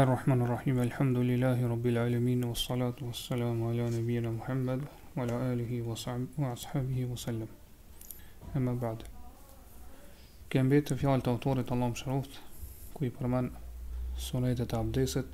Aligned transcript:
الرحمن 0.00 0.42
الرحيم 0.42 0.80
الحمد 0.80 1.16
لله 1.18 1.68
رب 1.68 1.86
العالمين 1.86 2.44
والصلاة 2.44 2.96
والسلام 3.02 3.62
على 3.64 3.90
نبينا 3.98 4.30
محمد 4.30 4.80
وعلى 5.16 5.36
آله 5.52 5.82
وصحبه 6.40 7.04
وسلم 7.12 7.46
أما 8.56 8.74
بعد 8.74 9.02
كان 10.50 10.68
بيت 10.68 10.92
في 10.94 11.06
عالة 11.06 11.34
أطورة 11.34 11.64
الله 11.72 11.88
مشروف 11.88 12.26
كوي 12.94 13.08
برمان 13.20 13.50
سنة 14.18 14.68
عبدسة 14.74 15.24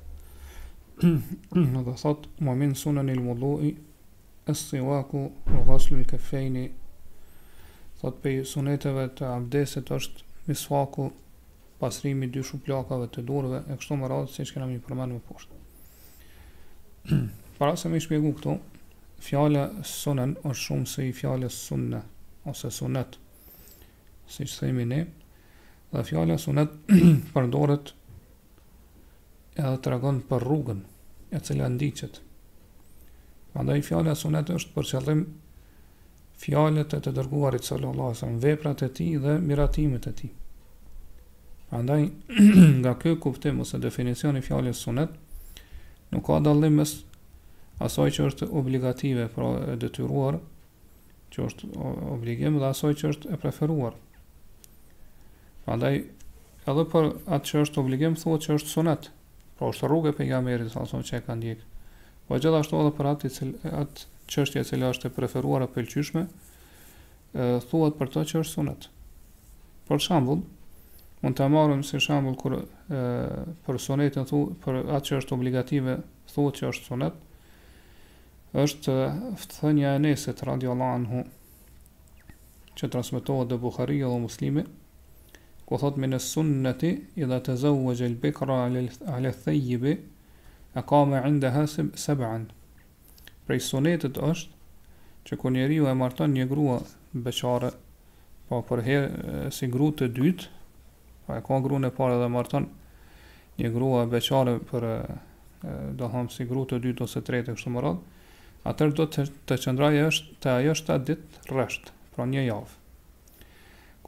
نظفت 1.55 2.19
ومن 2.41 2.73
سنن 2.83 3.09
الوضوء 3.09 3.75
السواك 4.49 5.13
وغسل 5.55 5.95
الكفين 5.95 6.69
ثبت 8.01 8.45
سنة 8.55 9.09
عبدسة 9.21 9.85
أشت 9.97 10.23
مسواكو 10.47 11.09
pasrimi 11.83 12.29
dy 12.31 12.39
shuplakave 12.47 13.09
plakave 13.09 13.09
të 13.11 13.23
dorëve 13.27 13.57
e 13.67 13.75
kështu 13.79 13.95
më 13.99 14.07
radhë 14.11 14.29
siç 14.31 14.51
kemi 14.55 14.77
këna 14.85 15.05
mi 15.11 15.17
më 15.17 15.23
poshtë 15.27 15.61
para 17.57 17.73
se 17.79 17.91
me 17.91 17.99
ishë 17.99 18.19
këtu 18.23 18.53
fjale 19.25 19.63
sunen 19.93 20.35
është 20.49 20.61
shumë 20.67 20.91
se 20.93 21.07
i 21.07 21.11
fjale 21.17 21.49
sunne 21.57 21.99
ose 22.51 22.71
sunet 22.77 23.17
siç 24.35 24.55
themi 24.61 24.85
ne 24.91 25.01
dhe 25.91 26.03
fjale 26.07 26.37
sunet 26.45 26.77
përdoret 27.35 27.91
edhe 29.59 29.75
të 29.83 29.93
regon 29.97 30.21
për 30.29 30.43
rrugën 30.47 30.79
e 31.37 31.39
cilë 31.47 31.67
ndiqet. 31.75 32.19
ndicet 32.19 32.21
fjala 33.53 33.75
i 33.79 33.83
fjale 33.89 34.13
sunet 34.23 34.53
është 34.57 34.73
për 34.77 34.89
qëllim 34.93 35.25
fjale 36.45 36.87
të 36.91 37.01
të 37.05 37.13
dërguarit 37.19 37.67
sallallahu 37.71 38.15
sallam 38.21 38.39
veprat 38.47 38.85
e 38.87 38.89
ti 38.99 39.09
dhe 39.25 39.35
miratimit 39.49 40.07
e 40.13 40.15
ti 40.21 40.31
Prandaj 41.73 42.05
nga 42.83 42.91
kjo 43.01 43.15
kuptim 43.19 43.61
ose 43.63 43.79
definicioni 43.81 44.43
i 44.43 44.45
fjalës 44.45 44.77
sunet 44.85 45.15
nuk 46.13 46.21
ka 46.27 46.35
dallim 46.45 46.75
mes 46.77 46.91
asaj 47.87 48.11
që 48.17 48.25
është 48.29 48.47
obligative, 48.61 49.23
pra 49.33 49.47
e 49.71 49.79
detyruar, 49.81 50.37
që 51.33 51.41
është 51.47 51.71
obligim 52.13 52.59
dhe 52.61 52.67
asaj 52.69 52.93
që 53.01 53.09
është 53.15 53.31
e 53.33 53.39
preferuar. 53.41 53.97
Prandaj 55.65 55.97
edhe 55.97 56.85
për 56.93 57.09
atë 57.25 57.53
që 57.55 57.65
është 57.65 57.81
obligim 57.85 58.19
thua 58.21 58.37
që 58.45 58.59
është 58.61 58.75
sunet. 58.75 59.09
Pra 59.57 59.71
është 59.73 59.89
rrugë 59.95 60.13
pejgamberit 60.21 60.69
sa 60.77 60.85
që 60.93 61.23
e 61.23 61.25
ka 61.25 61.39
ndjek. 61.41 61.59
Po 62.29 62.37
gjithashtu 62.37 62.81
edhe 62.85 62.93
për 63.01 63.11
atë 63.17 63.33
që 63.41 63.49
atë 63.83 64.05
çështja 64.35 64.61
e 64.61 64.69
cila 64.75 64.93
është 64.93 65.09
e 65.09 65.15
preferuar 65.21 65.65
apo 65.65 65.79
e 65.79 65.81
pëlqyshme, 65.81 66.27
thua 67.65 67.89
për 67.97 68.13
to 68.17 68.27
që 68.31 68.43
është 68.45 68.51
sunet. 68.59 68.91
Për 69.89 69.99
shembull, 70.13 70.45
mund 71.23 71.37
të 71.39 71.45
marrëm 71.49 71.83
si 71.87 72.01
shambull 72.03 72.35
kër 72.35 72.55
për 73.63 73.77
sonetën 73.79 74.25
thu, 74.27 74.41
për 74.63 74.81
atë 74.83 75.07
që 75.07 75.19
është 75.21 75.35
obligative 75.37 75.93
thot 76.33 76.59
që 76.59 76.69
është 76.73 76.89
sonet 76.89 78.57
është 78.63 78.95
fëthënja 79.39 79.93
e 79.97 80.01
nesit 80.03 80.41
radio 80.49 80.73
Allah 80.75 80.97
anhu 80.99 81.21
që 82.79 82.89
transmitohet 82.95 83.49
dhe 83.53 83.59
Bukhari 83.63 83.99
dhe 84.03 84.17
muslimi 84.25 84.65
ku 85.69 85.79
thot 85.79 85.95
me 86.01 86.09
në 86.11 86.19
sunneti 86.27 86.91
i 87.21 87.29
dhe 87.31 87.39
të 87.47 87.55
zau 87.63 87.77
e 87.89 87.93
gjelbekra 88.01 88.57
ale 89.15 89.31
thejjibi 89.45 89.93
e 90.75 90.83
ka 90.89 90.99
me 91.09 91.21
rinde 91.23 91.53
hasib 91.55 91.93
sebaan 92.03 92.49
prej 93.47 93.61
sunetit 93.71 94.19
është 94.31 94.59
që 95.29 95.39
kër 95.39 95.55
njeri 95.55 95.79
ju 95.79 95.87
e 95.87 95.95
martën 96.01 96.35
një 96.35 96.49
grua 96.51 96.81
beqare 97.25 97.71
pa 98.49 98.59
po 98.59 98.61
për 98.69 98.83
herë 98.87 99.13
si 99.55 99.71
gru 99.71 99.89
të 99.97 100.09
dytë 100.19 100.51
Po 101.27 101.35
e 101.39 101.43
ka 101.43 101.59
gruën 101.63 101.87
e 101.87 101.91
parë 101.95 102.17
dhe 102.19 102.27
marton 102.31 102.65
një 103.61 103.69
grua 103.71 104.03
beqare 104.11 104.57
për 104.71 104.87
do 105.99 106.09
hom 106.11 106.27
si 106.35 106.43
grua 106.49 106.67
të 106.67 106.79
dytë 106.83 107.05
ose 107.05 107.21
të 107.21 107.27
tretë 107.29 107.55
kështu 107.55 107.71
më 107.77 107.83
radh. 107.85 107.99
atër 108.71 108.91
do 108.97 109.05
të 109.11 109.23
të 109.27 109.55
është 110.07 110.35
te 110.43 110.49
ajo 110.55 110.73
7 110.79 110.97
ditë 111.07 111.53
rresht, 111.53 111.89
pra 112.15 112.25
një 112.31 112.43
javë. 112.51 112.71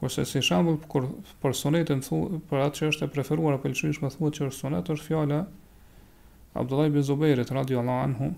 Kurse 0.00 0.24
si 0.28 0.40
shambull, 0.44 0.78
kur 0.88 1.08
për 1.42 1.52
sunetën 1.60 2.00
thu 2.04 2.20
për 2.48 2.58
atë 2.66 2.76
që 2.78 2.88
është 2.90 3.04
e 3.06 3.12
preferuar 3.12 3.54
apo 3.56 3.68
lëshish 3.72 4.00
më 4.02 4.10
që 4.20 4.48
është 4.48 4.60
sunet 4.60 4.90
është 4.94 5.06
fjala 5.08 5.42
Abdullah 6.56 6.86
ibn 6.88 7.00
Radio 7.04 7.44
radhiyallahu 7.50 8.00
anhu, 8.06 8.30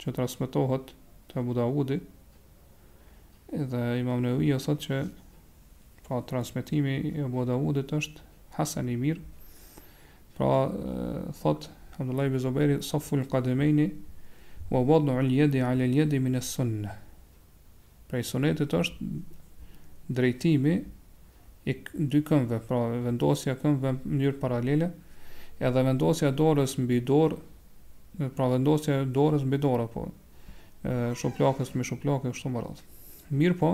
që 0.00 0.12
transmetohet 0.16 0.92
te 1.28 1.38
Abu 1.40 1.52
Dawudi 1.56 2.00
dhe 3.52 3.82
imam 4.00 4.20
në 4.24 4.34
ujë, 4.40 4.60
o 4.72 4.74
që 4.86 5.02
pra 6.08 6.22
transmetimi 6.22 6.92
i 6.96 7.22
Abu 7.22 7.44
Davudit 7.44 7.90
është 7.92 8.24
hasan 8.56 8.88
i 8.88 8.96
mir. 8.96 9.18
Pra 10.36 10.50
thot 11.40 11.68
Abdullah 11.98 12.28
ibn 12.28 12.38
Zubairi 12.38 12.76
saful 12.82 13.24
qadimaini 13.30 13.88
wa 14.70 14.80
wad'u 14.86 15.16
al-yadi 15.22 15.60
'ala 15.62 15.84
al-yadi 15.86 16.20
min 16.20 16.34
as-sunnah. 16.36 16.92
Pra 18.08 18.22
sunneti 18.22 18.64
është 18.68 19.08
drejtimi 20.08 20.76
i 21.66 21.74
dy 21.94 22.22
këmbëve, 22.22 22.60
pra 22.68 22.80
vendosja 23.06 23.56
këmbëve 23.58 23.92
në 23.92 23.98
mënyrë 24.12 24.38
paralele, 24.42 24.90
edhe 25.58 25.82
vendosja 25.86 26.30
dorës 26.38 26.76
mbi 26.78 27.00
dorë, 27.08 27.36
pra 28.36 28.46
vendosja 28.52 29.00
e 29.02 29.08
dorës 29.18 29.42
mbi 29.48 29.58
dorë, 29.58 29.88
po. 29.94 30.06
ë 30.86 31.16
shoplakës 31.18 31.72
me 31.74 31.82
shoplakë 31.88 32.30
kështu 32.30 32.46
më 32.54 32.60
radh. 32.66 32.80
Mirë 33.40 33.56
po, 33.58 33.70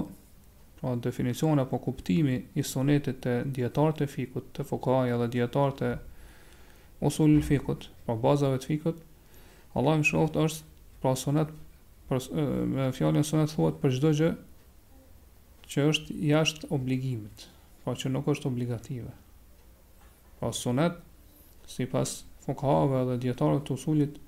pra 0.82 0.96
definicioni 0.96 1.60
apo 1.62 1.78
kuptimi 1.78 2.40
i 2.58 2.62
sunetit 2.66 3.20
të 3.22 3.32
dietar 3.54 3.92
të 4.00 4.08
fikut 4.10 4.48
të 4.58 4.64
fokaj 4.66 5.12
edhe 5.14 5.28
dietar 5.30 5.70
të 5.78 5.90
usul 7.08 7.36
fikut 7.48 7.86
pa 8.06 8.16
bazave 8.24 8.58
të 8.58 8.70
fikut 8.72 8.98
Allah 9.78 9.94
më 10.00 10.08
shroft 10.10 10.34
është 10.42 10.80
pra 11.04 11.14
sunet 11.20 11.54
me 12.10 12.90
fjalën 12.98 13.24
sunet 13.28 13.54
thuhet 13.54 13.78
për 13.84 13.94
çdo 13.98 14.10
gjë 14.20 14.32
që 15.72 15.86
është 15.92 16.18
jashtë 16.32 16.72
obligimit 16.76 17.46
pra 17.86 17.94
që 18.02 18.10
nuk 18.16 18.26
është 18.34 18.50
obligative 18.50 19.14
pa 20.42 20.50
sunet 20.64 20.98
si 21.76 21.86
pas 21.94 22.16
fokave 22.42 23.06
dhe 23.12 23.20
djetarët 23.28 23.68
të 23.70 23.78
usulit 23.78 24.18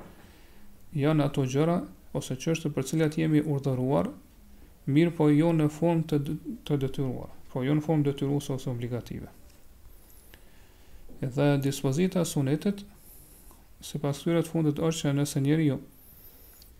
janë 1.02 1.26
ato 1.30 1.48
gjëra 1.54 1.80
ose 2.18 2.38
që 2.38 2.54
është 2.54 2.70
për 2.76 2.88
cilat 2.92 3.18
jemi 3.18 3.42
urdhëruar 3.42 4.14
mirë 4.84 5.12
po 5.16 5.28
jo 5.32 5.52
në 5.56 5.68
form 5.72 6.02
të, 6.08 6.18
të 6.68 6.76
dëtyruar, 6.84 7.30
po 7.52 7.62
jo 7.64 7.72
në 7.76 7.84
form 7.84 8.02
të 8.06 8.28
ose 8.28 8.70
obligative. 8.70 9.28
Edhe 11.24 11.54
dispozita 11.62 12.24
sunetit, 12.26 12.82
se 13.84 13.98
pas 14.02 14.18
të 14.20 14.42
të 14.42 14.50
fundet 14.52 14.80
është 14.80 15.06
që 15.08 15.12
nëse 15.16 15.40
njeri 15.44 15.66
ju 15.70 15.78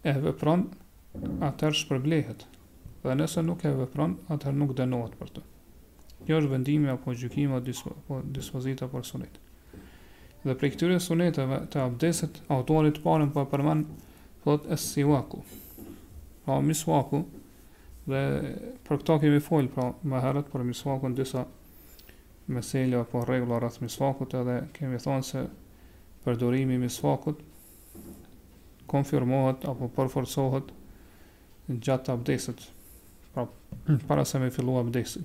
e 0.05 0.13
vepron, 0.21 0.67
atër 1.47 1.77
shpërblehet, 1.79 2.45
dhe 3.05 3.15
nëse 3.17 3.43
nuk 3.45 3.65
e 3.69 3.73
vepron, 3.79 4.17
atër 4.35 4.53
nuk 4.57 4.75
denohet 4.77 5.17
për 5.21 5.33
të. 5.37 5.43
Kjo 6.27 6.39
është 6.41 6.51
vendimi 6.55 6.89
apo 6.91 7.13
gjykimi 7.13 7.53
apo 7.57 8.21
dispozita 8.35 8.89
për 8.93 9.05
sunet. 9.05 9.39
Dhe 10.45 10.55
për 10.61 10.75
këtyre 10.75 10.99
suneteve 11.01 11.63
të 11.73 11.81
abdesit, 11.81 12.41
autorit 12.53 13.01
parën 13.05 13.31
për 13.33 13.47
po 13.47 13.51
përmen, 13.55 13.87
thot 14.45 14.69
e 14.73 14.77
siwaku. 14.81 15.41
Pa, 16.45 16.57
po, 16.57 16.59
miswaku, 16.65 17.23
dhe 18.05 18.23
për 18.85 18.99
këto 19.01 19.15
kemi 19.23 19.39
fol 19.41 19.69
pra 19.73 19.87
më 20.05 20.19
herët 20.27 20.49
për 20.53 20.65
miswakun 20.69 21.15
disa 21.17 21.47
mesela 22.53 22.99
apo 23.01 23.23
rregulla 23.25 23.61
rreth 23.63 23.79
miswakut 23.81 24.35
edhe 24.41 24.57
kemi 24.77 24.99
thënë 25.01 25.25
se 25.29 25.45
përdorimi 26.27 26.77
i 26.77 26.83
miswakut 26.83 27.41
konfirmohet 28.93 29.65
apo 29.73 29.89
përforcohet 29.97 30.69
gjatë 31.69 32.13
abdesit 32.13 32.67
pra 33.35 33.47
hmm. 33.47 34.05
para 34.11 34.27
se 34.29 34.43
më 34.45 34.53
fillojë 34.59 34.85
abdesi 34.85 35.25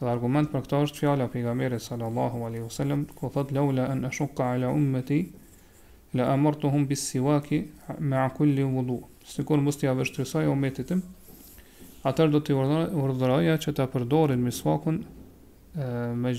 dhe 0.00 0.06
argument 0.08 0.48
për 0.48 0.64
këto 0.64 0.80
është 0.86 1.02
fjala 1.02 1.26
për 1.26 1.34
pejgamberit 1.36 1.84
sallallahu 1.84 2.46
alaihi 2.48 2.64
wasallam 2.64 3.04
ku 3.12 3.28
thotë 3.36 3.58
laula 3.58 3.90
an 3.92 4.08
shukka 4.12 4.48
ala 4.54 4.72
ummati 4.72 5.20
la 6.16 6.32
amartuhum 6.32 6.88
bis 6.88 7.04
siwak 7.12 7.52
ma'a 8.00 8.30
kulli 8.40 8.64
wudu 8.64 9.02
sikur 9.36 9.60
mos 9.60 9.76
ti 9.76 9.90
avështrysoj 9.92 10.46
ummetitim 10.48 11.04
atër 12.08 12.30
do 12.32 12.40
të 12.44 12.54
urdhëroja 12.58 13.58
që 13.60 13.72
të 13.76 13.86
përdorin 13.92 14.40
me 14.44 14.52
svakun 14.54 15.00
me 16.22 16.34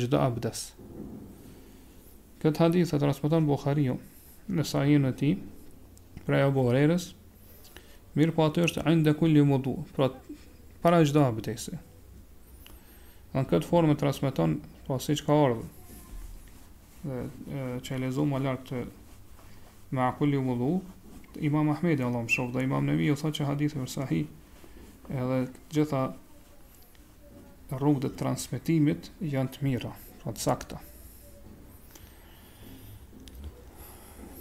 gjda 0.00 0.20
abdes. 0.24 0.62
Këtë 2.40 2.62
hadith 2.64 2.94
e 2.94 2.98
të 3.00 3.10
rasmetan 3.10 3.48
Bukhariu 3.48 3.98
në 4.56 4.64
sajinë 4.64 5.04
në 5.04 5.10
ti, 5.20 5.30
prej 6.26 6.44
abu 6.46 6.64
horejrës, 6.66 7.10
mirë 8.16 8.34
po 8.38 8.46
atër 8.48 8.68
është 8.70 8.84
ndë 9.00 9.14
kulli 9.20 9.42
më 9.50 9.60
du, 9.66 9.76
pra 9.94 10.08
para 10.84 11.02
gjda 11.04 11.26
abdesi. 11.28 11.76
Në 13.34 13.44
këtë 13.50 13.68
formë 13.68 13.94
të 13.94 14.00
transmiton 14.04 14.56
po 14.86 14.96
si 15.04 15.18
që 15.20 15.26
ka 15.26 15.36
ardhë, 15.46 15.68
që 17.84 17.92
e 17.96 18.00
lezu 18.06 18.24
më 18.26 18.40
lartë 18.46 18.80
me 19.96 20.02
akulli 20.06 20.40
më 20.42 20.56
du, 20.62 20.72
Imam 21.38 21.68
Ahmedi 21.70 22.02
më 22.02 22.24
shofë, 22.28 22.52
dhe 22.56 22.64
Imam 22.66 22.86
Nemi 22.88 23.10
u 23.12 23.16
thotë 23.18 23.38
që 23.40 23.46
hadithi 23.52 23.78
është 23.78 24.02
sahih. 24.02 24.30
Edhe 25.10 25.38
gjitha 25.74 26.00
rrugët 27.70 28.08
e 28.10 28.16
transmetimit 28.18 29.08
janë 29.30 29.54
të 29.54 29.64
mira, 29.66 29.92
pra 30.22 30.34
të 30.34 30.42
sakta. 30.42 30.80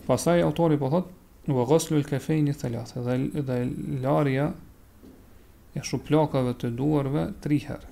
Pastaj 0.09 0.39
autori 0.41 0.79
po 0.81 0.89
thot 0.89 1.13
wa 1.49 1.63
lë 1.67 1.99
al-kafaini 1.99 2.53
thalath, 2.57 2.95
dhe 3.05 3.19
dhe 3.49 3.59
larja 4.03 4.49
e 5.77 5.83
shuplakave 5.85 6.55
të 6.57 6.73
duarve 6.77 7.27
3 7.45 7.61
herë. 7.69 7.87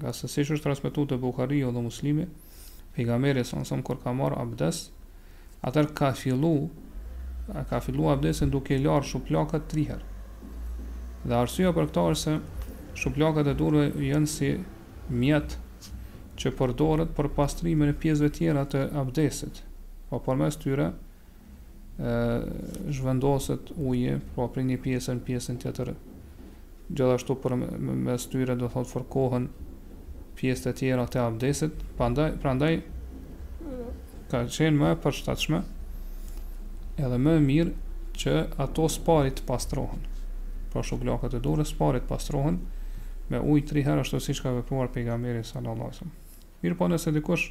Nga 0.00 0.12
se 0.12 0.28
siç 0.28 0.52
është 0.56 0.64
transmetuar 0.66 1.08
te 1.12 1.16
Buhariu 1.20 1.70
dhe 1.72 1.84
Muslimi, 1.84 2.24
pejgamberi 2.96 3.44
sa 3.44 3.60
më 3.60 3.82
kur 3.84 4.00
ka 4.02 4.12
marr 4.12 4.36
abdes, 4.40 4.88
atër 5.64 5.88
ka 5.96 6.10
fillu 6.14 6.54
a 7.52 7.64
ka 7.64 7.80
filluar 7.80 8.12
abdesin 8.16 8.50
duke 8.50 8.76
i 8.76 8.82
lar 8.82 9.02
shuplakat 9.06 9.70
3 9.72 9.86
herë. 9.92 10.04
Dhe 11.26 11.34
arsyeja 11.34 11.72
për 11.76 11.88
këtë 11.90 12.04
është 12.12 12.22
se 12.22 12.34
shuplakat 13.02 13.46
e 13.46 13.54
durve 13.58 13.86
janë 14.04 14.30
si 14.30 14.50
mjet 15.10 15.54
që 16.36 16.52
përdoret 16.58 17.14
për 17.16 17.30
pastrimin 17.36 17.90
e 17.92 17.96
pjesëve 18.02 18.30
tjera 18.38 18.64
të 18.70 18.84
abdesit. 19.00 19.62
Po 20.10 20.18
përmes 20.26 20.58
tyre 20.62 20.90
ë 21.98 22.90
zhvendoset 22.92 23.72
uji 23.76 24.18
po 24.34 24.42
pra 24.46 24.50
prej 24.56 24.66
një 24.72 24.80
pjese 24.84 25.14
në 25.16 25.24
pjesën 25.30 25.60
tjetër. 25.62 25.94
Gjithashtu 26.90 27.38
për 27.42 27.56
mes 28.06 28.26
tyre 28.30 28.58
do 28.60 28.68
thotë 28.74 28.90
fërkohen 28.94 29.48
pjesët 30.38 30.68
të 30.68 30.78
tjera 30.82 31.06
të 31.10 31.22
abdesit, 31.22 31.78
prandaj 31.98 32.32
prandaj 32.42 32.74
ka 34.30 34.42
qenë 34.50 34.78
më 34.82 34.90
e 34.94 34.98
përshtatshme 35.06 35.62
edhe 36.98 37.16
më 37.20 37.32
mirë 37.44 37.72
që 38.16 38.34
ato 38.62 38.86
sparit 38.88 39.38
të 39.40 39.46
pastrohen. 39.48 40.00
Pra 40.72 40.82
shumë 40.84 41.18
e 41.34 41.40
dorës, 41.44 41.72
sparit 41.74 42.06
të 42.06 42.08
pastrohen 42.10 42.58
me 43.30 43.40
ujë 43.40 43.66
tri 43.68 43.82
herë 43.86 44.04
ashtu 44.04 44.20
si 44.22 44.36
që 44.36 44.42
ka 44.46 44.52
vepruar 44.62 44.90
pejgamberi 44.94 45.42
sallallasëm. 45.44 46.10
Mirë 46.62 46.76
po 46.78 46.88
nëse 46.88 47.12
dikush 47.16 47.46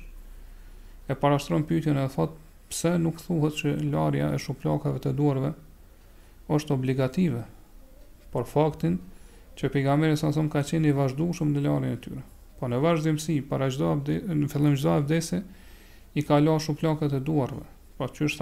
e 1.12 1.16
parashtron 1.22 1.66
pyetjen 1.70 1.98
e 2.02 2.08
thot 2.16 2.38
pse 2.72 2.96
nuk 3.02 3.22
thuhet 3.22 3.58
që 3.62 3.76
larja 3.92 4.32
e 4.34 4.42
shuplakave 4.42 5.02
të 5.04 5.14
duarve 5.20 5.52
është 6.54 6.74
obligative 6.76 7.44
por 8.34 8.48
faktin 8.50 8.98
që 9.56 9.70
pejgamberi 9.76 10.18
sa 10.20 10.32
son 10.36 10.50
ka 10.52 10.66
qenë 10.68 10.90
i 10.92 10.96
vazhdueshëm 10.98 11.54
në 11.54 11.64
larjen 11.68 11.94
e 11.94 12.00
tyre. 12.08 12.24
Po 12.60 12.70
në 12.72 12.82
vazhdimsi 12.84 13.38
para 13.52 13.70
çdo 13.70 13.94
në 14.08 14.48
fillim 14.52 14.74
çdo 14.80 14.98
vdese 15.04 15.44
i 16.18 16.24
ka 16.26 16.40
lënë 16.42 16.64
shuplakat 16.66 17.14
e 17.14 17.20
duarve. 17.20 17.64
Pra 17.98 18.10
çysh 18.12 18.40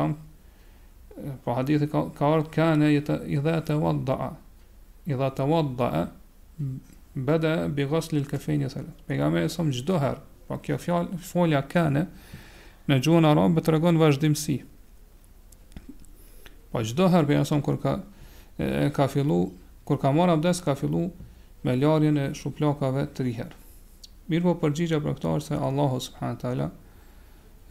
po 1.44 1.54
hadithi 1.54 1.88
ka 1.88 2.06
ka 2.20 2.32
ardhur 2.34 2.50
kanë 2.54 2.88
i 3.34 3.38
dha 3.46 3.54
të 3.68 3.76
wadda 3.82 4.18
i 5.14 5.18
dha 5.20 5.30
të 5.38 5.46
wadda 5.52 5.90
bada 7.28 7.52
bi 7.70 7.86
ghasl 7.92 8.18
al 8.22 8.30
kafain 8.32 8.64
yasal 8.66 8.86
pejgamberi 9.08 9.50
som 9.50 9.70
çdo 9.72 10.00
po 10.48 10.58
kjo 10.68 10.78
fjalë 10.86 11.18
folja 11.32 11.62
kanë 11.76 12.06
në 12.90 12.98
gjuhën 13.06 13.28
arabe 13.30 13.62
tregon 13.64 14.00
vazhdimsi 14.02 14.58
po 16.72 16.82
çdo 16.84 17.10
herë 17.14 17.28
pejgamberi 17.30 17.52
som 17.54 17.62
kur 17.62 17.78
ka 17.84 17.96
e, 18.58 18.90
ka 18.94 19.08
fillu 19.08 19.52
kur 19.86 20.00
ka 20.02 20.12
marr 20.12 20.34
abdes 20.34 20.62
ka 20.66 20.76
fillu 20.76 21.12
me 21.64 21.76
larjen 21.76 22.18
e 22.18 22.32
shuplakave 22.34 23.06
3 23.20 23.36
herë 23.40 23.62
mirë 24.30 24.50
po 24.50 24.56
përgjigja 24.66 25.04
për 25.06 25.20
këtë 25.20 25.38
se 25.50 25.62
Allahu 25.70 26.00
subhanahu 26.10 26.42
taala 26.48 26.72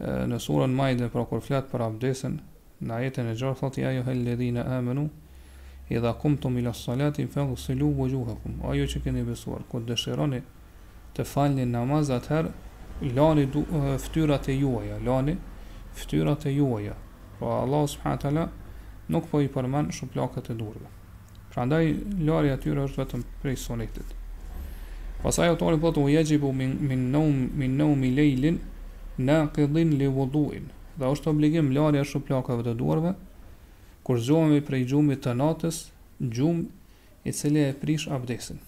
në 0.03 0.39
surën 0.41 0.71
Maide 0.75 1.09
pra 1.13 1.25
kur 1.29 1.41
flet 1.45 1.67
për 1.71 1.81
abdesin 1.85 2.39
Në 2.83 2.93
ajetën 2.99 3.27
e 3.31 3.35
gjarë 3.39 3.55
thati 3.61 3.83
ajo 3.87 4.01
hel 4.03 4.23
ledhina 4.27 4.63
amenu 4.77 5.05
Edha 5.95 6.11
kumtum 6.19 6.57
ila 6.59 6.73
salatin 6.75 7.29
fe 7.31 7.43
ghusilu 7.47 7.87
vë 7.99 8.07
gjuhakum 8.11 8.57
Ajo 8.71 8.87
që 8.93 9.01
keni 9.05 9.23
besuar 9.27 9.63
këtë 9.71 9.87
dëshironi 9.91 10.39
të 11.15 11.25
falni 11.31 11.67
namaz 11.69 12.11
atëher 12.17 12.49
Lani 13.19 13.45
ftyrat 14.07 14.49
e 14.49 14.57
juaja 14.59 14.97
Lani 15.07 15.37
ftyrat 16.01 16.47
e 16.51 16.55
juaja 16.57 16.97
Pra 17.39 17.55
Allah 17.61 17.87
subhanët 17.95 18.27
Allah 18.31 18.47
Nuk 19.15 19.31
po 19.31 19.39
i 19.43 19.47
përmen 19.55 19.91
shuplakët 19.99 20.51
e 20.51 20.57
durve 20.59 20.91
Pra 21.53 21.65
ndaj 21.69 21.85
lari 22.27 22.51
atyre 22.57 22.83
është 22.89 23.03
vetëm 23.05 23.23
prej 23.45 23.57
sonetit 23.65 24.11
Pasaj 25.23 25.53
o 25.55 25.59
tori 25.63 25.79
përtu 25.85 26.03
u 26.03 26.11
jegjibu 26.11 26.51
min, 26.59 26.75
min 27.63 27.75
nëmi 27.79 28.13
lejlin 28.19 28.59
Në 29.29 29.41
këdhin 29.55 29.99
li 30.01 30.15
vëduin 30.19 30.71
dhe 30.99 31.09
është 31.09 31.29
obligim 31.31 31.71
larja 31.73 32.03
shu 32.05 32.19
plakave 32.21 32.63
të 32.67 32.73
duarve, 32.77 33.13
kur 34.05 34.19
zohemi 34.19 34.59
prej 34.65 34.83
gjumit 34.93 35.23
të 35.25 35.33
natës, 35.39 35.79
gjum 36.19 36.65
i 37.27 37.31
cili 37.33 37.63
e 37.69 37.73
prish 37.81 38.05
abdesin. 38.13 38.59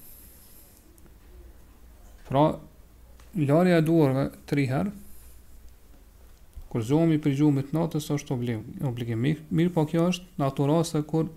Pra, 2.29 2.45
larja 3.37 3.81
duarve 3.85 4.29
tri 4.49 4.65
herë, 4.71 4.93
kur 6.71 6.83
zohemi 6.83 7.19
prej 7.21 7.37
gjumit 7.43 7.73
natës, 7.75 8.09
është 8.17 8.33
obligim, 8.35 8.61
obligim. 8.89 9.21
Mirë 9.27 9.73
po 9.75 9.85
kjo 9.87 10.09
është 10.13 10.41
naturase 10.41 11.03
kur 11.07 11.29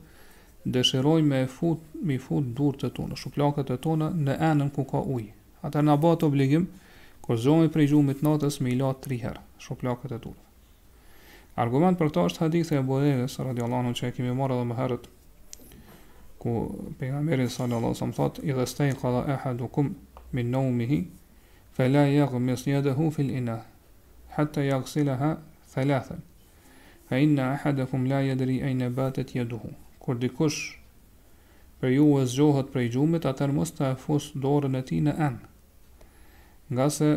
dëshiroj 0.69 1.21
me 1.25 1.43
fut, 1.53 1.85
me 2.03 2.17
fut 2.21 2.49
dur 2.59 2.79
të 2.81 2.91
tonë, 2.97 3.17
shu 3.19 3.31
të 3.37 3.77
tonë 3.85 4.13
në 4.25 4.39
enën 4.53 4.73
ku 4.75 4.85
ka 4.85 5.05
ujë. 5.05 5.35
Atër 5.69 5.83
në 5.89 5.95
batë 6.03 6.27
obligim, 6.29 6.69
kur 7.25 7.37
zohemi 7.37 7.69
prej 7.69 7.91
gjumit 7.93 8.23
natës, 8.25 8.61
me 8.63 8.71
i 8.73 8.79
latë 8.81 9.03
tri 9.09 9.21
herë, 9.27 9.43
shuplakët 9.59 10.13
e 10.13 10.15
të 10.19 10.25
tonë. 10.29 10.47
Argument 11.59 11.99
për 11.99 12.13
këto 12.13 12.23
është 12.29 12.41
hadithi 12.45 12.77
e 12.79 12.81
Buhariut 12.87 13.33
radiuallahu 13.49 13.83
anhu 13.85 13.95
që 13.99 14.09
e 14.09 14.13
kemi 14.17 14.33
marrë 14.41 14.57
edhe 14.61 14.67
më 14.67 14.75
herët 14.81 15.07
ku 16.43 16.53
pejgamberi 17.01 17.49
sallallahu 17.51 17.81
alajhi 17.81 17.97
wasallam 17.97 18.13
thotë 18.19 18.45
idha 18.51 18.67
stai 18.73 18.93
qala 19.01 19.23
ahadukum 19.35 19.89
min 20.39 20.53
nawmihi 20.55 20.99
fala 21.79 22.05
yaghmis 22.13 22.63
yadahu 22.71 23.09
fil 23.17 23.33
ina 23.41 23.57
hatta 24.37 24.67
yaghsilaha 24.69 25.33
thalathan 25.73 26.23
fa 27.11 27.19
inna 27.27 27.49
ahadakum 27.57 28.07
la 28.13 28.21
yadri 28.29 28.61
ayna 28.71 28.93
batat 29.01 29.35
yaduhu 29.41 29.73
kur 30.07 30.23
dikush 30.27 30.61
për 31.83 31.95
ju 31.97 32.07
e 32.21 32.31
zgjohet 32.37 32.71
prej 32.77 32.87
gjumit 32.95 33.27
atër 33.33 33.57
mos 33.59 33.75
dorën 34.47 34.79
e 34.79 34.85
tij 34.93 35.03
në 35.11 35.19
anë 35.29 36.79
nga 36.79 36.89
se 37.01 37.11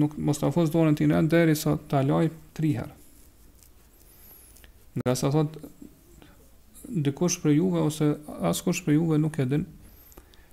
nuk 0.00 0.16
mos 0.30 0.42
dorën 0.42 0.92
e 0.94 0.98
tij 1.02 1.12
në 1.12 1.20
derisa 1.36 1.76
ta 1.92 2.00
laj 2.14 2.26
tri 2.56 2.74
herë 2.80 3.00
Nga 4.94 5.14
sa 5.16 5.30
thot, 5.32 5.54
dikush 6.84 7.38
për 7.40 7.54
juve 7.54 7.80
ose 7.80 8.10
askush 8.44 8.82
për 8.84 8.96
juve 8.98 9.16
nuk 9.22 9.38
e 9.40 9.46
din 9.48 9.62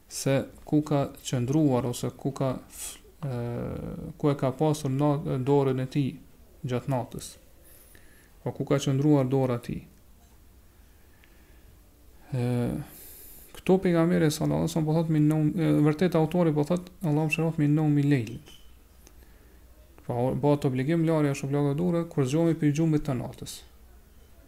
se 0.08 0.36
ku 0.70 0.80
ka 0.88 1.02
qëndruar 1.28 1.84
ose 1.90 2.08
ku 2.22 2.32
ka 2.32 2.54
e, 2.56 3.42
ku 4.16 4.32
e 4.32 4.36
ka 4.40 4.54
pasur 4.56 4.94
në 4.96 5.10
dorën 5.50 5.84
e 5.84 5.88
ti 5.92 6.06
gjatë 6.64 6.92
natës 6.94 7.34
o 8.40 8.48
po 8.48 8.56
ku 8.62 8.70
ka 8.72 8.80
qëndruar 8.80 9.28
dorën 9.28 9.60
ti 9.68 9.76
e, 12.32 12.42
këto 13.60 13.76
pegamere 13.84 14.32
e 14.32 14.34
salatës 14.40 14.80
po 14.88 14.96
thot 14.96 15.12
min 15.12 15.28
nëm 15.28 15.84
vërtet 15.90 16.16
autori 16.16 16.56
po 16.56 16.64
thot 16.72 16.88
Allah 17.04 17.28
më 17.28 17.36
shërof 17.36 17.60
min 17.60 17.76
nëm 17.76 17.92
po, 17.92 18.00
po 18.00 18.08
i 18.08 18.10
lejl 18.16 18.38
pa, 20.08 20.24
ba 20.40 20.56
të 20.56 20.72
obligim 20.72 21.04
lari 21.04 21.36
a 21.36 21.80
dure 21.84 22.06
kër 22.08 22.56
për 22.64 22.78
gjumit 22.80 23.04
të 23.10 23.18
natës 23.20 23.60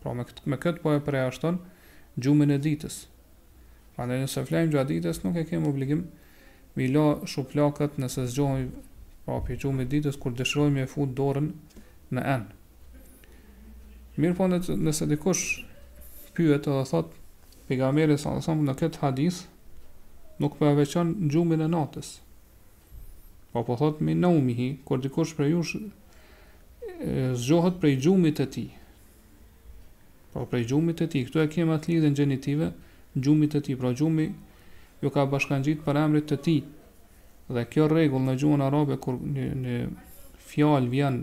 Pra 0.02 0.14
me 0.18 0.24
këtë, 0.26 0.42
me 0.50 0.58
këtë 0.58 0.82
po 0.82 0.90
e 0.98 1.26
ashton 1.26 1.58
gjumin 2.18 2.50
e 2.52 2.58
ditës. 2.62 3.04
Pra 3.96 4.06
nëse 4.10 4.42
flajmë 4.50 4.72
gjatë 4.74 4.90
ditës 4.98 5.18
nuk 5.24 5.36
e 5.38 5.44
kemë 5.46 5.68
obligim 5.70 6.02
mi 6.80 6.88
la 6.90 7.04
shuplakët 7.30 7.98
nëse 8.02 8.22
zgjohemi 8.32 8.70
pra 9.28 9.38
për 9.46 9.56
gjumin 9.62 9.86
e 9.86 9.88
ditës 9.92 10.16
kur 10.22 10.32
dëshrojmë 10.42 10.80
e 10.84 10.86
fut 10.90 11.10
dorën 11.20 11.50
në 12.18 12.22
enë. 12.34 12.50
Mirë 14.22 14.36
po 14.40 14.44
nëse 14.50 15.06
dikush 15.14 15.44
pyet 16.36 16.66
edhe 16.72 16.86
thot 16.90 17.08
pejgamberi 17.70 18.16
sa 18.20 18.30
sa 18.44 18.52
në 18.58 18.74
këtë 18.82 19.00
hadith 19.06 19.40
nuk 20.42 20.54
për 20.58 20.64
po 20.66 20.70
e 20.74 20.76
veçon 20.82 21.08
gjumin 21.30 21.62
e 21.62 21.70
natës. 21.78 22.10
Po 23.54 23.60
po 23.68 23.74
thot 23.80 23.96
mi 24.08 24.14
naumihi 24.18 24.70
kur 24.88 24.98
dikush 25.06 25.34
prej 25.38 25.50
jush 25.54 25.74
zgjohet 27.46 27.78
prej 27.82 27.96
gjumit 28.08 28.40
e 28.42 28.48
tij. 28.54 28.70
Pra 30.34 30.46
prej 30.48 30.66
gjumit 30.72 31.02
të 31.02 31.08
ti, 31.12 31.22
këtu 31.28 31.42
e 31.44 31.48
kemë 31.52 31.74
atë 31.76 31.92
lidhe 31.92 32.10
në 32.14 32.18
gjenitive, 32.22 32.68
gjumit 33.24 33.52
të 33.56 33.62
ti, 33.68 33.74
pra 33.80 33.90
gjumi 33.92 34.30
ju 35.02 35.10
ka 35.12 35.26
bashkan 35.28 35.66
për 35.86 35.98
emrit 36.00 36.30
të 36.32 36.38
ti. 36.46 36.54
Dhe 37.52 37.66
kjo 37.68 37.90
regull 37.92 38.24
në 38.24 38.36
gjuhën 38.40 38.64
arabe, 38.64 38.96
kur 39.04 39.18
një, 39.20 39.48
një 39.64 39.78
fjal 40.52 40.88
vjen 40.94 41.18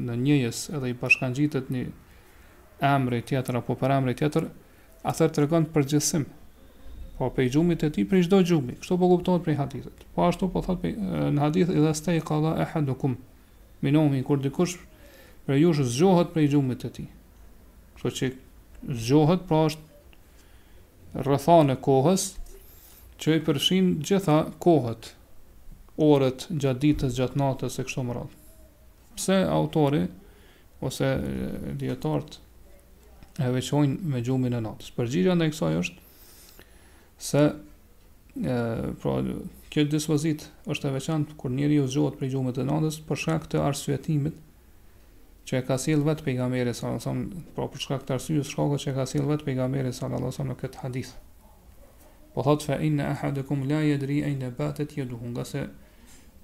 në 0.00 0.16
njëjës 0.24 0.64
edhe 0.78 0.90
i 0.90 0.96
bashkangjitet 0.98 1.70
në 1.70 1.78
një 1.78 2.90
emri 2.90 3.22
tjetër 3.30 3.60
apo 3.60 3.76
për 3.82 3.94
emri 4.00 4.16
tjetër, 4.18 4.48
atër 5.12 5.30
të 5.36 5.44
regon 5.46 5.68
për 5.74 5.86
gjithësim. 5.94 6.26
Po 7.20 7.30
prej 7.36 7.50
gjumit 7.54 7.84
të 7.84 7.92
ti, 7.94 8.04
prej 8.08 8.24
çdo 8.26 8.40
gjumi, 8.50 8.78
kështu 8.80 8.96
po 9.02 9.10
guptohet 9.12 9.44
prej 9.46 9.58
hadithet. 9.60 10.06
Po 10.16 10.24
ashtu 10.26 10.48
po 10.54 10.62
thotë 10.64 10.94
në 11.36 11.44
hadith 11.44 11.70
edhe 11.70 11.92
stej 11.98 12.22
ka 12.30 12.40
dha 12.42 12.54
e 12.64 12.68
hadukum, 12.72 13.14
minomi, 13.84 14.24
kur 14.26 14.40
dikush 14.42 14.78
për 15.46 15.60
jush 15.62 15.84
zgjohet 15.92 16.32
prej 16.34 16.48
gjumit 16.56 16.80
të 16.82 16.92
ti. 16.96 17.06
Kështu 18.00 18.10
që 18.16 18.28
zgjohet 19.04 19.42
pra 19.48 19.62
është 19.68 21.24
rrethon 21.26 21.72
e 21.74 21.74
kohës 21.84 22.24
që 23.20 23.34
i 23.36 23.42
përfshin 23.48 23.90
gjitha 24.08 24.36
kohët, 24.64 25.08
orët, 26.06 26.46
gjatë 26.62 26.80
ditës, 26.86 27.12
gjatë 27.18 27.40
natës 27.42 27.76
e 27.76 27.84
kështu 27.84 28.04
me 28.08 28.14
radhë. 28.16 28.38
Pse 29.20 29.38
autori 29.52 30.04
ose 30.88 31.10
dietart 31.82 32.38
e 33.44 33.50
veçojnë 33.52 34.00
me 34.14 34.22
gjumin 34.24 34.56
e 34.56 34.62
natës. 34.64 34.92
Përgjigjja 34.96 35.36
ndaj 35.36 35.52
kësaj 35.52 35.72
është 35.84 36.04
se 37.30 37.42
e, 37.52 37.56
pra 39.02 39.18
kjo 39.70 39.84
dispozit 39.92 40.46
është 40.72 40.88
e 40.88 40.96
veçantë 40.96 41.36
kur 41.42 41.52
njeriu 41.52 41.84
zgjohet 41.92 42.16
për 42.22 42.32
gjumin 42.32 42.62
e 42.64 42.70
natës 42.72 43.02
për 43.10 43.20
shkak 43.26 43.50
të 43.52 43.60
arsyetimit, 43.66 44.40
që 45.50 45.58
e 45.58 45.64
ka 45.66 45.74
sjell 45.82 46.04
vetë 46.06 46.22
pejgamberi 46.22 46.70
sallallahu 46.70 47.00
alajhi 47.00 47.08
wasallam, 47.08 47.46
pra 47.56 47.64
për 47.74 47.80
shkak 47.82 48.04
të 48.06 48.14
arsyes 48.16 48.50
që 48.54 48.90
e 48.92 48.92
ka 48.98 49.06
sjell 49.10 49.24
vetë 49.32 49.46
pejgamberi 49.48 49.90
sallallahu 49.90 50.28
alajhi 50.28 50.34
wasallam 50.36 50.50
në 50.52 50.58
këtë 50.60 50.82
hadith. 50.84 51.10
Po 52.34 52.44
thot 52.46 52.62
fa 52.68 52.76
inna 52.86 53.08
ahadakum 53.16 53.64
la 53.66 53.80
yadri 53.82 54.20
ayna 54.28 54.52
batat 54.58 54.94
yaduhu, 54.94 55.32
se 55.44 55.64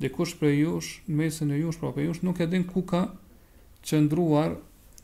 dikush 0.02 0.34
prej 0.40 0.56
jush, 0.64 0.88
mesën 1.06 1.52
e 1.54 1.58
jush, 1.60 1.78
pra 1.78 1.92
prej 1.94 2.08
jush 2.08 2.24
nuk 2.26 2.40
e 2.42 2.48
din 2.50 2.64
ku 2.66 2.82
ka 2.82 3.04
qëndruar 3.86 4.56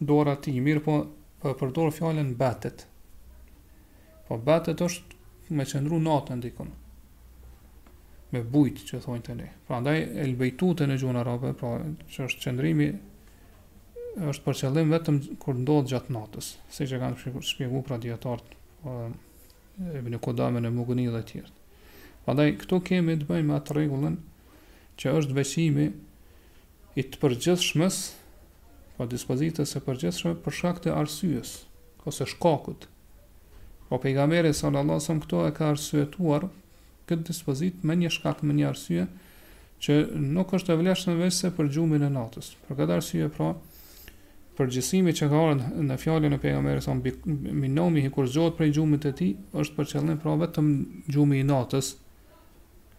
dora 0.02 0.34
ti, 0.34 0.56
mirë 0.58 0.82
po 0.82 0.96
për 1.38 1.52
po 1.54 1.66
përdor 1.66 1.94
fjallën 1.94 2.34
batet. 2.38 2.88
Po 4.26 4.36
batet 4.48 4.82
është 4.82 5.54
me 5.54 5.66
qëndru 5.68 6.02
natën 6.08 6.42
dikon, 6.42 6.74
me 8.34 8.42
bujt 8.42 8.82
që 8.88 8.98
thonjë 9.06 9.24
të 9.28 9.38
ne. 9.38 9.48
Pra 9.68 9.78
ndaj 9.78 10.26
e 10.26 10.26
gjuna 10.34 11.38
pra 11.54 11.72
që 12.10 12.26
është 12.26 12.42
qëndrimi 12.48 12.90
është 14.12 14.42
për 14.44 14.56
qëllim 14.60 14.90
vetëm 14.92 15.18
kur 15.40 15.56
ndodhë 15.56 15.88
gjatë 15.94 16.12
natës, 16.12 16.48
se 16.74 16.84
që 16.88 16.98
kanë 17.00 17.32
shpjegu 17.48 17.78
pra 17.86 17.96
djetartë 18.02 18.56
po, 18.84 18.96
e 19.92 20.02
bëni 20.04 20.18
kodame 20.20 20.60
në 20.60 20.72
mugëni 20.74 21.06
dhe 21.14 21.22
tjertë. 21.30 21.60
Pandaj, 22.26 22.50
këto 22.60 22.80
kemi 22.86 23.16
të 23.22 23.28
bëjmë 23.30 23.54
atë 23.56 23.76
regullën 23.78 24.18
që 25.00 25.14
është 25.16 25.36
veqimi 25.38 25.86
i 27.00 27.06
të 27.08 27.22
përgjithshmës 27.22 28.02
po 28.98 29.08
dispozitës 29.10 29.72
e 29.78 29.82
përgjithshme 29.86 30.34
për 30.44 30.58
shak 30.60 30.82
të 30.84 30.92
arsyës, 30.94 31.54
ose 32.04 32.28
shkakut. 32.34 32.84
Po 33.88 33.98
pejgameri 34.00 34.52
së 34.56 34.70
në 34.76 34.84
lasëm 34.92 35.24
këto 35.24 35.46
e 35.48 35.54
ka 35.56 35.72
arsyetuar 35.72 36.46
këtë 37.08 37.30
dispozit 37.32 37.80
me 37.88 37.96
një 37.98 38.12
shkak 38.18 38.44
me 38.46 38.54
një 38.60 38.68
arsyë 38.74 39.08
që 39.82 39.96
nuk 40.36 40.52
është 40.54 40.76
të 40.76 40.80
vleshtë 40.84 41.16
në 41.24 41.50
për 41.56 41.72
gjumin 41.74 42.04
e 42.06 42.10
natës. 42.14 42.52
Për 42.68 42.78
këtë 42.82 42.98
arsyë 43.00 43.32
pra, 43.34 43.50
përgjësimi 44.58 45.12
që 45.16 45.28
ka 45.30 45.38
orën 45.46 45.60
në 45.88 45.96
fjallin 46.02 46.36
e 46.36 46.40
pejgamberi 46.42 46.82
sa 46.84 46.92
minomi 46.96 48.02
i 48.04 48.10
kur 48.12 48.28
zgjohet 48.28 48.58
prej 48.58 48.72
gjumit 48.76 49.06
e 49.08 49.12
ti, 49.16 49.30
është 49.52 49.76
për 49.78 49.88
qëllim 49.92 50.18
pra 50.20 50.34
vetëm 50.42 50.68
gjumi 51.14 51.40
i 51.40 51.46
natës, 51.48 51.94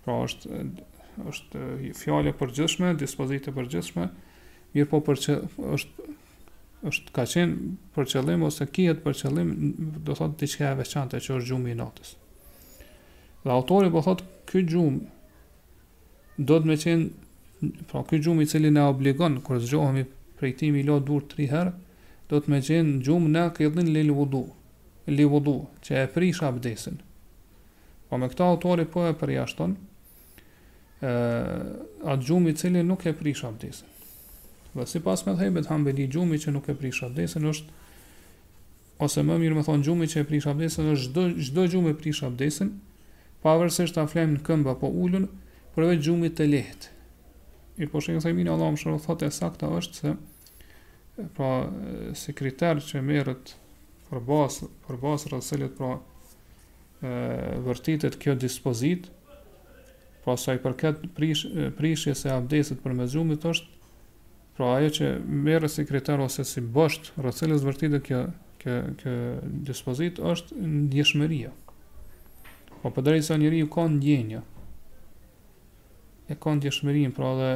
pra 0.06 0.18
është, 0.26 0.62
është 1.30 1.64
fjallë 2.00 2.34
e 2.34 2.38
përgjëshme, 2.40 2.94
dispozitë 3.02 3.52
e 3.54 3.58
përgjëshme, 3.60 4.08
mirë 4.74 4.90
po 4.96 5.02
për 5.06 5.22
që, 5.28 5.36
është, 5.78 6.08
është 6.90 7.14
ka 7.20 7.28
qenë 7.36 7.78
për 7.96 8.10
qëllim, 8.16 8.48
ose 8.50 8.66
kjetë 8.76 9.06
për 9.06 9.20
qëllim, 9.22 9.54
do 10.08 10.18
thotë 10.18 10.40
të 10.42 10.52
qëja 10.56 10.74
veçante 10.82 11.22
që 11.22 11.38
është 11.38 11.52
gjumi 11.52 11.74
i 11.74 11.78
natës. 11.80 12.16
Dhe 13.44 13.54
autori 13.54 13.92
po 13.94 14.02
thotë, 14.10 14.26
këj 14.50 14.66
gjumë, 14.74 15.06
do 16.50 16.60
të 16.64 16.72
me 16.72 16.80
qenë, 16.82 17.74
pra 17.92 18.02
këj 18.10 18.24
gjumë 18.26 18.44
i 18.44 18.50
cili 18.52 18.74
ne 18.74 18.84
obligon, 18.90 19.38
kër 19.46 19.62
zgjohemi 19.64 20.04
i 20.50 20.84
lo 20.84 21.00
dur 21.00 21.24
3 21.38 21.48
herë, 21.52 21.72
do 22.30 22.40
të 22.40 22.50
me 22.52 22.60
gjenë 22.66 23.00
gjumë 23.06 23.30
në 23.30 23.44
këllin 23.58 23.92
li 23.94 24.04
vudu, 24.10 24.44
li 25.08 25.26
vudu, 25.26 25.54
që 25.84 25.98
e 26.04 26.08
prish 26.12 26.44
abdesin. 26.44 27.00
Po 28.10 28.18
me 28.18 28.30
këta 28.30 28.46
autori 28.46 28.86
po 28.86 29.06
e 29.10 29.14
përjashton, 29.14 29.76
e, 31.02 31.08
atë 32.04 32.22
gjumë 32.28 32.50
i 32.50 32.56
cili 32.56 32.84
nuk 32.84 33.06
e 33.10 33.14
prish 33.14 33.44
abdesin. 33.46 33.88
Dhe 34.74 34.86
si 34.88 35.00
pas 35.06 35.26
me 35.28 35.36
thejbet, 35.38 35.68
hambe 35.70 35.94
li 35.94 36.08
gjumë 36.08 36.40
që 36.42 36.54
nuk 36.56 36.70
e 36.70 36.76
prish 36.76 37.04
abdesin, 37.06 37.44
është, 37.46 37.70
ose 39.04 39.22
më 39.24 39.40
mirë 39.44 39.56
me 39.60 39.64
thonë 39.68 39.84
gjumë 39.86 40.10
që 40.14 40.24
e 40.24 40.28
prish 40.32 40.48
abdesin, 40.50 40.90
është 40.94 41.12
gjdo, 41.12 41.28
gjdo 41.40 41.68
gjumë 41.76 41.94
e 41.94 42.00
prish 42.02 42.24
abdesin, 42.28 42.76
pavërësisht 43.44 43.96
ta 43.98 44.08
flemë 44.08 44.40
në 44.40 44.44
këmba 44.48 44.78
po 44.82 44.88
ullun, 44.90 45.28
përveç 45.76 46.02
gjumit 46.06 46.38
të 46.38 46.48
lehtë. 46.50 46.90
I 47.82 47.88
po 47.90 47.98
shenë 48.00 48.50
Allah 48.54 48.70
më 48.70 48.78
shërë 48.78 49.30
sakta 49.34 49.66
është 49.78 49.94
se, 49.98 50.12
pra 51.36 51.68
si 52.18 52.34
kriter 52.34 52.80
që 52.82 53.02
merret 53.06 53.54
për 54.10 54.22
bas 54.26 54.62
për 54.88 54.98
bas 55.02 55.28
rasëlet 55.30 55.76
pra 55.78 55.92
e, 55.94 56.00
vërtitet 57.66 58.18
kjo 58.22 58.36
dispozit 58.42 59.10
pra 60.24 60.36
sa 60.40 60.56
i 60.56 60.62
përket 60.64 61.04
prish, 61.18 61.46
prishjes 61.78 62.24
së 62.26 62.34
abdesit 62.38 62.82
për 62.84 62.96
mezumit 63.02 63.46
është 63.46 63.70
pra 64.58 64.72
ajo 64.80 64.92
që 64.98 65.12
merret 65.50 65.74
si 65.74 65.86
kriter 65.90 66.22
ose 66.24 66.46
si 66.48 66.62
bosht 66.62 67.12
rasëlet 67.26 67.66
vërtitet 67.68 68.08
kjo 68.10 68.24
kjo 68.64 68.78
kjo 68.98 69.14
dispozit 69.68 70.22
është 70.24 70.56
ndjeshmëria 70.64 71.50
po 72.82 72.90
përderisa 72.96 73.36
njeriu 73.40 73.68
ka 73.72 73.84
ndjenjë 73.92 74.40
e 76.32 76.38
ka 76.42 76.54
ndjeshmërinë 76.58 77.12
pra 77.18 77.32
dhe 77.38 77.50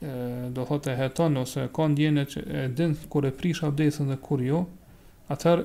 do 0.00 0.62
të 0.62 0.92
e 0.92 0.96
heton 0.96 1.36
ose 1.42 1.64
ka 1.74 1.88
ndjenë 1.90 2.22
që 2.30 2.42
e 2.46 2.60
din 2.70 2.92
kur 3.10 3.26
e 3.26 3.32
prish 3.34 3.64
abdesin 3.66 4.08
dhe 4.12 4.16
kur 4.22 4.40
jo, 4.46 4.60
atëherë 5.32 5.64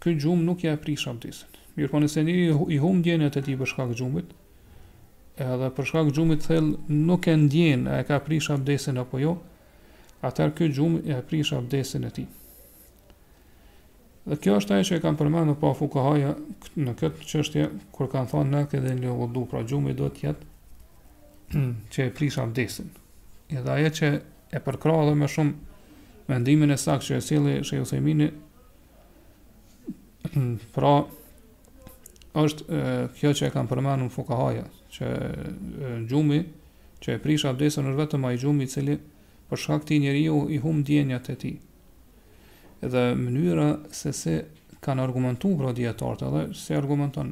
ky 0.00 0.12
gjum 0.20 0.44
nuk 0.46 0.62
ja 0.64 0.74
e 0.76 0.80
prish 0.80 1.08
abdesin. 1.10 1.50
Mirë 1.74 1.90
po 1.90 1.98
nëse 2.02 2.22
një 2.22 2.34
i 2.70 2.78
hum 2.78 3.00
ndjenë 3.02 3.32
të 3.34 3.42
ti 3.48 3.56
për 3.58 3.70
shkak 3.72 3.94
gjumit, 3.98 4.30
edhe 5.36 5.72
për 5.76 5.88
shkak 5.90 6.12
gjumit 6.14 6.46
thell 6.46 6.68
nuk 6.94 7.26
e 7.26 7.34
ndjen 7.40 7.88
e 7.90 7.98
ka 8.06 8.20
prish 8.22 8.52
abdesin 8.54 9.02
apo 9.02 9.18
jo, 9.18 9.34
atëherë 10.22 10.56
ky 10.60 10.70
gjum 10.70 11.00
e 11.02 11.18
prish 11.28 11.50
abdesin 11.58 12.06
e 12.06 12.14
ti. 12.14 12.28
Dhe 14.24 14.38
kjo 14.40 14.54
është 14.60 14.76
ajo 14.78 14.84
që 14.88 14.96
e 14.96 15.00
kam 15.04 15.18
përmendur 15.20 15.58
pa 15.60 15.74
fukohaja 15.76 16.30
në 16.80 16.94
këtë 17.00 17.26
çështje 17.30 17.66
kur 17.92 18.06
kanë 18.08 18.30
thënë 18.30 18.52
na 18.54 18.62
këdhe 18.72 18.94
në 19.02 19.10
udhë 19.20 19.42
pra 19.50 19.60
gjumi 19.68 19.92
do 19.98 20.08
të 20.16 20.30
jetë 20.30 20.52
që 21.92 22.06
e 22.06 22.12
prish 22.16 22.38
abdesin 22.40 22.88
edhe 23.58 23.72
ajo 23.78 23.90
që 23.98 24.08
e 24.54 24.56
përkra 24.62 24.94
dhe 25.08 25.14
më 25.18 25.26
shumë 25.34 25.54
vendimin 26.30 26.72
e 26.74 26.76
saktë 26.80 27.06
që 27.10 27.14
sjelli 27.26 27.54
Sheikh 27.66 27.84
Usaimin 27.84 28.20
pra 30.74 30.94
është 32.44 32.62
e, 32.66 32.68
kjo 33.18 33.30
që 33.36 33.48
e 33.48 33.50
kanë 33.54 33.70
përmendur 33.70 34.12
fukahaja 34.14 34.66
që 34.96 35.06
gjumi 36.10 36.40
që 37.04 37.08
e 37.14 37.20
prish 37.22 37.46
abdesën 37.50 37.84
është 37.90 38.00
vetëm 38.00 38.22
ai 38.30 38.38
gjumi 38.40 38.62
i 38.66 38.70
cili 38.72 38.96
për 39.50 39.58
shkak 39.64 39.82
të 39.86 39.92
njeriu 40.02 40.38
i 40.56 40.62
humb 40.62 40.80
djenjat 40.88 41.26
e 41.30 41.36
tij. 41.42 41.56
Dhe 42.80 43.02
mënyra 43.18 43.66
se 43.94 44.10
se 44.16 44.34
kanë 44.84 45.04
argumentuar 45.04 45.56
pro 45.60 45.70
dietarët 45.76 46.20
edhe 46.30 46.42
se 46.58 46.72
argumenton 46.78 47.28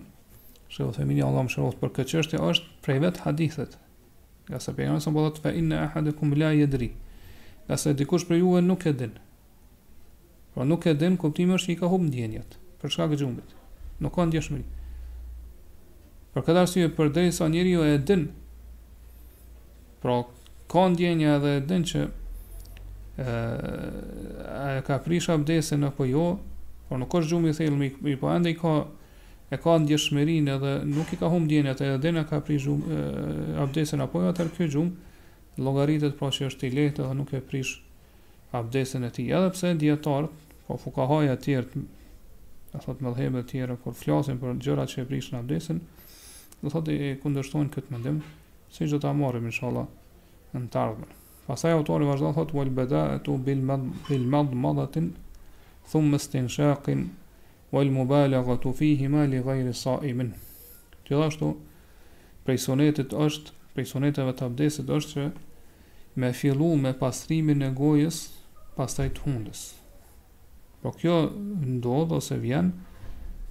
Sheikh 0.72 0.92
themini 0.98 1.22
Allah 1.24 1.42
më 1.48 1.52
shëroft 1.56 1.78
për 1.80 1.90
këtë 1.96 2.10
çështje 2.14 2.38
është 2.50 2.66
prej 2.84 2.98
vetë 3.06 3.22
hadithet. 3.26 3.72
Nga 4.48 4.58
se 4.60 4.72
pejgamberi 4.74 5.04
sa 5.04 5.10
bëllat 5.14 5.38
fa 5.38 5.52
inna 5.54 5.82
ahadukum 5.86 6.34
la 6.38 6.50
yadri. 6.52 6.90
Nga 7.68 7.76
se 7.78 7.94
dikush 7.94 8.26
për 8.26 8.40
juve 8.42 8.62
nuk 8.64 8.86
e 8.86 8.92
din. 8.92 9.14
Pra 10.54 10.64
nuk 10.68 10.86
e 10.86 10.94
din 10.98 11.16
kuptimi 11.16 11.54
është 11.56 11.68
që 11.70 11.74
i 11.76 11.80
ka 11.82 11.90
humbë 11.92 12.10
ndjenjat 12.10 12.56
për 12.82 12.90
shkak 12.94 13.12
të 13.14 13.18
gjumbit. 13.22 13.52
Nuk 14.02 14.14
ka 14.16 14.26
ndjeshmëri. 14.26 14.64
Për 16.32 16.46
këtë 16.46 16.62
arsye 16.64 16.90
përderisa 16.96 17.46
njeriu 17.52 17.84
e 17.86 17.94
din 18.08 18.26
pra 20.02 20.18
ka 20.72 20.86
ndjenja 20.92 21.38
dhe 21.42 21.54
e 21.60 21.62
din 21.70 21.86
që 21.86 22.02
ë 23.22 24.82
ka 24.86 24.96
prisha 25.04 25.36
abdesin 25.38 25.84
apo 25.86 26.04
jo, 26.08 26.26
por 26.88 26.98
nuk 26.98 27.12
ka 27.12 27.22
xhumi 27.22 27.52
thellë 27.56 27.78
mik, 27.78 28.00
po 28.20 28.32
ende 28.34 28.50
i 28.52 28.58
ka 28.58 28.74
e 29.52 29.58
ka 29.60 29.76
ndjeshmërinë 29.84 30.54
edhe 30.56 30.70
nuk 30.88 31.10
i 31.12 31.18
ka 31.20 31.28
humbë 31.32 31.50
dijen 31.50 31.66
atë 31.72 31.84
edhe 31.88 31.98
dena 32.06 32.22
ka 32.28 32.38
prish 32.44 32.64
gjum 32.64 32.78
abdesën 33.62 34.00
apo 34.00 34.22
jo, 34.22 34.30
atë 34.32 34.46
kjo 34.56 34.68
gjum 34.72 34.88
llogaritet 35.60 36.14
pra 36.18 36.30
që 36.32 36.46
është 36.48 36.68
i 36.68 36.74
lehtë 36.78 37.02
edhe 37.04 37.16
nuk 37.18 37.32
e 37.36 37.40
prish 37.50 37.74
abdesën 38.56 39.04
e 39.08 39.10
tij 39.12 39.28
edhe 39.36 39.50
pse 39.52 39.74
dietar 39.82 40.30
po 40.68 40.78
fukahaj 40.80 41.28
e 41.34 41.38
tjerë 41.46 41.84
a 42.72 42.80
thot 42.80 43.02
me 43.04 43.12
dhëbe 43.18 43.42
të 43.44 43.48
tjera 43.52 43.76
kur 43.82 43.92
flasin 44.00 44.38
për 44.40 44.56
gjërat 44.64 44.94
që 44.94 45.02
e 45.04 45.08
prishin 45.10 45.36
abdesën 45.42 45.82
do 46.62 46.72
thot 46.72 46.88
e 46.94 47.12
kundërshtojnë 47.20 47.74
këtë 47.76 47.92
mendim 47.92 48.22
si 48.72 48.88
do 48.88 49.02
ta 49.04 49.12
marrim 49.12 49.50
inshallah 49.52 49.88
në 50.56 50.64
të 50.72 50.80
ardhmen 50.86 51.12
pastaj 51.44 51.76
autori 51.76 52.08
vazhdon 52.08 52.38
thot 52.38 52.56
wal 52.56 52.72
bada 52.80 53.04
tu 53.28 53.36
bil 53.36 53.60
mad 53.72 53.84
bil 54.08 54.24
mad 54.36 54.56
madatin 54.64 55.12
thumma 55.92 56.16
istinshaqin 56.22 57.10
wal 57.72 57.90
mubalaghatu 57.90 58.72
fihi 58.76 59.08
ma 59.08 59.24
li 59.24 59.40
ghayri 59.40 59.72
sa'imin. 59.72 60.32
Gjithashtu 61.06 61.48
prej 62.44 62.58
sunetit 62.66 63.14
është 63.16 63.56
prej 63.72 63.88
suneteve 63.88 64.34
të 64.36 64.44
abdesit 64.50 64.90
është 64.92 65.12
që 65.12 66.20
me 66.22 66.32
fillu 66.36 66.70
me 66.76 66.92
pastrimin 67.00 67.64
e 67.64 67.72
gojës 67.78 68.18
pastaj 68.76 69.08
të 69.16 69.24
hundës. 69.24 69.62
Po 70.84 70.92
kjo 70.98 71.16
ndodh 71.32 72.12
ose 72.18 72.36
vjen 72.42 72.72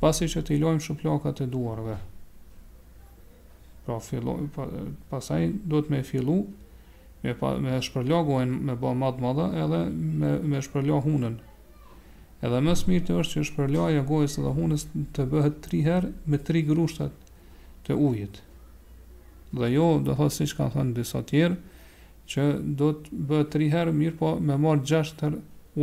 pasi 0.01 0.29
që 0.29 0.43
të 0.45 0.55
i 0.55 0.61
lojmë 0.61 0.85
shuplakat 0.85 1.41
e 1.41 1.47
duarve. 1.53 1.97
Pra 3.85 3.97
fillu, 4.05 4.35
pa, 4.53 4.67
pasaj 5.09 5.47
do 5.65 5.79
të 5.81 5.95
me 5.95 6.01
fillu 6.05 6.35
me, 7.25 7.33
pa, 7.37 7.55
me 7.57 7.79
shpërla 7.85 8.19
gojnë 8.29 8.57
me 8.69 8.75
bë 8.81 8.91
madhë 9.01 9.47
edhe 9.63 9.79
me, 10.21 10.35
me 10.53 10.61
shpërla 10.65 10.99
hunën 11.05 11.39
Edhe 12.41 12.61
më 12.65 12.73
së 12.79 12.87
miri 12.89 13.15
është 13.21 13.33
që 13.35 13.41
është 13.45 13.55
për 13.57 13.75
e 13.95 14.03
gojës 14.09 14.35
dhe 14.41 14.51
hunës 14.57 14.85
të 15.15 15.25
bëhet 15.33 15.59
3 15.67 15.81
herë 15.87 16.07
me 16.33 16.39
3 16.47 16.63
grushtat 16.69 17.11
të 17.85 17.97
ujit. 18.05 18.39
Dhe 19.53 19.69
jo, 19.75 19.85
do 20.07 20.15
thotë 20.17 20.35
siç 20.39 20.55
kanë 20.57 20.73
thënë 20.73 20.95
disa 20.97 21.21
të 21.21 21.29
tjerë, 21.33 21.57
që 22.31 22.45
do 22.81 22.89
të 22.97 23.21
bëhet 23.29 23.51
3 23.57 23.69
herë 23.75 23.93
mirë, 23.99 24.17
po 24.23 24.31
me 24.49 24.57
marr 24.65 24.81
6 24.89 25.13
të 25.21 25.31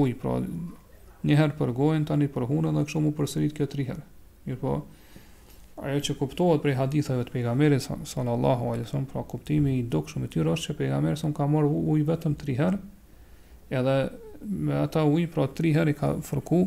ujë, 0.02 0.16
pra 0.24 0.40
një 1.30 1.38
herë 1.38 1.56
për 1.60 1.74
gojën, 1.78 2.08
tani 2.10 2.26
për 2.34 2.48
hunën 2.50 2.74
dhe 2.78 2.86
kështu 2.90 3.04
më 3.06 3.14
përsërit 3.22 3.54
kjo 3.58 3.70
3 3.78 3.86
herë. 3.92 4.06
Mirë, 4.50 4.58
po 4.64 4.74
ajo 5.86 6.02
që 6.08 6.14
kuptohet 6.18 6.62
prej 6.64 6.74
haditheve 6.80 7.22
të 7.28 7.36
pejgamberit 7.36 7.84
sallallahu 7.86 8.72
alajhi 8.72 8.88
wasallam, 8.88 9.06
pra 9.14 9.22
kuptimi 9.30 9.76
i 9.78 9.86
dukshëm 9.94 10.26
i 10.26 10.32
tyre 10.34 10.56
është 10.58 10.72
se 10.72 10.78
pejgamberi 10.82 11.20
son 11.22 11.30
ka 11.38 11.46
marr 11.46 11.70
ujë 11.70 12.08
vetëm 12.10 12.34
3 12.42 12.58
herë, 12.64 12.80
edhe 13.82 13.96
me 14.47 14.75
ata 14.85 15.02
ujë, 15.07 15.28
pra 15.33 15.47
3 15.54 15.73
herë 15.76 15.92
i 15.92 15.97
ka 15.99 16.12
fërku, 16.25 16.61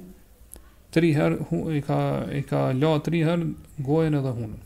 3 0.95 1.11
herë 1.17 1.37
hu, 1.49 1.59
i, 1.71 1.81
ka, 1.87 1.97
i 2.35 2.41
ka 2.47 2.65
la 2.77 2.93
3 3.05 3.21
herë 3.27 3.85
gojën 3.85 4.17
edhe 4.19 4.33
hunën. 4.39 4.59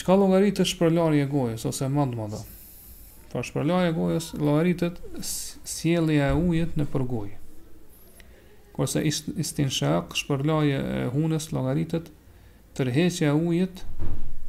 Qka 0.00 0.16
logaritë 0.20 0.66
shpërlarje 0.70 1.26
gojës, 1.32 1.64
ose 1.70 1.88
mandë 1.90 2.18
më 2.20 2.26
dhe? 2.34 2.42
Pra 3.32 3.42
për 3.42 3.94
gojës, 3.96 4.28
logaritët 4.38 5.00
sjeli 5.66 6.20
e 6.22 6.28
ujët 6.38 6.76
në 6.78 6.84
përgojë. 6.92 7.40
Kërse 8.74 9.02
istin 9.06 9.70
shak, 9.74 10.12
e 10.14 11.08
hunës, 11.14 11.48
logaritët 11.52 12.12
tërheqja 12.74 13.32
ujët 13.38 13.82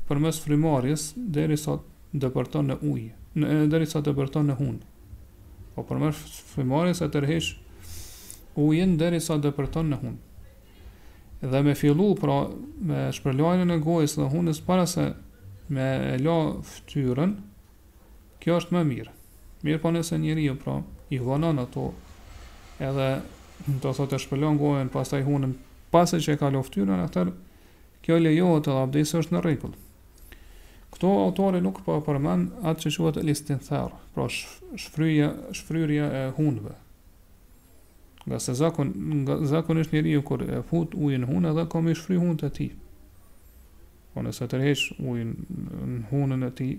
për 0.08 0.22
mes 0.22 0.40
frimarjes 0.44 1.12
dhe 1.16 1.48
risat 1.50 1.82
në 2.14 2.78
ujë, 2.86 3.12
dhe 3.72 3.80
risat 3.82 4.06
dhe 4.06 4.44
në 4.44 4.58
hunë 4.62 4.95
po 5.76 5.84
për 5.84 6.00
më 6.04 6.10
shumë 6.16 7.10
tërhesh 7.12 7.50
të 8.56 8.64
ujin 8.64 8.94
deri 9.00 9.20
sa 9.20 9.36
depërton 9.44 9.90
në 9.92 9.98
hun. 10.04 10.14
Dhe 11.44 11.62
me 11.68 11.74
fillu 11.76 12.14
pra 12.20 12.38
me 12.90 13.10
shpërlojnën 13.18 13.74
e 13.76 13.80
gojës 13.84 14.16
dhe 14.18 14.30
hunës 14.32 14.62
para 14.66 14.86
se 14.88 15.10
me 15.68 15.86
la 16.24 16.38
fëtyrën, 16.70 17.36
kjo 18.42 18.58
është 18.62 18.78
më 18.78 18.84
mirë. 18.92 19.14
Mirë 19.68 19.82
po 19.84 19.92
nëse 19.92 20.20
njëri 20.22 20.48
ju 20.48 20.56
pra 20.62 20.78
i 21.14 21.20
vonon 21.20 21.60
ato 21.62 21.90
edhe 22.80 23.10
në 23.68 23.78
të 23.84 23.92
thotë, 23.98 24.16
e 24.20 24.24
shpërlojnë 24.24 24.62
gojën 24.62 24.92
pas 24.94 25.12
taj 25.12 25.26
hunën 25.28 25.58
pas 25.92 26.16
e 26.16 26.20
që 26.24 26.36
e 26.38 26.40
ka 26.40 26.50
lo 26.56 26.64
fëtyrën, 26.66 27.04
atër 27.10 27.34
kjo 28.06 28.18
lejohet 28.24 28.72
edhe 28.72 28.84
abdisë 28.88 29.22
është 29.24 29.36
në 29.36 29.44
regullë. 29.50 29.78
Këto 30.96 31.12
autore 31.26 31.60
nuk 31.60 31.82
po 31.84 31.98
përmend 32.06 32.54
atë 32.72 32.86
që 32.86 32.92
shuat 32.96 33.18
listinthar, 33.28 33.92
pra 34.16 34.30
shfryja, 34.32 35.28
shfryrja 35.58 36.06
e 36.08 36.22
hunve. 36.38 36.72
Nga 38.26 38.40
se 38.40 38.56
zakon, 38.56 38.94
nga 39.26 39.36
zakon 39.46 39.82
është 39.84 39.98
njeri 39.98 40.14
ju 40.16 40.22
kur 40.26 40.46
e 40.48 40.62
fut 40.72 40.96
ujën 40.96 41.28
hunë 41.28 41.52
edhe 41.52 41.66
kom 41.70 41.90
i 41.92 41.96
shfry 42.00 42.16
hunë 42.22 42.38
të 42.42 42.50
ti. 42.58 42.68
Po 44.14 44.24
nëse 44.24 44.48
të 44.48 44.62
rehesh 44.64 44.86
ujën 45.04 45.34
në 45.92 46.00
hunën 46.14 46.48
e 46.48 46.52
ti, 46.62 46.70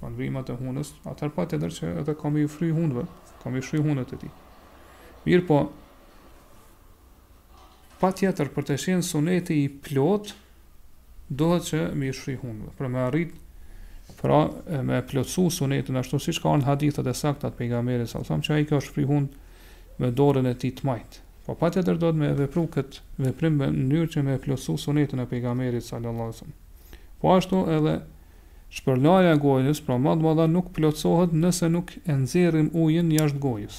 po 0.00 0.12
në 0.12 0.18
vrimat 0.20 0.52
e 0.52 0.58
hunës, 0.60 0.92
atër 1.08 1.32
pa 1.34 1.46
të 1.48 1.62
dërë 1.64 1.76
që 1.78 1.94
edhe 2.02 2.14
kom 2.20 2.36
i 2.36 2.44
shfry 2.44 2.68
hunëve, 2.76 3.06
kom 3.42 3.56
i 3.58 3.62
shfry 3.64 3.80
hunët 3.86 4.12
e 4.14 4.18
ti. 4.26 4.30
Mirë 5.24 5.46
po, 5.48 5.58
pa 8.04 8.12
tjetër 8.12 8.52
për 8.52 8.68
të 8.68 8.76
shenë 8.84 9.08
suneti 9.08 9.56
i 9.64 9.72
plot, 9.88 10.36
dohet 11.32 11.64
që 11.72 11.82
mi 11.96 12.12
shfry 12.12 12.36
hunëve, 12.44 12.76
për 12.78 12.92
me 12.92 13.02
arritë 13.08 13.40
pra 14.24 14.48
me 14.82 15.02
plotsu 15.04 15.50
sunetin 15.52 16.00
ashtu 16.00 16.16
siç 16.22 16.38
kanë 16.40 16.64
hadithat 16.64 17.10
e 17.10 17.12
sakta 17.16 17.50
të 17.52 17.58
pejgamberit 17.58 18.08
sa 18.08 18.22
them 18.24 18.40
që 18.46 18.54
ai 18.56 18.64
ka 18.70 18.78
shprihun 18.80 19.26
me 20.00 20.08
dorën 20.20 20.48
e 20.48 20.54
tij 20.62 20.72
të 20.78 20.86
majt. 20.88 21.18
Po 21.44 21.52
patjetër 21.60 21.98
do 22.00 22.08
të 22.12 22.20
më 22.22 22.30
vepru 22.38 22.64
kët 22.72 23.02
veprim 23.20 23.58
në 23.60 23.68
mënyrë 23.74 24.10
që 24.14 24.22
me 24.24 24.38
plotsu 24.46 24.78
sunetin 24.80 25.20
e 25.20 25.26
pejgamberit 25.28 25.84
sallallahu 25.84 26.30
alajhi 26.30 26.36
wasallam. 26.36 26.56
Po 27.20 27.34
ashtu 27.36 27.60
edhe 27.76 27.94
shpërlaja 28.78 29.34
e 29.36 29.42
gojës, 29.44 29.82
pra 29.84 29.98
më 30.00 30.48
nuk 30.56 30.72
plotësohet 30.76 31.36
nëse 31.36 31.68
nuk 31.76 31.92
e 32.08 32.16
nxjerrim 32.24 32.72
ujin 32.72 33.12
jashtë 33.18 33.42
gojës. 33.44 33.76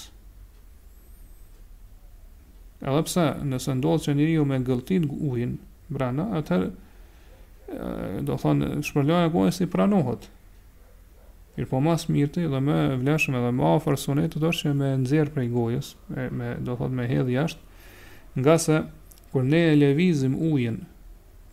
Edhe 2.86 3.02
pse 3.08 3.26
nëse 3.52 3.80
ndodh 3.82 4.02
që 4.06 4.14
njeriu 4.14 4.46
me 4.46 4.62
gëlltin 4.70 5.10
ujin, 5.10 5.58
brana 5.90 6.30
atëherë 6.38 6.70
do 7.68 8.34
të 8.36 8.42
thonë 8.44 8.68
shpërlaja 8.86 9.30
gojës 9.34 9.58
i 9.66 9.70
pranohet. 9.74 10.28
Mir 11.56 11.68
po 11.72 11.80
mas 11.82 12.08
mirti 12.12 12.44
dhe 12.52 12.60
më 12.62 12.78
vleshme 13.02 13.40
edhe 13.40 13.52
më 13.58 13.66
afër 13.76 13.98
sunet 14.00 14.36
të 14.36 14.52
që 14.58 14.74
me 14.78 14.90
nëzirë 15.04 15.34
prej 15.34 15.48
gojës, 15.56 15.90
me, 16.14 16.26
me 16.38 16.50
do 16.66 16.76
të 16.76 16.80
thonë 16.82 16.98
me 17.00 17.08
hedh 17.10 17.32
jashtë, 17.32 17.62
nga 18.40 18.58
se 18.60 18.78
kur 19.32 19.44
ne 19.48 19.62
e 19.72 19.76
lëvizim 19.78 20.36
ujin 20.36 20.82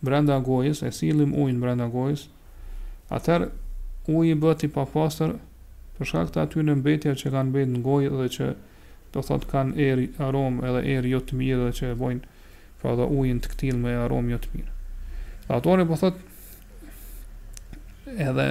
brenda 0.03 0.37
gojës, 0.43 0.83
e 0.83 0.91
sillim 0.91 1.33
ujin 1.33 1.61
brenda 1.63 1.87
gojës, 1.93 2.27
atër 3.15 3.47
uji 4.11 4.35
bëhet 4.43 4.67
i 4.67 4.71
papastër 4.75 5.37
për 5.97 6.09
shkak 6.09 6.33
të 6.33 6.43
aty 6.43 6.67
në 6.67 6.77
mbetja 6.81 7.15
që 7.23 7.31
kanë 7.37 7.55
bërë 7.55 7.71
në 7.77 7.81
gojë 7.87 8.13
dhe 8.19 8.27
që 8.37 8.51
do 9.15 9.19
të 9.21 9.25
thotë 9.29 9.51
kanë 9.55 9.79
erë 9.89 10.09
aromë 10.27 10.67
edhe 10.69 10.85
erë 10.97 11.15
jo 11.15 11.23
të 11.23 11.39
mirë 11.41 11.67
dhe 11.67 11.75
që 11.79 11.89
e 11.93 11.97
bojnë 12.03 12.29
pra 12.81 12.95
dhe 12.99 13.07
ujin 13.15 13.39
të 13.39 13.53
këtilë 13.55 13.79
me 13.85 13.95
aromë 14.03 14.33
jo 14.35 14.41
të 14.43 14.55
mirë. 14.57 14.72
Atore 15.53 15.85
po 15.85 15.95
thot 15.99 16.13
edhe 18.07 18.47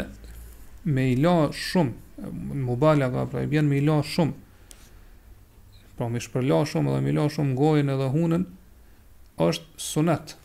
me 0.85 1.05
i 1.11 1.17
la 1.19 1.35
shumë 1.51 2.31
mobala 2.62 3.09
ka 3.11 3.25
pra 3.31 3.43
i 3.43 3.49
bjen 3.51 3.67
me 3.67 3.81
i 3.81 3.85
la 3.85 3.97
shumë 4.07 4.87
pra 5.99 6.07
me 6.15 6.23
shpërla 6.23 6.61
shumë 6.71 6.93
edhe 6.95 7.03
me 7.03 7.11
i 7.11 7.17
la 7.17 7.25
shumë 7.33 7.57
gojën 7.59 7.91
edhe 7.97 8.07
hunën 8.15 8.45
është 9.49 9.83
sunet 9.88 10.37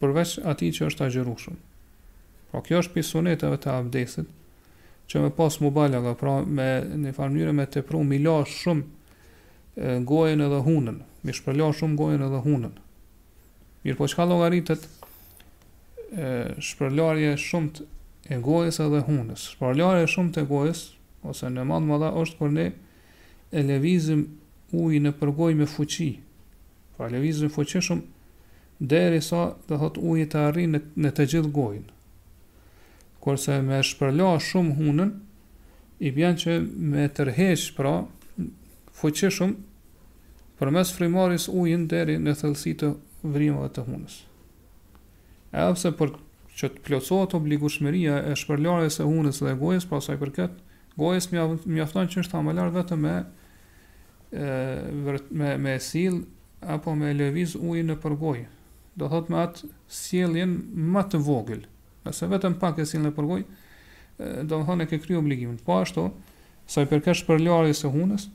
përveç 0.00 0.32
ati 0.54 0.70
që 0.78 0.88
është 0.88 1.06
agjerushëm 1.10 1.60
pra 2.52 2.64
kjo 2.64 2.80
është 2.84 2.96
për 2.96 3.06
suneteve 3.10 3.60
të 3.60 3.74
abdesit 3.74 4.32
që 5.12 5.24
me 5.26 5.32
pas 5.36 5.60
mobala 5.66 6.00
ka 6.08 6.16
pra 6.24 6.38
me 6.48 6.70
një 7.04 7.12
farë 7.18 7.36
mënyre 7.36 7.56
me 7.60 7.68
të 7.74 7.84
pru 7.90 8.04
me 8.08 8.16
i 8.16 8.24
la 8.24 8.38
shumë 8.56 9.92
gojën 10.12 10.48
edhe 10.48 10.64
hunën 10.70 11.00
me 11.28 11.36
shpërla 11.40 11.74
shumë 11.82 12.00
gojën 12.04 12.30
edhe 12.30 12.44
hunën 12.48 12.84
Mirë 13.86 13.94
po 13.98 14.06
qka 14.10 14.24
logaritet 14.26 14.86
shpërlarje 16.64 17.34
shumët 17.38 17.82
e 18.32 18.38
gojës 18.42 18.78
edhe 18.82 19.02
hunës. 19.06 19.44
Shpërlarje 19.54 20.08
shumët 20.10 20.40
e 20.42 20.46
gojës, 20.50 20.80
ose 21.30 21.50
në 21.52 21.66
madhë 21.68 21.88
madha, 21.90 22.10
është 22.22 22.40
kër 22.40 22.54
ne 22.56 22.64
e 23.58 23.62
levizim 23.68 24.24
ujë 24.82 25.02
në 25.06 25.12
përgoj 25.20 25.52
me 25.60 25.68
fuqi. 25.70 26.08
Pra 26.96 27.10
levizim 27.12 27.52
fuqi 27.54 27.84
shumë 27.86 28.88
deri 28.90 29.22
sa 29.22 29.44
dhe 29.68 29.78
thot 29.78 30.00
ujë 30.00 30.26
të 30.32 30.42
arri 30.48 30.66
në, 30.72 30.82
në 30.98 31.14
të 31.16 31.28
gjithë 31.32 31.54
gojën. 31.58 31.86
Kërse 33.22 33.60
me 33.66 33.78
shpërla 33.84 34.34
shumë 34.42 34.74
hunën, 34.80 35.14
i 36.06 36.10
bjen 36.14 36.36
që 36.38 36.60
me 36.94 37.06
tërheq 37.10 37.70
pra 37.78 37.94
fuqi 38.98 39.30
shumë 39.34 40.56
për 40.58 40.70
mes 40.74 40.90
frimaris 40.94 41.46
ujën 41.50 41.86
deri 41.90 42.18
në 42.18 42.34
thëllësi 42.40 42.74
të 42.82 42.92
vrimëve 43.24 43.70
të 43.74 43.84
hunës. 43.86 44.18
Edhepse 45.50 45.92
për 45.98 46.12
që 46.58 46.68
të 46.74 46.82
plotësohet 46.88 47.34
obligushmeria 47.38 48.18
e 48.28 48.34
shpërlarjes 48.38 49.00
e 49.02 49.06
hunës 49.06 49.38
dhe 49.44 49.54
gojës, 49.60 49.86
pra 49.88 50.00
saj 50.04 50.16
përket, 50.20 50.54
gojës 50.98 51.30
mjaftan 51.32 52.08
që 52.10 52.22
është 52.24 52.38
amelar 52.40 52.72
vetë 52.74 52.98
me, 52.98 53.14
e, 54.32 55.18
me, 55.38 55.54
me 55.58 55.76
sil 55.82 56.22
apo 56.60 56.94
me 56.98 57.12
leviz 57.16 57.54
ujë 57.58 57.84
në 57.88 57.98
përgojë. 58.02 58.46
Do 58.98 59.06
thot 59.10 59.28
me 59.30 59.38
atë 59.44 59.68
sielin 59.94 60.56
më 60.90 61.04
të 61.12 61.20
vogël, 61.22 61.62
nëse 62.08 62.26
vetëm 62.32 62.58
pak 62.58 62.80
e 62.82 62.86
sil 62.90 63.04
në 63.06 63.12
përgojë, 63.14 63.48
do 64.50 64.58
më 64.58 64.66
thonë 64.66 64.84
e 64.84 64.90
ke 64.90 64.98
kry 64.98 65.14
obligimin. 65.14 65.60
Po 65.62 65.76
ashtu, 65.78 66.08
saj 66.66 66.88
përket 66.90 67.20
shpërlarjes 67.20 67.84
e 67.86 67.92
hunës, 67.94 68.26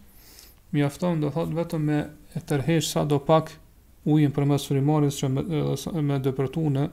mjafton 0.74 1.20
do 1.20 1.30
thot 1.36 1.52
vetëm 1.58 1.84
me 1.84 2.00
e 2.32 2.40
tërhesh 2.48 2.88
sa 2.94 3.04
do 3.06 3.20
ujin 4.06 4.34
për 4.36 4.48
mes 4.50 4.66
frimarës 4.68 5.20
që 5.22 5.30
me, 5.32 5.46
me 6.02 6.20
në 6.20 6.90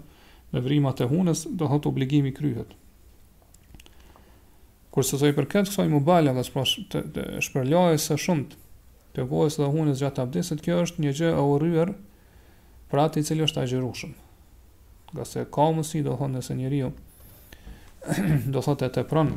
në 0.51 0.61
vrimat 0.65 0.99
e 1.01 1.07
hunës 1.07 1.45
do 1.59 1.67
të 1.71 1.89
obligimi 1.91 2.33
kryhet 2.35 2.73
Kur 4.91 5.07
sot 5.07 5.23
ai 5.23 5.31
përkënd 5.37 5.69
kësaj 5.71 5.87
mobile 5.93 6.33
nga 6.35 6.43
sprosh 6.43 6.89
të, 6.91 7.05
të 7.39 7.99
së 8.03 8.17
shumët 8.19 8.57
të 9.15 9.27
gojës 9.31 9.59
së 9.59 9.69
hunës 9.75 10.01
gjatë 10.03 10.23
abdesit, 10.25 10.63
kjo 10.63 10.81
është 10.83 11.03
një 11.05 11.13
gjë 11.19 11.31
e 11.37 11.45
urryer 11.53 11.93
për 12.91 12.99
atë 13.05 13.21
i 13.23 13.27
cili 13.27 13.43
është 13.47 13.63
agjërushëm. 13.63 14.13
Nga 15.15 15.25
se 15.31 15.45
ka 15.55 15.67
mësi, 15.75 16.03
do 16.07 16.15
thonë 16.19 16.39
nëse 16.41 16.55
njeriu 16.59 16.91
do 18.55 18.59
e 18.59 18.75
të 18.83 18.91
tepron 18.99 19.33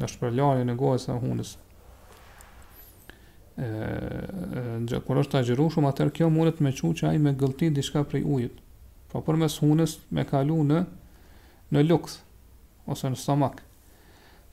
në 0.00 0.08
shpërlajën 0.14 0.72
e 0.72 0.76
gojës 0.80 1.06
së 1.10 1.18
hunës, 1.20 1.54
e 3.54 4.98
kur 5.06 5.20
është 5.20 5.38
agjëruar 5.38 5.70
shumë 5.70 5.90
atë 5.92 6.08
kjo 6.18 6.26
mundet 6.34 6.58
me 6.64 6.72
çu 6.74 6.90
që 6.98 7.12
ai 7.12 7.18
me 7.22 7.32
gëlltit 7.38 7.74
diçka 7.76 8.02
prej 8.02 8.24
ujit. 8.26 8.54
Po 9.12 9.20
përmes 9.22 9.60
hunës 9.62 10.00
me 10.10 10.24
kalu 10.26 10.56
në 10.70 10.80
në 11.72 11.84
luks 11.86 12.16
ose 12.90 13.08
në 13.14 13.18
stomak. 13.20 13.60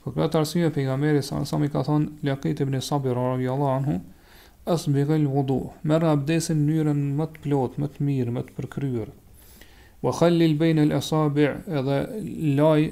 Po 0.02 0.12
për 0.12 0.22
këtë 0.28 0.38
arsye 0.38 0.70
pejgamberi 0.74 1.22
sa 1.22 1.40
sa 1.46 1.58
më 1.58 1.68
ka 1.74 1.82
thon 1.86 2.06
Laqit 2.26 2.62
ibn 2.62 2.78
Sabir 2.82 3.18
radhiyallahu 3.18 3.70
anhu 3.74 3.96
as 4.66 4.86
me 4.86 5.02
gjel 5.06 5.26
wudu. 5.30 5.72
Merr 5.82 6.06
abdesin 6.12 6.62
në 6.62 6.68
mënyrën 6.70 7.02
më 7.18 7.26
të 7.34 7.42
plotë, 7.44 7.82
më 7.82 7.88
të 7.96 8.06
mirë, 8.06 8.30
më 8.38 8.42
të 8.48 8.54
përkryer. 8.56 9.08
Wa 10.02 10.12
khalli 10.18 10.46
al-bayna 10.50 10.84
al-asabi' 10.86 11.48
edhe 11.78 11.98
laj 12.58 12.82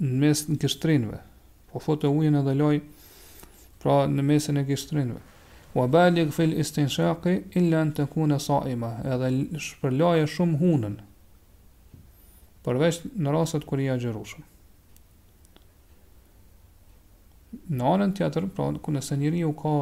në 0.00 0.14
mes 0.24 0.44
në 0.50 0.56
gjestrinve. 0.64 1.20
Po 1.70 1.80
fotë 1.80 2.08
ujin 2.12 2.36
edhe 2.40 2.56
laj 2.56 2.74
pra 3.82 4.04
në 4.06 4.22
mesin 4.22 4.60
e 4.60 4.64
gishtrinve. 4.68 5.20
Wa 5.74 5.86
balig 5.88 6.32
fil 6.34 6.52
istinshaqi 6.58 7.34
illa 7.56 7.80
an 7.84 7.92
takuna 7.96 8.38
sa'ima, 8.42 8.92
edhe 9.06 9.30
shpërlaje 9.66 10.26
shumë 10.34 10.58
hunën. 10.60 10.96
Përveç 12.64 12.98
në 13.16 13.34
rastet 13.34 13.64
kur 13.68 13.80
i 13.80 13.86
agjërushëm. 13.94 14.44
Në 17.74 17.86
anën 17.94 18.12
tjetër, 18.18 18.50
pra 18.54 18.68
ku 18.82 18.92
nëse 18.94 19.16
njëri 19.18 19.44
u 19.48 19.54
ka 19.58 19.72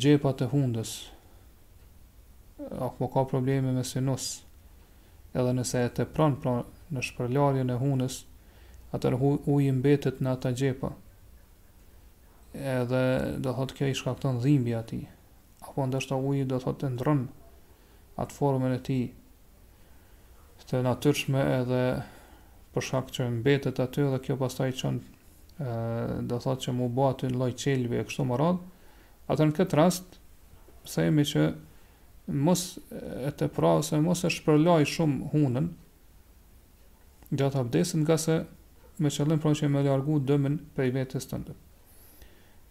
gjepat 0.00 0.44
e 0.46 0.48
hundës, 0.52 0.92
apo 2.86 3.08
ka 3.12 3.24
probleme 3.32 3.72
me 3.76 3.82
sinus, 3.84 4.28
edhe 5.36 5.52
nëse 5.56 5.82
e 5.88 5.92
të 5.96 6.06
pranë 6.14 6.38
pra 6.44 6.54
në 6.92 7.02
shpërlarje 7.08 7.64
e 7.64 7.76
hunës, 7.82 8.22
atër 8.96 9.16
ujë 9.22 9.74
mbetet 9.80 10.20
në 10.22 10.32
ata 10.36 10.54
gjepa, 10.62 10.92
edhe 12.58 13.02
do 13.40 13.52
thotë 13.54 13.76
kjo 13.78 13.88
i 13.92 13.96
shkakton 13.96 14.40
dhimbje 14.42 14.74
atij 14.76 15.04
apo 15.62 15.84
ndoshta 15.86 16.16
uji 16.18 16.46
do 16.50 16.58
thotë 16.62 16.88
ndron 16.96 17.24
atë 18.18 18.34
formën 18.36 18.74
e 18.74 18.80
tij 18.88 19.04
të 20.70 20.80
natyrshme 20.86 21.40
edhe 21.60 21.82
për 22.74 22.86
shkak 22.88 23.12
që 23.14 23.28
mbetet 23.38 23.80
aty 23.82 24.04
dhe 24.12 24.18
kjo 24.26 24.36
pastaj 24.42 24.70
çon 24.82 24.98
do 26.28 26.38
thotë 26.42 26.66
që 26.66 26.74
mu 26.78 26.90
bë 26.94 27.06
aty 27.14 27.30
në 27.30 27.38
lloj 27.38 27.52
çelbi 27.62 28.00
e 28.02 28.06
kështu 28.08 28.26
më 28.28 28.40
radhë 28.42 28.92
atë 29.34 29.46
në 29.48 29.56
këtë 29.60 29.78
rast 29.80 30.18
themi 30.90 31.24
që 31.32 31.46
mos 32.46 32.66
e 33.30 33.30
të 33.38 33.50
pra 33.56 33.76
se 33.86 33.98
mos 34.04 34.26
e 34.28 34.34
shpërloj 34.34 34.82
shumë 34.96 35.30
hunën 35.34 35.70
gjatë 37.30 37.62
abdesin 37.62 38.02
nga 38.04 38.18
se 38.18 38.40
me 39.00 39.10
qëllim 39.10 39.40
pra 39.42 39.54
që 39.56 39.70
me 39.70 39.82
largu 39.86 40.18
dëmin 40.28 40.58
prej 40.74 40.90
vetës 40.94 41.26
të 41.30 41.38
ndëpë. 41.44 41.60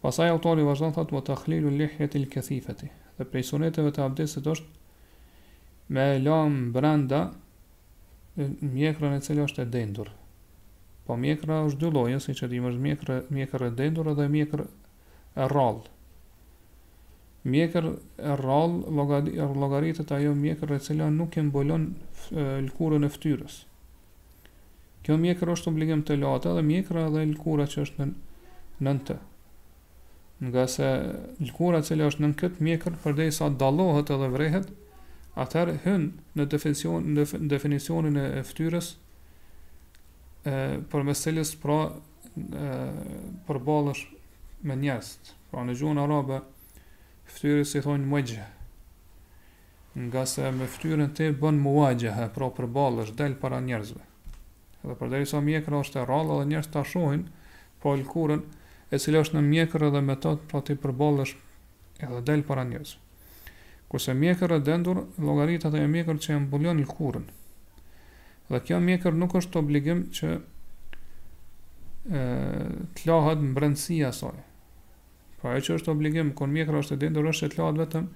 Pasaj 0.00 0.30
autori 0.32 0.64
vazhdan 0.64 0.94
thot 0.96 1.10
Më 1.14 1.20
të 1.28 1.34
khlilu 1.44 1.70
lihjet 1.76 2.14
il 2.20 2.26
këthifeti 2.34 2.86
Dhe 3.18 3.24
prej 3.32 3.44
suneteve 3.50 3.90
të 3.96 4.04
abdesit 4.06 4.46
është 4.54 5.94
Me 5.96 6.06
elam 6.18 6.54
brenda 6.76 7.18
Mjekrën 8.44 9.16
e 9.18 9.22
cilë 9.26 9.44
është 9.48 9.66
e 9.66 9.70
dendur 9.74 10.12
Po 11.08 11.16
mjekrë 11.24 11.60
është 11.68 11.82
dy 11.84 11.90
loja 11.98 12.20
Si 12.26 12.36
që 12.38 12.48
dim 12.52 12.68
është 12.72 12.84
mjekrë, 12.86 13.18
mjekrë 13.38 13.70
e 13.72 13.76
dendur 13.82 14.10
Edhe 14.14 14.28
mjekrë 14.38 14.68
e 15.36 15.48
rallë 15.54 15.92
Mjekër 17.50 17.86
e 18.30 18.34
rral 18.36 18.72
Logaritet 19.62 20.10
ajo 20.12 20.32
mjekër 20.36 20.74
e 20.76 20.80
cila 20.86 21.06
nuk 21.14 21.38
e 21.40 21.44
mbolon 21.46 21.86
Lkurën 22.68 23.06
e 23.06 23.10
ftyrës 23.14 23.60
Kjo 25.04 25.16
mjekër 25.22 25.48
është 25.54 25.70
të 25.70 25.74
mblikem 25.76 26.02
të 26.08 26.18
lata 26.20 26.54
Dhe 26.58 26.64
mjekër 26.72 27.00
dhe 27.16 27.22
lkura 27.32 27.66
që 27.72 27.86
është 27.86 28.04
në, 28.04 28.12
në 28.84 28.94
nga 30.40 30.64
se 30.68 30.86
lëkura 31.44 31.82
që 31.84 31.96
është 32.08 32.22
nën 32.24 32.32
këtë 32.40 32.64
mjekër 32.64 32.94
përdej 33.02 33.30
sa 33.36 33.50
dalohet 33.62 34.10
edhe 34.14 34.28
vrehet, 34.32 34.68
atëherë 35.36 35.74
hën 35.84 36.04
në, 36.38 36.44
definicion, 36.52 37.04
në 37.14 37.26
definicionin 37.52 38.16
e 38.16 38.44
ftyrës 38.48 38.88
e, 40.44 40.54
për 40.90 41.04
meselis 41.04 41.52
pra 41.60 41.76
e, 42.36 42.70
për 43.46 43.58
balësh 43.68 44.06
me 44.64 44.76
njësët. 44.80 45.34
Pra 45.52 45.64
në 45.68 45.76
gjonë 45.80 46.02
arabe, 46.06 46.40
ftyrës 47.36 47.74
i 47.78 47.82
thonjë 47.84 48.08
mëgjë, 48.10 48.46
nga 50.08 50.22
se 50.30 50.48
me 50.56 50.70
ftyrën 50.70 51.12
të 51.18 51.28
bën 51.42 51.58
mëgjë, 51.66 52.14
pra 52.34 52.48
për 52.56 52.68
balësh, 52.78 53.12
delë 53.18 53.36
para 53.42 53.60
njerëzve. 53.60 54.06
Dhe 54.80 54.96
përdej 54.96 55.28
sa 55.28 55.42
mjekër 55.44 55.76
është 55.82 56.00
e 56.00 56.06
dhe 56.32 56.44
njerëz 56.54 56.72
të 56.72 56.80
ashojnë, 56.80 57.26
pra 57.28 57.92
po 57.92 57.94
lëkurën, 58.00 58.42
e 58.90 58.98
cilë 58.98 59.20
është 59.24 59.36
në 59.38 59.42
mjekër 59.46 59.84
dhe 59.94 60.00
me 60.04 60.16
tëtë 60.18 60.48
pra 60.50 60.60
të 60.66 60.74
i 60.74 60.78
përbollësh 60.82 61.34
edhe 62.02 62.20
delë 62.26 62.46
para 62.48 62.64
njëzë. 62.66 62.96
Kurse 63.90 64.14
mjekër 64.18 64.54
e 64.56 64.60
dendur, 64.66 65.04
logaritë 65.22 65.68
atë 65.68 65.84
e 65.84 65.90
mjekër 65.90 66.18
që 66.24 66.34
e 66.34 66.40
mbulion 66.46 66.82
lëkurën. 66.82 67.26
Dhe 68.50 68.60
kjo 68.66 68.78
mjekër 68.82 69.14
nuk 69.18 69.34
është 69.38 69.60
obligim 69.62 70.04
që 70.14 70.30
të 72.10 73.06
lahët 73.06 73.42
mbrenësia 73.44 73.54
brendësia 73.56 74.10
saj. 74.16 74.38
Pra 75.40 75.54
po 75.54 75.58
e 75.58 75.62
që 75.64 75.76
është 75.78 75.90
obligim, 75.94 76.32
kur 76.36 76.50
mjekër 76.50 76.78
është 76.82 76.96
e 76.96 77.00
dendur, 77.04 77.28
është 77.30 77.50
të 77.52 77.60
lahët 77.60 77.80
vetëm 77.84 78.08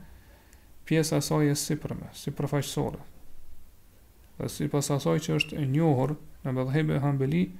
pjesa 0.88 1.20
saj 1.24 1.52
e 1.52 1.56
sipërme, 1.58 2.10
si 2.12 2.34
përfaqësore. 2.36 3.02
Dhe 4.40 4.48
si 4.50 4.66
pas 4.70 4.90
asaj 4.90 5.20
që 5.28 5.36
është 5.38 5.60
e 5.62 5.66
njohër 5.70 6.16
në 6.44 6.54
bedhebe 6.58 6.98
e 6.98 7.52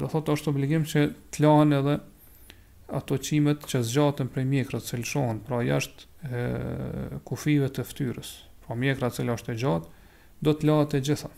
do 0.00 0.08
thot 0.08 0.30
është 0.32 0.50
obligim 0.54 0.86
që 0.88 1.00
të 1.32 1.42
lahen 1.44 1.74
edhe 1.76 1.96
ato 2.98 3.16
qimet 3.22 3.66
që 3.70 3.82
zgjatën 3.86 4.30
prej 4.32 4.44
mjekrat 4.48 4.86
që 4.88 4.98
lëshohen, 5.02 5.42
pra 5.46 5.60
jashtë 5.62 7.20
kufive 7.28 7.68
të 7.74 7.84
ftyrës, 7.86 8.30
pra 8.64 8.76
mjekrat 8.80 9.16
që 9.18 9.26
lëshohen 9.28 9.46
të 9.50 9.58
gjatë, 9.60 9.92
do 10.42 10.54
të 10.56 10.68
lahet 10.70 10.96
e 10.98 11.02
gjitha. 11.08 11.30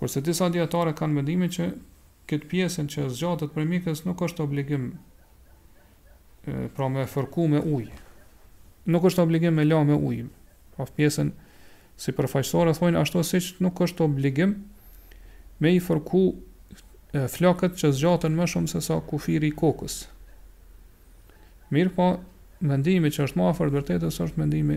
Kurse 0.00 0.20
disa 0.24 0.48
djetare 0.52 0.92
kanë 0.98 1.16
mëndimi 1.20 1.48
që 1.56 1.70
këtë 2.30 2.50
pjesën 2.50 2.90
që 2.92 3.06
zgjatët 3.14 3.54
prej 3.54 3.66
mjekrës 3.68 4.04
nuk 4.08 4.20
është 4.26 4.44
obligim 4.44 4.90
pra 6.76 6.88
me 6.88 7.06
fërku 7.10 7.46
me 7.52 7.62
ujë, 7.66 7.90
nuk 8.92 9.06
është 9.10 9.24
obligim 9.24 9.54
me 9.60 9.64
la 9.66 9.82
me 9.84 9.96
uj. 9.96 10.24
pra 10.76 10.86
pjesën 10.96 11.30
si 12.00 12.12
përfaqësore 12.16 12.72
thonë 12.76 13.00
ashtu 13.02 13.20
siç 13.26 13.50
nuk 13.60 13.80
është 13.84 14.04
obligim 14.06 14.54
me 15.60 15.74
i 15.76 15.80
fërku 15.84 16.22
flakët 17.10 17.74
që 17.78 17.90
zgjatën 17.96 18.34
më 18.36 18.46
shumë 18.46 18.70
se 18.70 18.80
sa 18.86 19.00
kufiri 19.02 19.50
i 19.50 19.54
kokës. 19.56 19.96
Mirë 21.74 21.92
po, 21.96 22.06
mendimi 22.60 23.10
që 23.10 23.24
është 23.26 23.38
më 23.38 23.46
afër 23.50 23.70
të 23.70 23.74
vërtetës 23.78 24.18
është 24.26 24.38
mendimi 24.40 24.76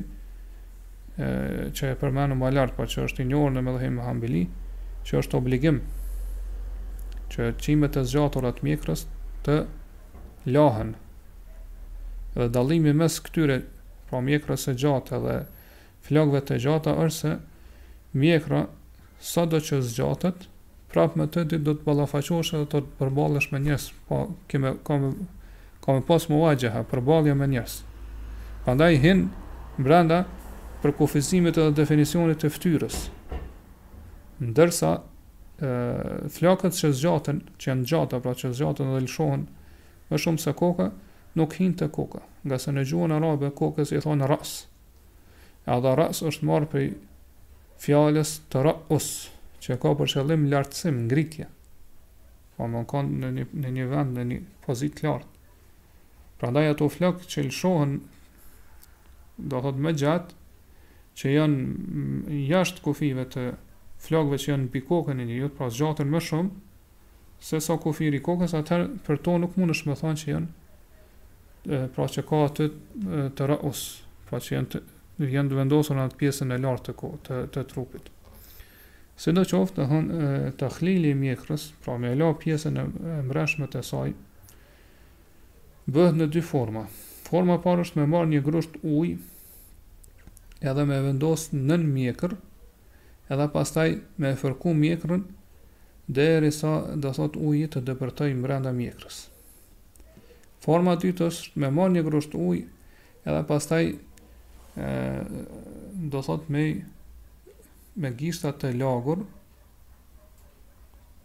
ë 1.22 1.70
që 1.78 1.92
e 1.94 1.96
përmenu 2.02 2.36
më 2.38 2.52
lartë, 2.56 2.74
pa 2.78 2.84
po 2.84 2.90
që 2.90 3.04
është 3.06 3.22
i 3.24 3.28
njohur 3.30 3.54
në 3.54 3.62
me 3.68 3.76
dhejmë 3.78 4.08
hambili, 4.08 4.44
që 5.06 5.18
është 5.22 5.38
obligim 5.38 5.82
që 7.34 7.52
çimet 7.62 7.98
e 7.98 8.04
zgjatura 8.06 8.50
të 8.56 8.66
mjekrës 8.66 9.06
të 9.46 9.58
lahën. 10.56 10.94
Dhe 12.34 12.48
dalimi 12.50 12.96
mes 12.98 13.20
këtyre, 13.28 13.60
pra 14.10 14.24
mjekrës 14.26 14.66
e 14.74 14.74
gjatë 14.82 15.22
dhe 15.26 15.38
flakëve 16.08 16.42
të 16.50 16.58
gjata, 16.66 16.96
është 17.06 17.18
se 17.20 17.38
mjekra, 18.20 18.66
sa 19.24 19.46
do 19.50 19.60
që 19.64 19.80
zgjatët, 19.86 20.50
prap 20.94 21.16
me 21.18 21.26
të 21.28 21.48
ti 21.50 21.58
do 21.60 21.74
të 21.76 21.86
balafaqosh 21.88 22.52
edhe 22.54 22.68
të 22.70 22.80
përballesh 23.00 23.50
me 23.54 23.60
njerëz, 23.66 23.88
po 24.08 24.20
kemë 24.52 24.76
kam 24.86 25.08
kam 25.84 26.04
pas 26.08 26.26
më 26.30 26.84
përbalje 26.92 27.34
me 27.36 27.48
njerëz. 27.54 27.80
Pandaj 28.66 28.94
hin 29.04 29.24
brenda 29.78 30.22
për 30.84 30.94
kufizimet 31.00 31.58
edhe 31.60 31.74
definicionit 31.82 32.40
të 32.44 32.52
ftyrës. 32.54 33.00
Ndërsa 34.44 34.92
ë 35.00 35.74
flokët 36.38 36.78
që 36.80 36.94
zgjaten, 36.96 37.42
që 37.60 37.72
janë 37.72 37.90
gjata, 37.90 38.20
pra 38.24 38.36
që 38.38 38.54
zgjaten 38.56 38.94
dhe 38.94 39.02
lëshohen 39.08 39.44
më 40.12 40.22
shumë 40.24 40.44
se 40.46 40.54
koka, 40.56 40.92
nuk 41.40 41.56
hin 41.60 41.74
të 41.80 41.90
koka, 41.96 42.22
nga 42.48 42.60
se 42.60 42.72
në 42.76 42.86
gjuhën 42.90 43.18
arabe 43.18 43.50
kokës 43.60 43.92
i 43.98 44.02
thonë 44.06 44.30
ras. 44.32 44.54
Edhe 45.68 45.96
ras 46.00 46.24
është 46.30 46.48
marrë 46.50 46.72
prej 46.72 46.90
fjales 47.82 48.38
të 48.52 48.66
ra 48.70 48.78
usë 48.96 49.33
që 49.64 49.78
ka 49.80 49.92
për 50.00 50.12
qëllim 50.14 50.44
lartësim, 50.52 50.98
ngritje. 51.08 51.46
Po 52.58 52.68
më 52.70 52.82
kanë 52.92 53.20
në 53.24 53.30
një, 53.38 53.46
në 53.64 53.72
një 53.78 53.86
vend, 53.92 54.18
në 54.18 54.24
një 54.32 54.40
pozit 54.66 55.04
lartë. 55.06 55.30
Pra 56.40 56.52
ndaj 56.52 56.72
ato 56.74 56.90
flokë 56.92 57.30
që 57.32 57.46
lëshohen, 57.48 57.96
do 59.54 59.62
thot 59.64 59.80
më 59.86 59.94
gjatë, 60.02 60.36
që 61.18 61.32
janë 61.32 62.36
jashtë 62.50 62.84
kufive 62.86 63.26
të 63.34 63.46
flokëve 64.04 64.40
që 64.42 64.50
janë 64.52 64.70
pikokën 64.74 65.22
e 65.24 65.28
një 65.30 65.40
jutë, 65.40 65.58
pra 65.60 65.70
zgjatën 65.72 66.12
më 66.12 66.22
shumë, 66.28 66.74
se 67.44 67.60
sa 67.64 67.78
kufiri 67.84 68.20
kokës, 68.24 68.56
atër 68.60 68.88
për 69.08 69.22
to 69.26 69.38
nuk 69.44 69.56
mund 69.60 69.76
është 69.76 69.90
me 69.90 69.96
thonë 70.00 70.22
që 70.24 70.32
janë, 70.34 70.52
e, 71.70 71.80
pra 71.96 72.10
që 72.12 72.26
ka 72.30 72.42
të 72.58 72.68
të 73.40 73.48
rëus, 73.54 73.86
pra 74.28 74.42
që 74.44 74.56
janë 74.58 74.72
të 74.76 74.84
në 75.24 75.66
të 75.72 76.02
atë 76.04 76.20
pjesën 76.20 76.52
e 76.52 76.60
lartë 76.66 76.98
të, 77.00 77.14
të, 77.30 77.46
të 77.56 77.66
trupit. 77.72 78.10
Së 79.22 79.32
do 79.38 79.44
qoftë 79.46 79.76
të 79.78 79.86
hën 79.92 80.06
të 80.60 80.70
khlili 80.78 81.12
i 81.14 81.18
mjekrës, 81.18 81.68
pra 81.86 81.98
me 82.02 82.16
la 82.18 82.32
pjesën 82.42 82.80
e 82.82 82.86
mreshme 83.30 83.68
të 83.70 83.84
saj, 83.86 84.14
bëhë 85.86 86.16
në 86.18 86.28
dy 86.34 86.42
forma. 86.48 86.86
Forma 87.28 87.60
parë 87.62 87.86
është 87.86 88.00
me 88.02 88.08
marë 88.14 88.32
një 88.32 88.42
grusht 88.48 88.80
uj, 88.82 89.12
edhe 90.72 90.86
me 90.90 90.98
vendosë 91.06 91.58
nën 91.62 91.84
mjekër, 91.94 92.34
edhe 93.36 93.48
pastaj 93.54 93.88
me 94.18 94.34
fërku 94.40 94.74
mjekrën, 94.82 95.24
dhe 96.10 96.26
e 96.34 96.40
risa 96.46 96.74
dhe 97.02 97.14
thot 97.18 97.38
ujit 97.38 97.76
të 97.78 97.84
dëpërtoj 97.92 98.32
mbrenda 98.42 98.74
mjekrës. 98.76 99.22
Forma 100.66 100.98
dytë 101.06 101.30
është 101.30 101.62
me 101.64 101.70
marë 101.78 101.98
një 102.00 102.04
grusht 102.10 102.34
uj, 102.40 102.66
edhe 103.26 103.46
pastaj 103.50 103.84
e, 103.94 104.90
do 106.14 106.22
thot 106.26 106.50
me 106.52 106.66
me 108.00 108.10
gishtat 108.18 108.58
të 108.64 108.72
lagur 108.78 109.20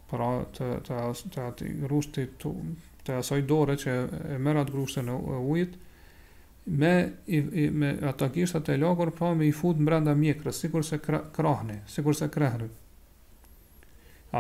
pra 0.09 0.29
të 0.57 0.69
të 0.87 1.03
të 1.35 1.41
atë 1.51 1.69
grushti 1.85 2.27
të 2.43 2.53
të 3.09 3.41
dorë 3.49 3.77
që 3.83 3.95
e 4.35 4.39
merr 4.41 4.63
atë 4.63 4.75
grushtën 4.75 5.09
e 5.13 5.17
ujit 5.53 5.77
me 6.83 6.93
i, 7.27 7.39
i, 7.63 7.69
me 7.71 7.95
ato 8.11 8.29
gishtat 8.35 8.69
të 8.69 8.77
lagur 8.83 9.13
pra 9.17 9.33
me 9.35 9.49
i 9.49 9.53
fut 9.57 9.81
në 9.81 9.89
brenda 9.89 10.15
mjekrës 10.15 10.61
sikur 10.67 10.85
se 10.85 11.01
krahni 11.05 11.79
sikur 11.95 12.17
se 12.19 12.29
krahni 12.29 12.69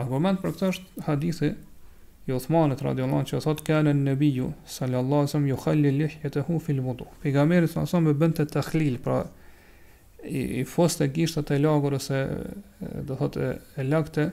argument 0.02 0.40
për 0.42 0.52
këtë 0.56 0.70
është 0.74 1.06
hadithi 1.08 1.54
i 2.28 2.34
Uthmanit 2.36 2.82
radhiyallahu 2.84 3.22
anhu 3.24 3.30
që 3.32 3.38
thotë 3.40 3.64
kanë 3.70 3.92
nebiu 4.02 4.50
sallallahu 4.68 5.22
alaihi 5.24 5.28
wasallam 5.30 5.46
ju 5.48 5.56
xhallil 5.64 6.00
lihjetahu 6.02 6.58
fil 6.60 6.82
wudu 6.84 7.06
pejgamberi 7.22 7.70
sallallahu 7.70 7.88
alaihi 7.88 8.00
wasallam 8.04 8.20
bënte 8.20 8.44
takhlil 8.52 8.98
pra 9.06 9.22
i, 10.24 10.58
i 10.60 10.64
foste 10.64 11.06
gishtat 11.14 11.50
e 11.50 11.58
lagur 11.58 11.92
ose 11.94 12.18
do 13.04 13.14
thot 13.16 13.36
e, 13.36 13.60
e 14.22 14.30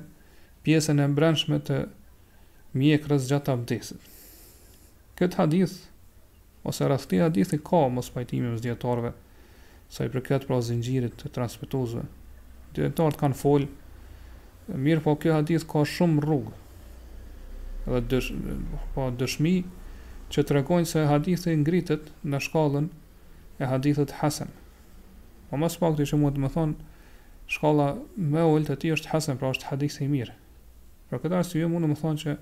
pjesën 0.65 1.01
e 1.03 1.07
brendshme 1.13 1.59
të 1.61 1.83
mjekrës 2.75 3.27
gjatë 3.29 3.53
abdesit. 3.53 4.01
Këtë 5.15 5.37
hadith, 5.39 5.75
ose 6.67 6.87
rrëthti 6.89 7.19
hadithi, 7.21 7.59
ka 7.61 7.83
mos 7.93 8.09
pajtimi 8.11 8.49
mës 8.49 8.63
djetarve, 8.65 9.13
sa 9.89 10.05
i 10.05 10.09
përket 10.09 10.47
pra 10.49 10.57
zinxhirit 10.65 11.13
të 11.21 11.29
transmetuesve. 11.37 12.01
Djetarët 12.75 13.19
kanë 13.21 13.37
folë, 13.39 13.69
mirë 14.81 15.05
po 15.05 15.13
ky 15.21 15.31
hadith 15.35 15.67
ka 15.69 15.83
shumë 15.87 16.23
rrugë, 16.25 16.55
dhe 17.85 18.01
dësh, 18.15 18.31
po 18.97 19.11
dëshmi 19.21 19.53
që 20.33 20.41
të 20.43 20.55
regojnë 20.57 20.89
se 20.89 21.05
hadithi 21.07 21.53
ngritet 21.61 22.09
në 22.25 22.41
shkallën 22.49 22.89
e 23.61 23.69
hadithet 23.69 24.17
hasenë. 24.23 24.64
Po 25.55 25.59
më 25.63 25.67
së 25.71 25.79
pakti 25.79 26.05
që 26.09 26.17
mund 26.19 26.35
të 26.35 26.41
më 26.43 26.47
thonë 26.51 26.73
shkalla 27.55 27.83
më 28.19 28.41
e 28.41 28.47
ulët 28.55 28.71
e 28.73 28.75
tij 28.81 28.91
është 28.97 29.11
hasen, 29.13 29.37
pra 29.39 29.51
është 29.55 29.69
hadith 29.69 29.93
i 30.03 30.07
mirë. 30.11 30.33
Për 31.07 31.21
këtë 31.23 31.37
arsye 31.39 31.69
mund 31.71 31.85
të 31.87 31.91
më 31.93 31.97
thonë 32.01 32.19
që 32.25 32.33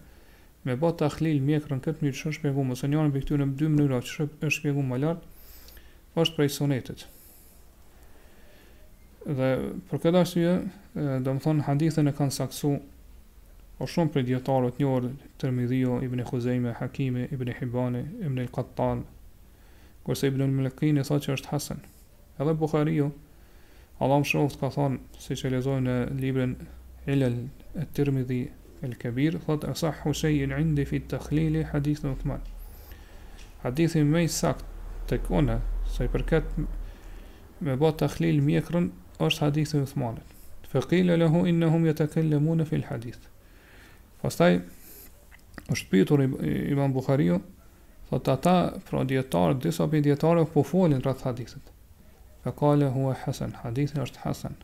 me 0.65 0.75
bota 0.81 1.03
tahlil 1.03 1.37
mjekrën 1.45 1.83
këtë 1.85 2.01
mënyrë 2.01 2.17
është 2.17 2.33
shpjeguar 2.39 2.73
ose 2.73 2.89
njëri 2.89 3.13
prej 3.13 3.23
këtyre 3.27 3.45
në 3.45 3.55
dy 3.59 3.69
mënyra 3.75 3.99
që 4.01 4.11
është 4.25 4.51
shpjeguar 4.57 4.87
më 4.89 4.99
lart 5.03 6.17
është 6.25 6.35
prej 6.39 6.49
sunetit. 6.57 7.05
Dhe 9.29 9.51
për 9.93 10.03
këtë 10.07 10.23
arsye, 10.23 10.55
do 10.97 11.29
të 11.29 11.39
thonë 11.45 11.67
hadithën 11.69 12.09
e 12.09 12.15
kanë 12.17 12.37
saksuar 12.41 12.81
o 12.81 13.85
po 13.85 13.91
shumë 13.93 14.15
prej 14.15 14.27
dietarëve 14.31 14.73
të 14.73 14.79
njohur, 14.81 15.11
Tirmidhiu, 15.37 16.01
Ibn 16.09 16.25
Khuzaime, 16.31 16.73
Hakime, 16.81 17.29
Ibn 17.29 17.53
Hibane, 17.61 18.07
Ibn 18.25 18.45
al-Qattan, 18.47 19.05
kurse 20.01 20.33
Ibn 20.33 20.49
al-Mulkini 20.49 21.05
thotë 21.05 21.29
që 21.29 21.37
është 21.43 21.53
hasen. 21.53 21.89
Edhe 22.41 22.53
Bukhariu, 22.57 23.11
Allah 24.01 24.17
më 24.17 24.25
shumë 24.25 24.57
ka 24.57 24.69
thonë, 24.73 24.97
si 25.21 25.35
që 25.37 25.49
lezojnë 25.53 25.85
në 25.91 26.15
librin 26.21 26.53
Ilal 27.13 27.35
e 27.77 27.83
Tirmidhi 27.93 28.39
El 28.83 28.95
Kabir, 28.99 29.35
thot 29.43 29.67
e 29.69 29.73
sa 29.77 29.91
Hushejin 29.99 30.55
indi 30.57 30.85
fit 30.89 31.05
të 31.11 31.19
khlili 31.27 31.61
hadith 31.73 32.01
në 32.03 32.13
Uthman. 32.15 32.41
Hadithi 33.61 34.01
me 34.03 34.23
i 34.25 34.31
sakt 34.37 34.65
të 35.11 35.19
kone, 35.27 35.59
se 35.93 36.07
i 36.07 36.09
përket 36.15 36.47
me 37.67 37.75
bat 37.83 37.99
të 38.01 38.09
khlil 38.15 38.41
mjekrën, 38.49 38.89
është 39.23 39.45
hadithi 39.45 39.83
në 39.83 40.13
të 40.15 40.29
Fëkile 40.73 41.19
lehu 41.21 41.43
innehum 41.45 41.83
jetë 41.85 42.07
kellemu 42.15 42.55
në 42.57 42.65
fil 42.65 42.85
hadith. 42.87 43.27
Pastaj, 44.23 44.55
është 45.69 45.89
pytur 45.91 46.23
Iban 46.25 46.97
Bukhariu, 46.97 47.37
thot 48.09 48.27
ata, 48.33 48.57
pra 48.89 49.03
djetarët, 49.05 49.61
disa 49.67 49.85
për 49.93 50.45
po 50.55 50.63
folin 50.65 50.99
rrët 51.05 51.21
hadithit. 51.29 51.69
Fa 52.43 52.51
kale 52.51 52.89
hua 52.91 53.15
hasen, 53.23 53.53
hadithin 53.63 54.01
është 54.03 54.23
hasen. 54.25 54.57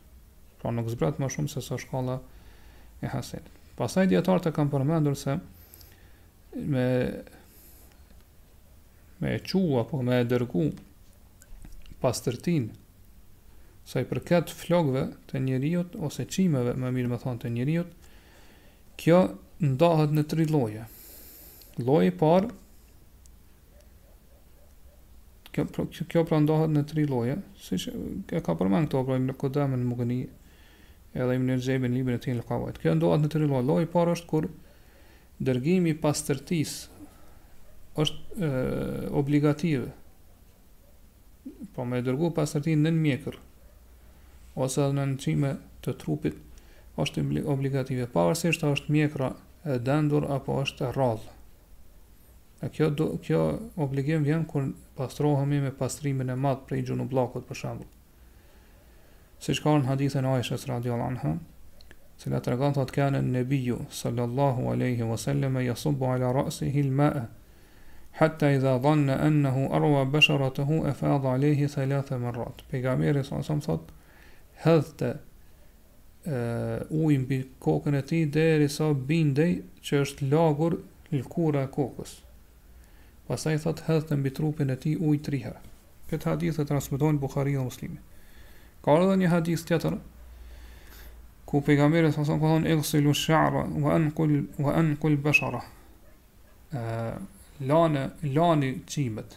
Pra 0.60 0.72
nuk 0.76 0.90
zbret 0.92 1.20
më 1.22 1.30
shumë 1.32 1.48
se 1.52 1.62
së 1.64 1.78
shkala 1.86 2.18
e 3.00 3.08
hasen. 3.08 3.44
Pasaj 3.78 4.10
djetarët 4.10 4.50
e 4.50 4.54
kam 4.56 4.68
përmendur 4.72 5.16
se 5.16 5.38
me 6.74 6.84
me 9.20 9.32
e 9.36 9.40
qua 9.48 9.80
apo 9.84 10.00
me 10.04 10.18
e 10.20 10.26
dërgu 10.28 10.66
pas 12.04 12.20
tërtin 12.24 12.68
sa 13.84 14.00
i 14.00 14.08
përket 14.08 14.52
flogve 14.60 15.06
të 15.30 15.40
njeriut 15.44 15.96
ose 16.08 16.24
qimeve 16.32 16.76
më 16.80 16.92
mirë 16.96 17.10
me 17.14 17.18
thonë 17.24 17.42
të 17.44 17.52
njeriut 17.54 18.08
kjo 19.00 19.20
ndahet 19.70 20.12
në 20.16 20.26
tri 20.32 20.46
loje 20.52 20.84
loje 21.88 22.14
parë 22.24 22.52
kjo, 25.52 25.66
kjo 26.08 26.22
pra 26.28 26.38
ndohet 26.40 26.70
në 26.72 26.82
tri 26.88 27.06
loje, 27.08 27.38
si 27.58 27.78
që 27.80 27.94
e 28.36 28.40
ka 28.44 28.54
përmend 28.58 28.88
këto 28.88 29.00
pra 29.06 29.16
në 29.18 29.34
kodem 29.38 29.74
në 29.76 29.88
mëgëni, 29.90 30.18
edhe 31.18 31.36
në 31.42 31.56
gjebi 31.64 31.88
në 31.90 31.96
libën 31.98 32.16
e 32.18 32.24
ti 32.24 32.34
në 32.34 32.38
lëkavajt. 32.42 32.78
Kjo 32.82 32.94
ndohet 32.98 33.24
në 33.24 33.30
tri 33.34 33.46
loje. 33.50 33.66
Loje 33.70 33.88
parë 33.90 34.14
është 34.18 34.30
kur 34.30 34.46
dërgimi 35.46 35.94
pas 36.02 36.22
tërtis 36.26 36.74
është 37.98 38.46
e, 38.46 38.50
obligative, 39.18 39.90
pra 41.74 41.86
me 41.88 42.02
dërgu 42.04 42.30
pas 42.36 42.54
tërtin 42.54 42.86
në 42.86 42.94
mjekër, 43.00 43.40
ose 44.60 44.86
në 44.94 45.08
në 45.16 45.56
të 45.82 45.96
trupit, 46.02 46.36
është 47.00 47.24
obligative. 47.48 48.06
Pavarësisht 48.12 48.62
është 48.68 48.92
mjekra 48.94 49.32
e 49.64 49.78
dendur 49.84 50.26
apo 50.34 50.58
është 50.62 50.90
e 50.90 50.92
A 52.62 52.68
kjo 52.68 52.90
do, 52.90 53.12
kjo 53.22 53.56
obligim 53.80 54.22
vjen 54.24 54.44
kur 54.44 54.66
pastrohemi 54.96 55.60
me 55.60 55.70
pastrimin 55.78 56.28
e 56.30 56.34
madh 56.36 56.66
prej 56.68 56.82
xhunu 56.90 57.06
për 57.22 57.56
shemb. 57.60 57.86
Siç 59.40 59.62
ka 59.64 59.72
në 59.78 59.88
hadithën 59.88 60.26
e 60.28 60.32
Aishës 60.36 60.66
radhiyallahu 60.68 61.14
anha, 61.14 61.30
se 62.20 62.28
la 62.28 62.42
tregon 62.44 62.76
thotë 62.76 62.96
kanë 62.98 63.22
në 63.24 63.32
Nebiu 63.38 63.78
sallallahu 64.00 64.66
alaihi 64.74 65.00
wasallam 65.08 65.56
yasubu 65.64 66.04
ala 66.12 66.34
ra'sihi 66.36 66.84
al-ma' 66.84 67.22
hatta 68.20 68.52
idha 68.58 68.74
dhanna 68.84 69.16
annahu 69.30 69.64
arwa 69.78 70.04
basharatuhu 70.12 70.82
afad 70.92 71.24
alayhi 71.32 71.66
thalatha 71.76 72.18
marrat. 72.26 72.60
Pejgamberi 72.68 73.24
sallallahu 73.24 73.44
alaihi 73.48 73.58
wasallam 73.58 73.66
thotë 73.70 74.62
hadhta 74.68 75.14
Uh, 76.20 76.82
ujë 76.92 77.14
mbi 77.22 77.36
kokën 77.64 77.94
e 77.96 78.02
ti 78.04 78.18
derisa 78.34 78.90
e 78.92 78.96
bindej 79.08 79.52
që 79.86 80.00
është 80.04 80.26
lagur 80.34 80.74
lëkura 81.14 81.62
e 81.64 81.70
kokës 81.72 82.10
pasaj 83.30 83.60
thot 83.62 83.80
hedhë 83.86 84.08
të 84.08 84.16
mbi 84.18 84.30
trupin 84.34 84.72
e 84.72 84.76
ti 84.84 84.96
uj 85.06 85.20
tri 85.26 85.42
Këtë 86.10 86.26
hadith 86.26 86.56
e 86.58 86.64
transmitohen 86.66 87.20
Bukhari 87.22 87.52
dhe 87.54 87.60
muslimi. 87.62 88.00
Ka 88.82 88.96
edhe 88.98 89.12
një 89.20 89.28
hadith 89.30 89.62
tjetër, 89.68 89.94
ku 91.46 91.60
pejgamberi 91.62 92.10
sa 92.10 92.24
sa 92.26 92.34
kohon 92.42 92.64
e 92.66 92.74
gësilu 92.80 93.12
shara 93.14 93.60
wa 93.84 93.92
ankul, 93.94 94.32
wa 94.58 94.74
ankul 94.74 95.14
bashara. 95.22 95.60
lane, 97.60 98.02
lani 98.34 98.70
qimet 98.86 99.36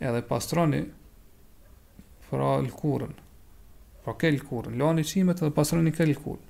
edhe 0.00 0.20
pastroni 0.28 0.80
pra 2.30 2.56
lkurën 2.64 3.12
pra 4.04 4.14
ke 4.18 4.32
lkurën, 4.34 4.72
lani 4.80 5.04
qimet 5.04 5.38
edhe 5.40 5.50
pastroni 5.56 5.92
ke 5.92 6.04
lkurën. 6.12 6.44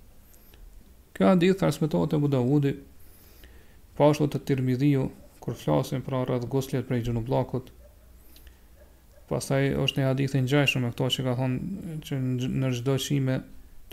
Këtë 1.14 1.30
hadith 1.30 1.58
transmitohet 1.62 2.16
e 2.16 2.18
Budavudi, 2.22 2.74
pashtu 3.96 4.26
po 4.26 4.32
të 4.38 4.44
tërmidhiju 4.48 5.06
kur 5.44 5.54
flasim 5.54 6.02
pra 6.02 6.22
rreth 6.24 6.46
guslit 6.48 6.86
prej 6.88 7.02
gjunublakut. 7.06 7.68
Pastaj 9.28 9.74
është 9.82 10.00
një 10.00 10.06
hadith 10.06 10.36
i 10.38 10.40
ngjashëm 10.46 10.86
me 10.86 10.90
këto 10.94 11.08
që 11.16 11.24
ka 11.26 11.34
thonë 11.40 11.98
që 12.06 12.18
në 12.62 12.70
çdo 12.78 12.94
çime 13.06 13.36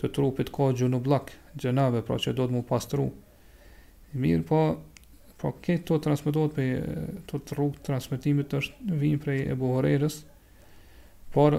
të 0.00 0.10
trupit 0.16 0.48
ka 0.56 0.70
gjunublak, 0.78 1.34
gjenave 1.64 2.00
pra 2.06 2.16
që 2.24 2.32
do 2.40 2.46
të 2.48 2.56
mu 2.56 2.64
pastru. 2.72 3.10
Mirë 4.24 4.46
po 4.48 4.62
Po 5.42 5.50
këtë 5.58 5.82
të 5.88 5.96
transmitohet 6.04 6.52
për 6.54 7.00
të 7.26 7.38
trup, 7.48 7.48
rrugë 7.58 7.80
transmitimit 7.88 8.52
është 8.54 8.94
vinë 9.00 9.18
prej 9.24 9.40
e 9.50 9.56
buhorejrës, 9.58 10.20
por 11.34 11.56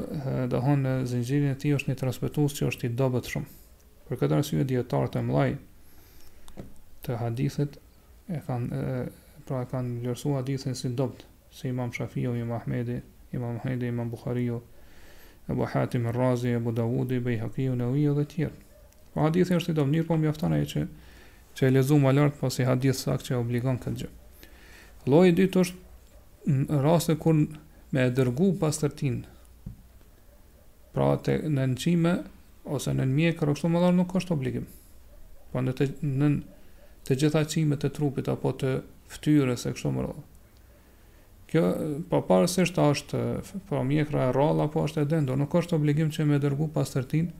do 0.53 0.61
të 0.67 0.75
në 0.83 0.93
zinxhiri 1.11 1.49
e 1.51 1.57
ti 1.59 1.73
është 1.75 1.91
një 1.91 1.97
transmitus 1.99 2.55
që 2.59 2.69
është 2.69 2.87
i 2.87 2.93
dobet 3.01 3.27
shumë. 3.27 3.51
Për 4.07 4.21
këtë 4.21 4.37
arsye 4.37 4.63
djetarët 4.69 5.17
e 5.19 5.23
mlaj 5.29 5.49
të 7.07 7.17
hadithit 7.25 7.75
e 8.37 8.39
kanë 8.47 8.87
pra 9.53 9.63
kanë 9.69 9.99
vlerësuar 10.01 10.39
hadithin 10.41 10.75
si 10.75 10.89
dobët, 10.89 11.23
si 11.53 11.69
Imam 11.69 11.91
Shafio, 11.93 12.33
Imam 12.35 12.55
Ahmedi, 12.57 12.99
Imam 13.33 13.53
Muhammedi, 13.57 13.85
Imam 13.91 14.09
Buhariu, 14.09 14.61
Abu 15.49 15.67
Hatim 15.73 16.07
Ar-Razi, 16.09 16.55
Abu 16.57 16.71
Dawudi, 16.73 17.19
Baihaqi, 17.25 17.67
Nawawi 17.77 18.05
dhe 18.15 18.23
të 18.23 18.29
tjerë. 18.33 18.61
Po 19.13 19.25
hadithin 19.27 19.59
është 19.59 19.73
i 19.73 19.77
dobët, 19.77 19.93
njërë, 19.97 20.07
po 20.09 20.17
mjafton 20.21 20.55
ai 20.57 20.63
që 20.71 20.83
që 21.53 21.67
e 21.67 21.71
lezu 21.75 21.97
më 22.01 22.13
lart 22.17 22.37
pas 22.39 22.55
po 22.55 22.63
i 22.63 22.67
hadith 22.67 22.97
saktë 23.03 23.27
që 23.29 23.39
obligon 23.43 23.77
këtë 23.81 24.03
gjë. 24.03 24.13
Lloji 25.11 25.33
i 25.33 25.35
dytë 25.41 25.61
është 25.65 26.53
në 26.55 26.79
rast 26.85 27.11
kur 27.23 27.35
me 27.93 28.07
e 28.07 28.13
dërgu 28.17 28.49
pas 28.61 28.79
tërtin. 28.81 29.19
Pra 30.95 31.11
te 31.25 31.37
në 31.45 31.67
nëqime 31.75 32.15
ose 32.73 32.95
në 32.95 33.05
mjek 33.11 33.41
kërë 33.41 33.55
kështu 33.57 33.69
më 33.73 33.83
dhan 33.83 33.99
nuk 34.01 34.17
është 34.17 34.33
obligim. 34.37 34.65
Po 35.51 35.61
në 35.61 35.75
të 35.77 35.91
në 36.01 36.33
të 37.03 37.17
gjitha 37.19 37.41
çimet 37.51 37.83
e 37.83 37.89
trupit 37.91 38.29
apo 38.31 38.53
të 38.55 38.77
ftyrës 39.11 39.65
e 39.69 39.73
kështu 39.75 39.91
më 39.95 40.05
rrë. 40.05 40.23
Kjo, 41.53 41.63
po 42.09 42.19
pa 42.21 42.25
parës 42.29 42.55
është 42.65 42.83
ashtë, 42.91 43.21
po 43.49 43.61
pra 43.69 43.81
mjekra 43.87 44.27
e 44.29 44.33
rral, 44.35 44.61
apo 44.63 44.83
është 44.87 45.03
e 45.03 45.09
dendur, 45.11 45.37
nuk 45.39 45.53
është 45.59 45.75
obligim 45.77 46.09
që 46.13 46.25
me 46.29 46.39
dërgu 46.41 46.69
pastërtin 46.75 47.31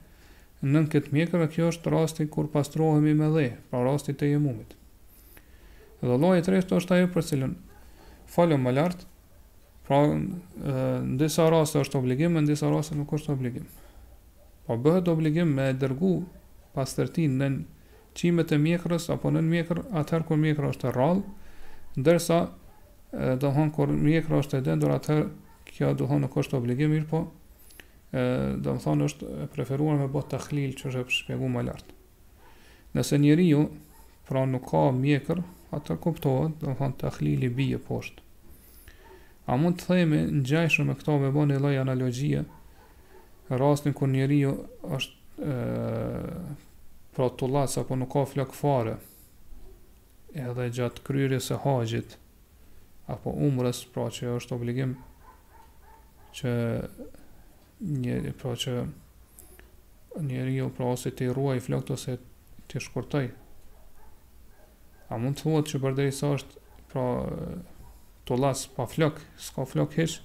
nën 0.64 0.86
këtë 0.92 1.12
mjekra, 1.14 1.48
kjo 1.52 1.70
është 1.72 1.92
rasti 1.92 2.28
kur 2.32 2.46
pastrohemi 2.52 3.14
me 3.18 3.30
dhe, 3.34 3.48
pra 3.70 3.82
rasti 3.84 4.14
të 4.14 4.30
jemumit. 4.34 4.76
Dhe 6.04 6.18
loj 6.20 6.38
e 6.38 6.44
treshtë 6.46 6.78
është 6.78 6.98
ajo 6.98 7.10
për 7.14 7.26
cilën 7.32 7.56
falo 8.34 8.56
më 8.60 8.74
lartë, 8.78 9.08
pra 9.84 9.98
në 10.08 11.18
disa 11.20 11.48
rasti 11.52 11.82
është 11.82 11.98
obligim, 12.00 12.38
në 12.38 12.46
disa 12.54 12.70
rasti 12.72 12.96
nuk 12.96 13.10
është 13.18 13.34
obligim. 13.34 13.66
Po 14.64 14.78
bëhet 14.80 15.10
obligim 15.12 15.50
me 15.58 15.72
dërgu 15.76 16.14
pastërtin 16.72 17.34
në 17.42 17.48
çimet 18.16 18.52
e 18.54 18.58
mjekrës 18.62 19.10
apo 19.12 19.34
nën 19.34 19.44
mjekër, 19.50 19.82
atëherë 20.00 20.28
kur 20.30 20.40
mjekra 20.40 20.70
është 20.72 20.88
e 20.88 20.92
rrallë, 20.96 21.26
ndërsa 21.94 22.46
do 23.38 23.50
hon 23.54 23.70
kur 23.70 23.86
mjekra 23.88 24.40
është 24.42 24.58
e 24.58 24.64
dendur 24.66 24.90
atë 24.94 25.18
kjo 25.70 25.92
do 25.98 26.08
hon 26.10 26.24
nuk 26.24 26.34
është 26.42 26.58
obligim 26.58 26.90
mirë 26.94 27.06
po 27.10 27.20
ë 28.14 28.58
do 28.62 28.74
të 28.82 28.96
është 29.08 29.28
e 29.44 29.46
preferuar 29.54 30.00
me 30.00 30.08
bot 30.10 30.28
tahlil 30.34 30.74
që 30.78 30.90
është 30.90 31.18
shpjeguar 31.20 31.52
më 31.54 31.64
lart. 31.70 31.86
Nëse 32.94 33.18
njeriu 33.18 33.68
pra 34.26 34.42
nuk 34.46 34.66
ka 34.70 34.88
mjekër, 34.94 35.40
atë 35.74 35.96
kuptohet, 36.02 36.52
do 36.62 36.70
të 36.72 36.76
thonë 36.78 36.98
tahlili 37.00 37.48
bie 37.50 37.78
poshtë. 37.82 38.22
A 39.50 39.58
mund 39.60 39.78
të 39.78 39.88
themi 39.90 40.20
ngjajshëm 40.40 40.86
me 40.88 40.94
këto 40.96 41.18
me 41.20 41.32
bën 41.34 41.50
një 41.50 41.58
lloj 41.60 41.76
analogjie 41.82 42.44
rastin 43.50 43.92
kur 43.92 44.08
njeriu 44.08 44.54
është 44.82 45.42
ë 45.42 47.14
pra 47.14 47.26
tullac 47.38 47.74
apo 47.82 47.98
nuk 48.00 48.10
ka 48.14 48.24
flok 48.26 48.54
fare, 48.58 48.96
edhe 50.34 50.66
gjatë 50.74 51.04
kryrje 51.06 51.38
së 51.46 51.60
haqit, 51.62 52.16
apo 53.06 53.30
umrës, 53.30 53.84
pra 53.94 54.08
që 54.10 54.32
është 54.38 54.56
obligim 54.56 54.96
që 56.34 56.52
një, 58.02 58.32
pra 58.40 58.54
që 58.58 58.74
njeri 60.26 60.56
jo 60.58 60.68
pra 60.74 60.88
ose 60.94 61.10
të 61.14 61.28
i 61.28 61.34
ruaj 61.36 61.60
flokët 61.68 61.94
ose 61.94 62.16
të 62.70 62.80
i 62.80 62.82
shkurtoj. 62.82 63.24
A 65.12 65.18
mund 65.20 65.36
të 65.38 65.44
thuat 65.46 65.70
që 65.70 65.82
përderi 65.84 66.14
sa 66.14 66.32
është 66.34 66.62
pra 66.90 67.06
të 68.26 68.38
las 68.40 68.66
pa 68.74 68.86
flok, 68.88 69.20
s'ka 69.38 69.66
flok 69.68 69.94
hish, 70.00 70.18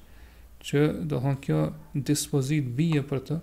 që 0.66 0.84
do 1.10 1.20
thonë 1.22 1.44
kjo 1.46 1.60
dispozit 2.10 2.70
bije 2.78 3.04
për 3.10 3.22
të, 3.30 3.38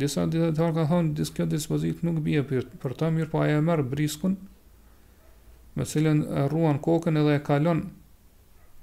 disa 0.00 0.24
dhe 0.28 0.48
të 0.50 0.60
harë 0.64 0.74
ka 0.80 0.88
thonë, 0.90 1.28
kjo 1.36 1.46
dispozit 1.48 2.02
nuk 2.04 2.18
bije 2.26 2.42
për 2.50 2.66
të, 2.94 3.12
mirë 3.16 3.30
pa 3.30 3.38
po 3.38 3.46
e 3.46 3.60
mërë 3.70 3.84
briskun, 3.94 4.36
me 5.74 5.82
cilën 5.84 6.20
e 6.32 6.46
ruan 6.48 6.78
kokën 6.80 7.18
edhe 7.18 7.34
e 7.38 7.42
kalon 7.42 7.80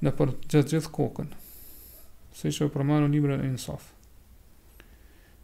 në 0.04 0.12
për 0.17 0.32
gjithë 0.51 0.73
gjithë 0.75 0.91
kokën, 0.95 1.30
si 2.36 2.51
që 2.51 2.67
përmanu 2.73 3.08
një 3.13 3.21
mërën 3.23 3.43
e 3.45 3.51
nësaf. 3.54 3.84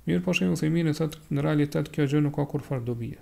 Mirë 0.08 0.24
po 0.26 0.34
shkëmë 0.36 0.58
të 0.60 0.68
iminë, 0.70 0.96
thëtë 0.98 1.22
në 1.36 1.44
realitet 1.46 1.92
kjo 1.94 2.08
gjë 2.12 2.24
nuk 2.26 2.36
ka 2.40 2.46
kur 2.52 2.64
farë 2.64 2.84
dobije. 2.88 3.20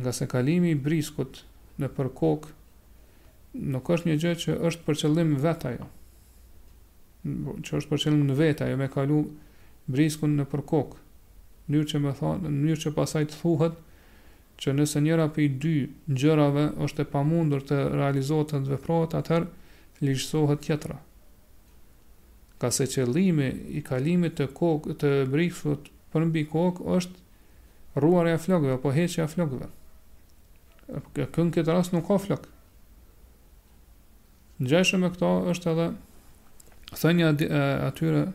Nga 0.00 0.12
se 0.16 0.26
kalimi 0.30 0.72
i 0.74 0.78
briskut 0.78 1.44
në 1.80 1.90
për 1.94 2.10
kokë, 2.20 2.54
nuk 3.74 3.90
është 3.94 4.08
një 4.10 4.16
gjë 4.24 4.34
që 4.44 4.56
është 4.70 4.84
për 4.86 5.00
qëllim 5.02 5.32
vetë 5.44 5.70
ajo, 5.74 5.88
që 7.68 7.76
është 7.80 7.90
për 7.90 8.02
qëllim 8.06 8.26
në 8.30 8.36
vetë 8.42 8.66
ajo, 8.66 8.78
me 8.82 8.90
kalu 8.94 9.22
briskun 9.90 10.38
në 10.38 10.48
për 10.52 10.64
kokë, 10.74 11.00
në 11.70 11.78
njërë 11.78 11.90
që, 11.92 12.02
më 12.06 12.16
thonë, 12.20 12.54
në 12.64 12.78
që 12.86 12.92
pasaj 12.98 13.26
të 13.30 13.40
thuhët, 13.42 13.78
që 14.60 14.74
nëse 14.76 15.00
njëra 15.00 15.24
për 15.32 15.42
i 15.46 15.52
dy 15.60 15.74
gjërave 16.20 16.64
është 16.84 17.06
e 17.06 17.08
pa 17.14 17.22
mundur 17.24 17.62
të 17.64 17.78
realizohet 17.94 18.52
të 18.52 18.76
të 18.76 19.20
atëherë 19.20 20.06
lishësohet 20.06 20.60
tjetra. 20.66 20.98
Ka 22.60 22.68
se 22.76 22.84
që 22.92 23.06
lime 23.08 23.46
i 23.72 23.80
kalimit 23.86 24.36
të, 24.36 24.50
kok, 24.58 24.90
të 25.00 25.14
brifët 25.32 25.88
për 26.12 26.24
nëmbi 26.26 26.42
kokë 26.52 26.98
është 26.98 28.02
ruar 28.04 28.28
e 28.30 28.34
aflokve, 28.36 28.74
apo 28.76 28.92
heq 28.92 29.16
e 29.18 29.24
aflokve. 29.24 29.70
Kënë 31.16 31.56
këtë 31.56 31.70
rast 31.76 31.94
nuk 31.96 32.04
ka 32.10 32.18
flokë. 32.20 32.52
Në 34.60 34.70
gjeshë 34.74 35.00
me 35.00 35.08
këta 35.14 35.32
është 35.54 35.72
edhe 35.72 35.88
thënja 37.00 37.32
atyre 37.88 38.26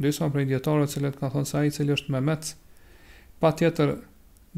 dhe 0.00 0.08
iso 0.10 0.30
prej 0.32 0.48
djetarët 0.48 0.94
cilët 0.96 1.20
ka 1.20 1.28
thonë 1.34 1.50
sa 1.50 1.64
i 1.68 1.74
cilë 1.76 1.98
është 1.98 2.14
me 2.14 2.24
metës, 2.24 2.56
pa 3.40 3.52
tjetër 3.52 3.98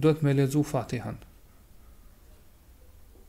duhet 0.01 0.23
me 0.23 0.33
lexu 0.35 0.63
Fatihan. 0.63 1.17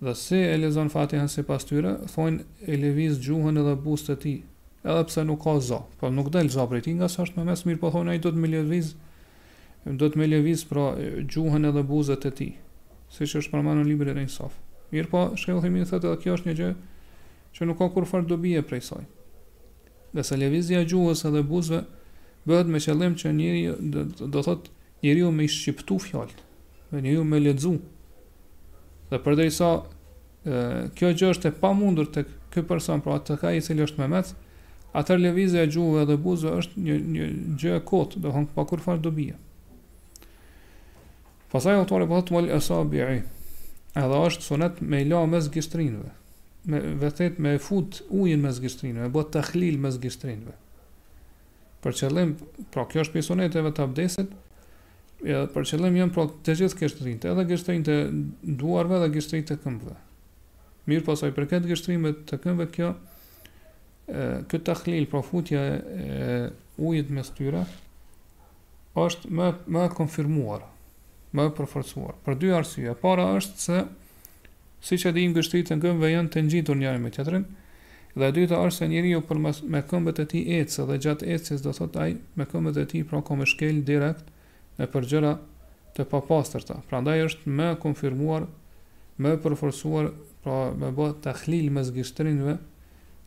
Dhe 0.02 0.14
se 0.16 0.36
e 0.54 0.58
Fatihën 0.58 0.90
Fatihan 0.90 1.28
sipas 1.28 1.64
tyre, 1.66 1.96
thonë 2.14 2.42
e 2.68 2.76
lëviz 2.78 3.16
gjuhën 3.24 3.58
edhe 3.58 3.74
buzët 3.82 4.14
e 4.14 4.18
tij, 4.22 4.42
edhe 4.84 5.04
pse 5.08 5.24
nuk 5.26 5.42
ka 5.42 5.56
zë. 5.60 5.80
Po 6.00 6.10
nuk 6.14 6.30
dal 6.30 6.48
zë 6.54 6.68
prej 6.70 6.84
ti 6.86 6.94
nga 6.94 7.08
sa 7.10 7.24
është 7.24 7.40
më 7.40 7.46
mes 7.50 7.64
mirë 7.66 7.80
po 7.82 7.90
thonë 7.96 8.12
ai 8.14 8.20
do 8.22 8.30
të 8.30 8.38
me 8.44 8.48
lëviz 8.52 8.92
do 9.98 10.06
të 10.12 10.20
me 10.20 10.28
lëviz 10.28 10.66
pra 10.70 10.92
gjuhën 11.34 11.66
edhe 11.72 11.84
buzët 11.88 12.28
e 12.28 12.32
tij, 12.38 12.52
siç 13.16 13.38
është 13.42 13.52
përmendur 13.56 13.82
në 13.88 13.90
librin 13.90 14.18
e 14.22 14.26
Isaf. 14.28 14.58
Mirë 14.92 15.10
po, 15.12 15.22
shkëllë 15.40 15.64
thimin 15.66 15.88
thëtë 15.88 16.04
edhe 16.12 16.18
kjo 16.22 16.34
është 16.38 16.48
një 16.52 16.56
gjë 16.60 16.72
që 17.58 17.68
nuk 17.72 17.78
ka 17.82 17.90
kur 17.96 18.06
farë 18.06 18.28
dobije 18.30 18.62
prej 18.70 18.84
saj. 18.92 19.06
Dhe 20.14 20.24
se 20.30 20.38
levizja 20.38 20.84
gjuhës 20.88 21.24
edhe 21.32 21.42
buzëve, 21.48 21.82
bëhet 22.48 22.70
me 22.74 22.80
qëllim 22.84 23.16
që 23.20 23.32
njëri 23.40 23.66
do 24.20 24.44
thotë 24.44 24.76
njëri 25.08 25.24
u 25.26 25.32
me 25.36 25.48
i 25.48 25.48
shqiptu 25.52 25.98
fjallët. 26.06 26.44
Dhe 26.92 27.02
një 27.04 27.14
ju 27.16 27.24
me 27.28 27.40
ledzu 27.42 27.74
Dhe 29.10 29.20
përde 29.24 29.46
i 29.48 29.54
sa 29.56 29.72
Kjo 30.96 31.10
gjë 31.12 31.32
është 31.34 31.50
e 31.50 31.58
pa 31.62 31.74
mundur 31.76 32.08
të 32.16 32.26
kjo 32.54 32.64
person 32.70 33.02
Pra 33.04 33.18
të 33.28 33.40
ka 33.42 33.52
i 33.56 33.64
cilë 33.66 33.88
është 33.88 34.04
me 34.04 34.08
met 34.16 34.30
Atër 34.98 35.20
levizë 35.22 35.66
e 35.66 35.70
gjuve 35.74 36.06
dhe 36.10 36.16
buzë 36.24 36.54
është 36.62 36.84
një, 36.86 36.94
një 37.16 37.26
gjë 37.64 37.74
e 37.78 37.82
kotë 37.92 38.22
Dhe 38.24 38.34
hëngë 38.36 38.54
pa 38.56 38.66
kur 38.72 38.84
farë 38.86 39.04
dobija 39.08 39.36
Pasaj 41.52 41.78
autori 41.82 42.08
përthë 42.08 42.24
po 42.24 42.30
të 42.30 42.38
mëllë 42.38 42.56
esa 42.60 42.80
bjeri 42.94 43.20
Edhe 43.98 44.24
është 44.30 44.48
sonet 44.48 44.80
me 44.92 45.04
la 45.12 45.26
me 45.32 45.42
zgistrinve 45.44 46.14
Me 46.68 46.82
vetet 47.04 47.38
me 47.40 47.56
fut 47.64 48.02
ujin 48.10 48.42
me 48.44 48.52
zgistrinve 48.56 49.06
Me 49.08 49.12
bët 49.16 49.34
të 49.36 49.44
khlil 49.52 49.78
me 49.84 49.92
zgistrinve 49.96 50.56
Për 51.84 51.96
qëllim 52.02 52.36
Pra 52.74 52.88
kjo 52.92 53.04
është 53.04 53.20
pisoneteve 53.20 53.76
të 53.78 53.86
abdesit 53.90 54.36
edhe 55.26 55.48
për 55.54 55.66
qëllim 55.72 55.96
janë 55.98 56.14
pra 56.14 56.26
të 56.46 56.54
gjithë 56.62 56.78
gështrinjt, 56.84 57.26
edhe 57.32 57.46
gështrinjt 57.50 57.90
e 57.90 57.98
duarve 58.62 59.00
dhe 59.02 59.10
gështrinjt 59.16 59.50
të 59.52 59.58
këmbëve. 59.64 59.96
Mirë 60.88 61.06
pasaj 61.08 61.32
për 61.36 61.48
këtë 61.52 61.72
gështrinjt 61.72 62.20
të 62.30 62.40
këmbëve 62.44 62.70
kjo, 62.76 62.92
këtë 64.52 64.62
të 64.70 64.76
khlil, 64.84 65.08
pra 65.12 65.22
futja 65.26 65.64
e, 65.66 66.50
ujit 66.88 67.10
me 67.12 67.26
tyre, 67.38 67.64
është 68.98 69.30
më, 69.38 69.50
më 69.74 69.88
konfirmuar, 69.98 70.64
më 71.38 71.48
përforcuar. 71.58 72.16
Për 72.26 72.38
dy 72.44 72.54
arsye, 72.56 72.94
para 73.02 73.32
është 73.42 73.66
se, 73.66 73.82
si 74.88 75.00
që 75.02 75.16
dhe 75.16 75.26
imë 75.26 75.40
gështrinjt 75.42 75.74
e 75.76 75.80
këmbëve 75.82 76.14
janë 76.14 76.34
të 76.36 76.46
njitur 76.52 76.78
njërë 76.80 77.04
me 77.04 77.12
tjetërin, 77.18 77.50
dhe 78.18 78.32
dyta 78.38 78.62
është 78.70 78.80
se 78.86 78.92
njëri 78.94 79.12
ju 79.12 79.26
për 79.28 79.44
me 79.76 79.84
këmbët 79.92 80.24
e 80.24 80.26
ti 80.32 80.46
ecë, 80.62 80.88
dhe 80.90 81.02
gjatë 81.06 81.28
ecës 81.36 81.66
do 81.66 81.74
thot 81.78 81.98
aj, 82.06 82.16
me 82.40 82.46
këmbët 82.50 82.80
e 82.82 82.86
ti 82.94 83.04
pra 83.12 83.20
ka 83.28 83.36
me 83.38 83.46
shkel 83.50 83.84
direkt, 83.86 84.32
e 84.78 84.86
përgjera 84.94 85.32
të 85.98 86.06
papastërta. 86.12 86.78
Pra 86.90 87.00
ndaj 87.02 87.24
është 87.32 87.54
më 87.60 87.68
konfirmuar, 87.82 88.46
më 89.22 89.34
përforsuar, 89.42 90.12
pra 90.46 90.68
me 90.78 90.92
bë 90.96 91.08
të 91.26 91.34
khlil 91.42 91.72
me 91.76 91.84
zgishtërinve 91.88 92.58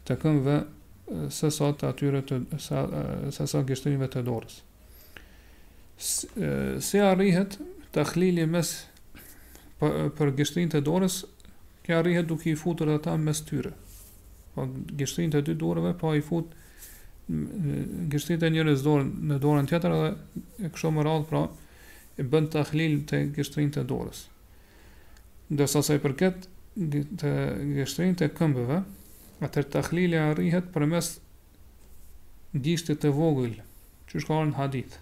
të 0.08 0.16
këmve 0.22 0.56
sa 1.34 1.50
të 1.80 1.88
atyre 1.88 2.22
të 2.22 2.38
sësa, 2.62 2.84
sa 3.54 3.64
gishtërinve 3.66 4.06
të 4.12 4.22
dorës. 4.28 4.60
Si 6.00 7.02
arrihet 7.04 7.58
të 7.92 8.04
khlili 8.12 8.46
mes 8.48 8.70
për, 9.82 10.12
për 10.16 10.32
të 10.38 10.84
dorës, 10.86 11.24
kja 11.84 11.98
arrihet 12.00 12.28
duke 12.30 12.48
i 12.50 12.56
futër 12.56 12.94
dhe 12.94 13.00
ta 13.08 13.16
mes 13.20 13.42
tyre. 13.42 13.74
Po 14.54 14.64
gishtërin 15.00 15.30
të 15.34 15.42
dy 15.48 15.54
dorëve, 15.60 15.92
pa 15.94 16.10
po 16.10 16.14
i 16.16 16.22
futë 16.22 16.56
gishtit 18.10 18.42
e 18.42 18.48
njërës 18.50 18.82
dorën 18.82 19.10
në 19.30 19.36
dorën 19.42 19.68
tjetër 19.70 19.94
dhe 19.96 20.08
e 20.66 20.70
kësho 20.74 20.90
më 20.94 21.04
radhë 21.06 21.26
pra 21.30 21.42
e 22.20 22.26
bënd 22.32 22.50
të 22.52 22.60
akhlil 22.64 22.96
të 23.10 23.20
gishtrin 23.36 23.70
të 23.74 23.84
dorës. 23.90 24.24
Ndërsa 25.54 25.82
sa 25.86 25.96
i 25.98 26.02
përket 26.02 26.48
të 26.74 27.32
gishtrin 27.76 28.16
të 28.18 28.30
këmbëve, 28.38 28.80
atër 29.46 29.68
të 29.72 29.80
akhlil 29.84 30.16
e 30.16 30.22
arrihet 30.24 30.70
për 30.74 30.88
mes 30.92 31.12
gishtit 32.66 33.02
të 33.04 33.12
vogël, 33.18 33.54
që 34.10 34.24
në 34.26 34.58
hadith. 34.58 34.98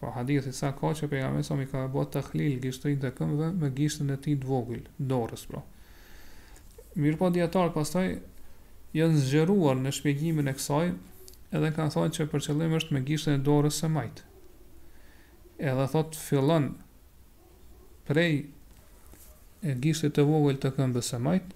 Po 0.00 0.10
hadith 0.16 0.46
i 0.48 0.52
sa 0.56 0.70
ka 0.72 0.94
që 0.96 1.08
për 1.12 1.22
jamë, 1.24 1.42
sa 1.44 1.56
mi 1.56 1.66
ka 1.68 1.86
bët 1.92 2.12
të 2.12 2.20
akhlil 2.24 2.58
gishtrin 2.64 3.00
të 3.02 3.14
këmbëve 3.18 3.52
me 3.60 3.70
gishtin 3.76 4.10
e 4.10 4.16
ti 4.16 4.36
të 4.40 4.48
vogël, 4.48 4.84
dorës 4.98 5.46
pra. 5.48 5.64
Mirë 6.96 7.16
po 7.20 7.28
djetarë 7.30 7.72
pastaj 7.74 8.08
janë 8.96 9.20
zgjeruar 9.22 9.78
në 9.78 9.92
shpjegimin 9.94 10.50
e 10.50 10.54
kësaj, 10.56 10.86
edhe 11.54 11.70
kanë 11.74 11.92
thënë 11.94 12.14
që 12.16 12.26
për 12.32 12.44
qëllim 12.46 12.76
është 12.78 12.94
me 12.96 13.02
gishtën 13.06 13.36
e 13.38 13.42
dorës 13.46 13.78
së 13.82 13.90
majt. 13.92 14.24
Edhe 15.60 15.86
thotë 15.92 16.18
fillon 16.24 16.70
prej 18.08 18.30
e 19.68 19.74
gishtit 19.84 20.14
të 20.16 20.24
vogël 20.26 20.56
të 20.62 20.70
këmbës 20.78 21.10
së 21.12 21.18
majt, 21.22 21.50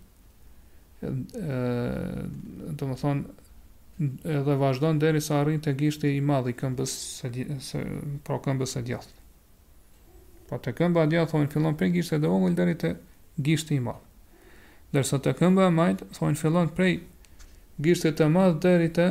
ë, 1.02 1.10
do 1.10 2.86
të 2.88 2.98
thonë 3.02 4.30
edhe 4.34 4.56
vazhdon 4.58 4.98
deri 5.02 5.20
sa 5.22 5.40
arrin 5.40 5.60
te 5.62 5.74
gishti 5.78 6.10
i 6.18 6.22
madh 6.26 6.50
i 6.50 6.54
këmbës 6.58 6.94
së 7.22 7.30
së 7.66 7.82
pra 8.26 8.40
këmbës 8.44 8.76
së 8.76 8.82
djathtë. 8.90 9.20
Po 10.50 10.58
te 10.62 10.74
këmba 10.76 11.06
djathtë 11.10 11.32
thonë 11.34 11.50
fillon 11.54 11.78
prej 11.78 11.90
gishtit 11.98 12.22
të 12.22 12.30
vogël 12.30 12.58
deri 12.58 12.76
te 12.78 12.92
gishti 13.46 13.78
i 13.78 13.82
madh. 13.86 14.02
Dërsa 14.94 15.18
të 15.18 15.32
këmbë 15.40 15.64
e 15.66 15.72
majtë, 15.74 16.10
thonë 16.18 16.38
fillon 16.38 16.68
prej 16.76 16.94
gishtit 17.82 18.16
të 18.18 18.26
madh 18.30 18.58
deri 18.62 18.90
të 18.94 19.08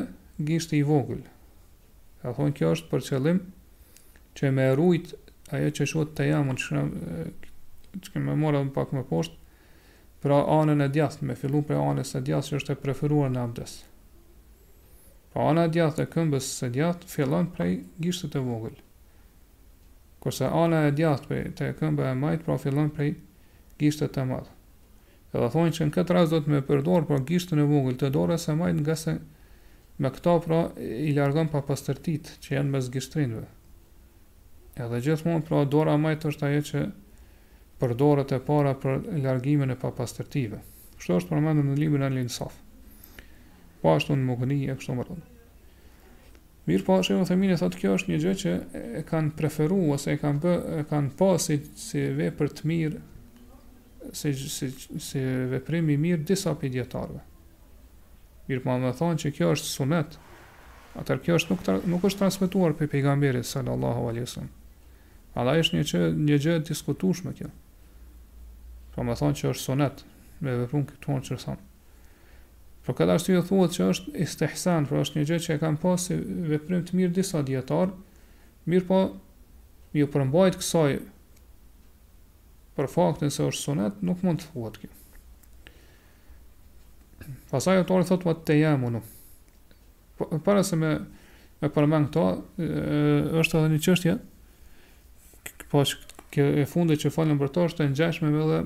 gishti 0.47 0.80
i 0.80 0.86
vogël. 0.88 1.24
Ka 2.22 2.32
thonë 2.38 2.55
kjo 2.57 2.70
është 2.76 2.89
për 2.91 3.03
qëllim 3.09 3.39
që 4.39 4.51
më 4.57 4.68
rujt 4.80 5.11
ajo 5.53 5.72
që 5.80 5.88
shoh 5.91 6.11
te 6.16 6.28
jam 6.30 6.51
që 6.53 6.64
shkrim 6.66 6.93
të 8.03 8.14
kem 8.14 8.30
më 8.32 8.64
pak 8.76 8.93
më 8.95 9.03
poshtë 9.09 9.36
pra 10.24 10.38
anën 10.55 10.82
e 10.82 10.88
djathtë, 10.88 11.26
me 11.28 11.36
fillu 11.36 11.59
për 11.68 11.78
anën 11.78 12.05
e 12.05 12.22
djathtë 12.28 12.53
që 12.53 12.57
është 12.61 12.74
e 12.74 12.80
preferuar 12.80 13.34
në 13.34 13.41
abdes. 13.43 13.74
Pra 15.34 15.49
anën 15.51 15.68
e 15.68 15.74
djathtë 15.76 16.05
e 16.05 16.09
këmbës 16.16 16.47
së 16.61 16.72
djathtë 16.78 17.11
fillon 17.11 17.49
prej 17.51 17.72
gishtit 18.05 18.32
të 18.38 18.41
vogël. 18.47 18.80
Kurse 20.24 20.47
ana 20.47 20.86
e 20.88 20.93
djathtë 20.95 21.41
të 21.59 21.74
këmbë 21.82 22.07
e 22.07 22.14
majtë, 22.24 22.45
pra 22.45 22.55
fillon 22.61 22.89
prej 22.95 23.11
gishtit 23.82 24.16
të 24.16 24.24
madh. 24.32 24.47
Edhe 25.34 25.47
thonë 25.49 25.71
që 25.73 25.86
në 25.89 25.93
këtë 25.95 26.13
rast 26.15 26.34
do 26.36 26.39
të 26.45 26.51
më 26.53 26.59
përdor 26.67 27.05
për 27.09 27.23
gishtën 27.29 27.61
e 27.61 27.65
vogël 27.69 27.95
të 27.97 28.09
dorës 28.13 28.43
së 28.45 28.53
majt 28.57 28.79
nga 28.84 28.95
se 29.01 29.15
me 30.03 30.09
këto 30.13 30.34
pra 30.45 30.59
i 31.07 31.13
largon 31.17 31.49
pa 31.49 31.61
që 31.65 32.57
janë 32.57 32.69
mes 32.75 32.89
gishtërinve. 32.93 33.45
Edhe 34.84 34.99
gjithmonë 35.05 35.45
pra 35.47 35.63
dora 35.69 35.95
majt 36.01 36.25
është 36.29 36.45
ajo 36.47 36.61
që 36.69 36.81
përdoret 37.81 38.31
e 38.31 38.39
para 38.45 38.73
për 38.84 39.01
largimin 39.25 39.73
e 39.73 39.75
papastërtive. 39.81 40.59
Kështu 40.97 41.17
është 41.17 41.29
përmendur 41.34 41.65
në 41.71 41.77
librin 41.81 42.05
Alin 42.07 42.29
Saf. 42.34 42.59
Po 43.81 43.95
ashtu 43.95 44.15
në 44.17 44.25
Mughni 44.27 44.59
e 44.69 44.75
kështu 44.77 44.95
më 44.97 45.05
thonë. 45.07 45.31
Mirë 46.69 46.84
po, 46.88 46.99
shemë 47.05 47.25
thëmin 47.27 47.53
e 47.53 47.57
thotë 47.61 47.81
kjo 47.81 47.95
është 47.97 48.11
një 48.13 48.21
gjë 48.25 48.36
që 48.43 48.53
e 49.01 49.01
kanë 49.09 49.34
preferu, 49.41 49.79
ose 49.97 50.13
e 50.15 50.21
kanë, 50.21 50.41
bë, 50.45 50.53
e 50.81 50.86
kanë 50.93 51.11
pasit 51.19 51.67
si 51.86 52.05
vepër 52.21 52.53
të 52.57 52.69
mirë 52.71 53.01
se, 54.11 54.33
se, 54.49 54.71
se 54.99 55.21
veprim 55.51 55.89
i 55.93 55.97
mirë 55.97 56.23
disa 56.27 56.53
për 56.59 56.71
djetarve. 56.75 57.21
Mirë 58.49 58.63
për 58.63 58.67
po 58.67 58.77
më 58.83 58.91
thonë 58.99 59.21
që 59.23 59.31
kjo 59.37 59.51
është 59.55 59.69
sunet, 59.69 60.17
atër 60.99 61.21
kjo 61.23 61.37
është 61.39 61.53
nuk, 61.53 61.63
nuk 61.95 62.07
është 62.09 62.23
transmituar 62.23 62.75
për 62.79 62.89
pejgamberi, 62.91 63.43
sallallahu 63.47 64.09
alesem. 64.11 64.49
Alla 65.39 65.55
është 65.61 65.79
një, 65.79 65.83
që, 65.89 66.01
një 66.29 66.39
gjë 66.45 66.57
diskutush 66.67 67.23
po 67.23 67.31
me 67.31 67.37
kjo. 67.37 67.51
Pra 68.93 69.05
më 69.07 69.15
thonë 69.21 69.39
që 69.39 69.53
është 69.53 69.63
sunet, 69.69 70.03
me 70.43 70.57
veprim 70.63 70.83
këtu 70.89 71.15
në 71.15 71.23
që 71.29 71.37
rësonë. 71.37 71.69
Pra 72.83 72.91
po 72.91 72.97
këta 72.99 73.15
është 73.15 73.31
ju 73.37 73.41
thuhet 73.47 73.75
që 73.77 73.85
është 73.93 74.13
istihsan, 74.25 74.87
pra 74.89 74.99
është 75.05 75.19
një 75.21 75.25
gjë 75.29 75.41
që 75.45 75.55
e 75.55 75.59
kam 75.61 75.77
pasi 75.79 76.17
veprim 76.51 76.83
të 76.83 76.97
mirë 76.99 77.15
disa 77.15 77.39
djetarë, 77.47 77.95
mirë 78.69 78.85
po 78.89 78.99
ju 79.95 80.09
përmbajt 80.11 80.59
kësaj, 80.59 80.89
për 82.76 82.88
faktin 82.89 83.32
se 83.32 83.45
është 83.45 83.65
sunet, 83.67 83.99
nuk 84.05 84.21
mund 84.26 84.41
të 84.41 84.49
thuat 84.53 84.78
kjo. 84.82 84.89
Pasaj 87.53 87.84
e 87.84 87.84
tori 87.88 88.07
thotë, 88.09 88.34
të 88.47 88.55
jemë 88.59 88.89
unu. 88.89 89.01
se 90.63 90.76
me, 90.76 90.91
me 91.61 91.69
përmen 91.69 92.07
këto, 92.07 92.24
është 93.41 93.59
edhe 93.59 93.71
një 93.74 93.80
qështje, 93.86 94.15
po 95.71 95.84
që 95.84 96.47
e 96.61 96.65
fundi 96.65 96.97
që 96.97 97.11
falem 97.13 97.39
për 97.39 97.49
to 97.53 97.65
është 97.67 97.84
e 97.86 97.89
njëshme 97.93 98.30
me 98.34 98.45
dhe 98.49 98.59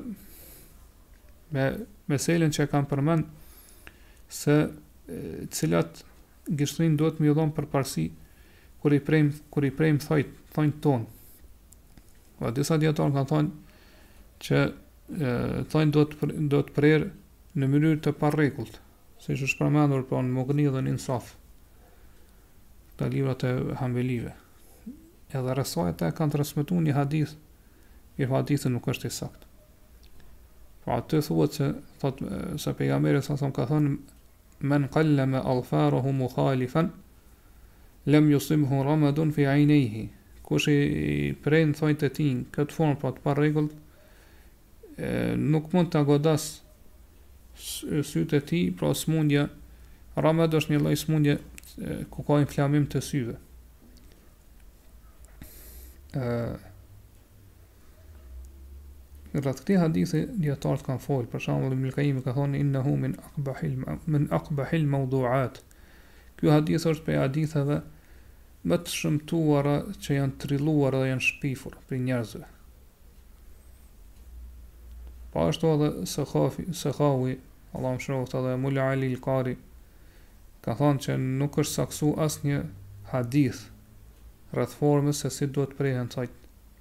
me, 1.56 1.64
me 2.08 2.18
selin 2.20 2.52
që 2.52 2.64
e 2.64 2.68
kam 2.68 2.86
përmen 2.88 3.22
se 4.30 4.56
e, 4.72 5.48
cilat 5.52 6.02
gjithrin 6.48 6.96
duhet 7.00 7.20
më 7.22 7.30
jodhon 7.32 7.52
për 7.56 7.68
parësi 7.72 8.06
kër 8.84 8.96
i 9.00 9.00
prejmë 9.08 9.72
prejm 9.78 10.00
thajt, 10.00 10.32
thajnë 10.56 10.78
ton. 10.84 11.06
Dhe 12.40 12.52
disa 12.60 12.78
djetarë 12.80 13.16
kanë 13.16 13.30
thajnë 13.32 13.67
që 14.44 14.60
thonë 15.74 15.94
do 15.96 16.04
të 16.12 16.30
do 16.52 16.60
të 16.68 16.76
prerë 16.78 17.08
në 17.58 17.70
mënyrë 17.72 18.02
të 18.06 18.14
parregullt, 18.22 18.78
siç 19.24 19.44
është 19.48 19.62
përmendur 19.64 20.04
po 20.10 20.20
në 20.22 20.34
Mughni 20.36 20.68
dhe 20.74 20.82
në 20.86 20.92
Insaf. 20.94 21.32
Ta 22.98 23.08
librat 23.10 23.44
e 23.48 23.52
Hambelive. 23.82 24.34
Edhe 25.34 25.56
rresojta 25.58 26.06
ta 26.08 26.12
kanë 26.18 26.36
transmetuar 26.38 26.84
një 26.86 26.96
hadith, 26.98 27.34
një 28.18 28.30
hadith 28.34 28.68
nuk 28.74 28.88
është 28.94 29.08
i 29.10 29.16
saktë. 29.18 29.46
Po 30.86 30.96
atë 30.96 31.20
thuhet 31.28 31.58
se 31.58 31.68
thotë 32.04 32.60
se 32.64 32.74
pejgamberi 32.80 33.20
sa 33.24 33.36
thon 33.40 33.52
ka 33.56 33.66
thon 33.72 33.90
men 34.62 34.88
qallama 34.94 35.42
alfaruhu 35.54 36.14
mukhalifan 36.20 36.94
lam 38.08 38.30
yusimhu 38.32 38.84
ramadun 38.88 39.34
fi 39.36 39.50
aynihi. 39.52 40.06
Kush 40.48 40.70
i 40.72 41.34
prend 41.44 41.76
thonë 41.76 42.00
të 42.04 42.14
tin, 42.16 42.46
këtë 42.56 42.74
formë 42.78 43.02
pa 43.02 43.12
të 43.12 43.26
parregullt, 43.26 43.74
nuk 45.50 45.72
mund 45.76 45.92
të 45.94 46.02
godas 46.08 46.46
sytë 48.08 48.40
e 48.40 48.46
ti, 48.50 48.62
pra 48.80 48.94
smundja, 48.98 49.48
ramed 50.18 50.54
është 50.58 50.74
një 50.74 50.80
lojë 50.84 51.02
smundje 51.04 51.36
ku 52.14 52.24
ka 52.26 52.40
inflamim 52.42 52.88
të 52.90 53.02
syve. 53.06 53.36
Në 59.34 59.44
ratë 59.44 59.62
këti 59.62 59.78
hadithi, 59.82 60.24
djetartë 60.42 60.88
kanë 60.88 61.04
folë, 61.04 61.30
për 61.30 61.44
shamë 61.46 61.70
dhe 61.70 61.78
Milkaimi 61.82 62.24
ka 62.26 62.34
thonë, 62.38 62.58
inna 62.64 62.82
hu 62.86 62.96
min 63.02 63.14
akbahil, 63.30 63.78
min 64.06 64.26
akbahil 64.34 64.86
mauduat. 64.90 65.62
Kjo 66.38 66.54
hadith 66.54 66.86
është 66.90 67.06
për 67.06 67.20
hadithëve 67.26 67.80
më 68.70 68.78
të 68.86 68.94
shëmtuara 68.98 69.76
që 70.02 70.18
janë 70.22 70.38
trilluar 70.42 70.98
dhe 70.98 71.10
janë 71.12 71.26
shpifur 71.28 71.78
për 71.90 72.02
njerëzve. 72.08 72.46
Po 75.38 75.44
ashtu 75.48 75.68
edhe 75.70 76.06
Sahafi, 76.10 76.64
Sahawi, 76.74 77.36
Allah 77.78 77.92
më 77.94 78.02
shërof 78.02 78.30
të 78.32 78.40
dhe 78.46 78.54
Mulla 78.62 78.88
Ali 78.96 79.10
Ilkari, 79.14 79.52
ka 80.66 80.74
thonë 80.80 81.04
që 81.06 81.18
nuk 81.26 81.60
është 81.62 81.76
saksu 81.78 82.10
asë 82.26 82.48
një 82.48 82.62
hadith 83.12 83.60
rrëth 84.58 84.74
formës 84.80 85.22
se 85.22 85.30
si 85.36 85.50
do 85.60 85.68
të 85.70 85.78
prejhen 85.78 86.10
të 86.16 86.26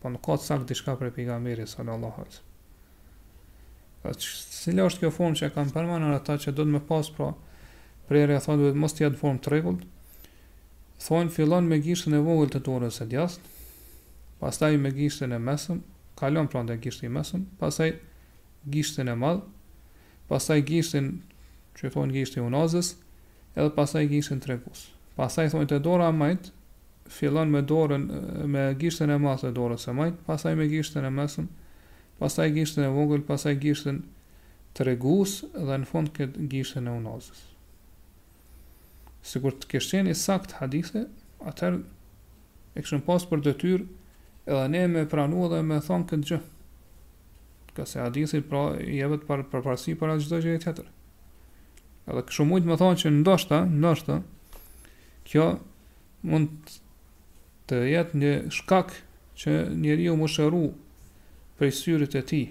po 0.00 0.14
nuk 0.14 0.24
ka 0.24 0.38
të 0.40 0.46
sakë 0.48 0.64
dishka 0.72 0.94
për 1.02 1.12
pigamiri, 1.18 1.66
sallë 1.68 1.98
Allah 1.98 2.18
alë. 2.24 4.16
Cile 4.24 4.86
është 4.88 5.04
kjo 5.04 5.12
formë 5.18 5.40
që 5.42 5.52
kam 5.58 5.74
përmanër 5.76 6.16
ata 6.22 6.38
që 6.48 6.56
do 6.56 6.64
të 6.64 6.78
me 6.78 6.82
pas 6.94 7.12
pra 7.18 7.28
prejre 8.08 8.40
e 8.40 8.44
thonë 8.48 8.62
duhet 8.64 8.80
mos 8.86 8.96
të 8.96 9.04
jetë 9.06 9.20
formë 9.26 9.44
të 9.48 9.52
regullë, 9.58 9.84
thonë 11.10 11.36
fillon 11.38 11.68
me 11.74 11.82
gishtën 11.90 12.16
e 12.16 12.24
vogël 12.32 12.56
të 12.56 12.64
dorës 12.72 13.02
së 13.04 13.10
djathtë, 13.12 13.52
pastaj 14.40 14.74
me 14.86 14.96
gishtën 14.96 15.36
e 15.36 15.44
mesëm, 15.52 15.84
kalon 16.22 16.48
pranë 16.48 16.70
ndaj 16.72 16.82
gishtit 16.88 17.10
të 17.10 17.16
mesëm, 17.20 17.44
pastaj 17.60 17.94
gishtin 18.70 19.08
e 19.08 19.14
madh, 19.16 19.42
pastaj 20.30 20.62
gishtin, 20.66 21.10
që 21.76 21.90
thon 21.92 22.10
e 22.14 22.26
unazës, 22.42 22.94
edhe 23.54 23.70
pastaj 23.76 24.06
gishtin 24.10 24.40
tregus. 24.40 24.90
Pastaj 25.16 25.50
thon 25.52 25.66
të 25.68 25.78
dora 25.84 26.10
më 26.12 26.30
fillon 27.08 27.50
me 27.52 27.60
dorën 27.62 28.04
me 28.50 28.70
gishtin 28.80 29.10
e 29.12 29.18
madh 29.20 29.44
të 29.44 29.52
dorës 29.58 29.86
së 29.86 29.92
majt, 29.94 30.14
pastaj 30.26 30.54
me 30.56 30.66
gishtin 30.68 31.04
e 31.04 31.10
mesëm, 31.10 31.46
pastaj 32.18 32.50
gishtin 32.56 32.84
e 32.88 32.92
vogël, 32.96 33.22
pastaj 33.28 33.56
gishtin 33.62 34.00
tregus 34.76 35.40
dhe 35.52 35.76
në 35.76 35.86
fund 35.88 36.10
këtë 36.16 36.48
gishtin 36.52 36.88
e 36.88 36.96
unazës. 37.00 37.44
Sigurt 39.26 39.62
të 39.62 39.70
kesh 39.74 39.94
një 40.06 40.14
sakt 40.14 40.56
hadithe, 40.62 41.06
atëherë 41.50 41.80
e 42.76 42.82
kishim 42.84 43.02
pas 43.06 43.24
për 43.26 43.40
detyrë 43.46 43.86
edhe 44.46 44.66
ne 44.70 44.84
me 44.86 45.06
pranuam 45.10 45.50
dhe 45.52 45.62
me 45.66 45.80
thonë 45.82 46.08
këtë 46.10 46.30
gjë 46.30 46.42
ka 47.76 47.86
se 47.86 48.00
hadithi 48.00 48.40
pra 48.48 48.62
jepet 48.86 49.26
për 49.28 49.42
përparësi 49.52 49.94
për 50.00 50.14
atë 50.14 50.24
çdo 50.26 50.38
gjë 50.44 50.54
tjetër. 50.64 50.86
Edhe 52.06 52.22
kështu 52.24 52.38
shumë 52.40 52.60
të 52.64 52.70
më 52.70 52.76
thonë 52.80 53.00
që 53.02 53.10
ndoshta, 53.20 53.58
ndoshta 53.80 54.16
kjo 55.28 55.44
mund 56.30 56.72
të 57.68 57.80
jetë 57.92 58.20
një 58.22 58.32
shkak 58.58 58.94
që 59.36 59.58
njeriu 59.82 60.14
më 60.16 60.30
shëru 60.36 60.64
prej 61.58 61.74
syrit 61.82 62.14
të 62.14 62.24
tij. 62.30 62.46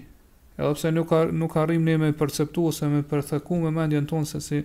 Edhe 0.56 0.72
pse 0.78 0.92
nuk 0.94 1.12
ar, 1.18 1.32
nuk 1.40 1.56
arrim 1.60 1.84
ne 1.88 1.96
me 2.00 2.12
perceptuese 2.16 2.88
me 2.92 3.02
përthaku 3.10 3.58
me 3.66 3.74
mendjen 3.76 4.06
tonë 4.08 4.30
se 4.30 4.40
si 4.44 4.62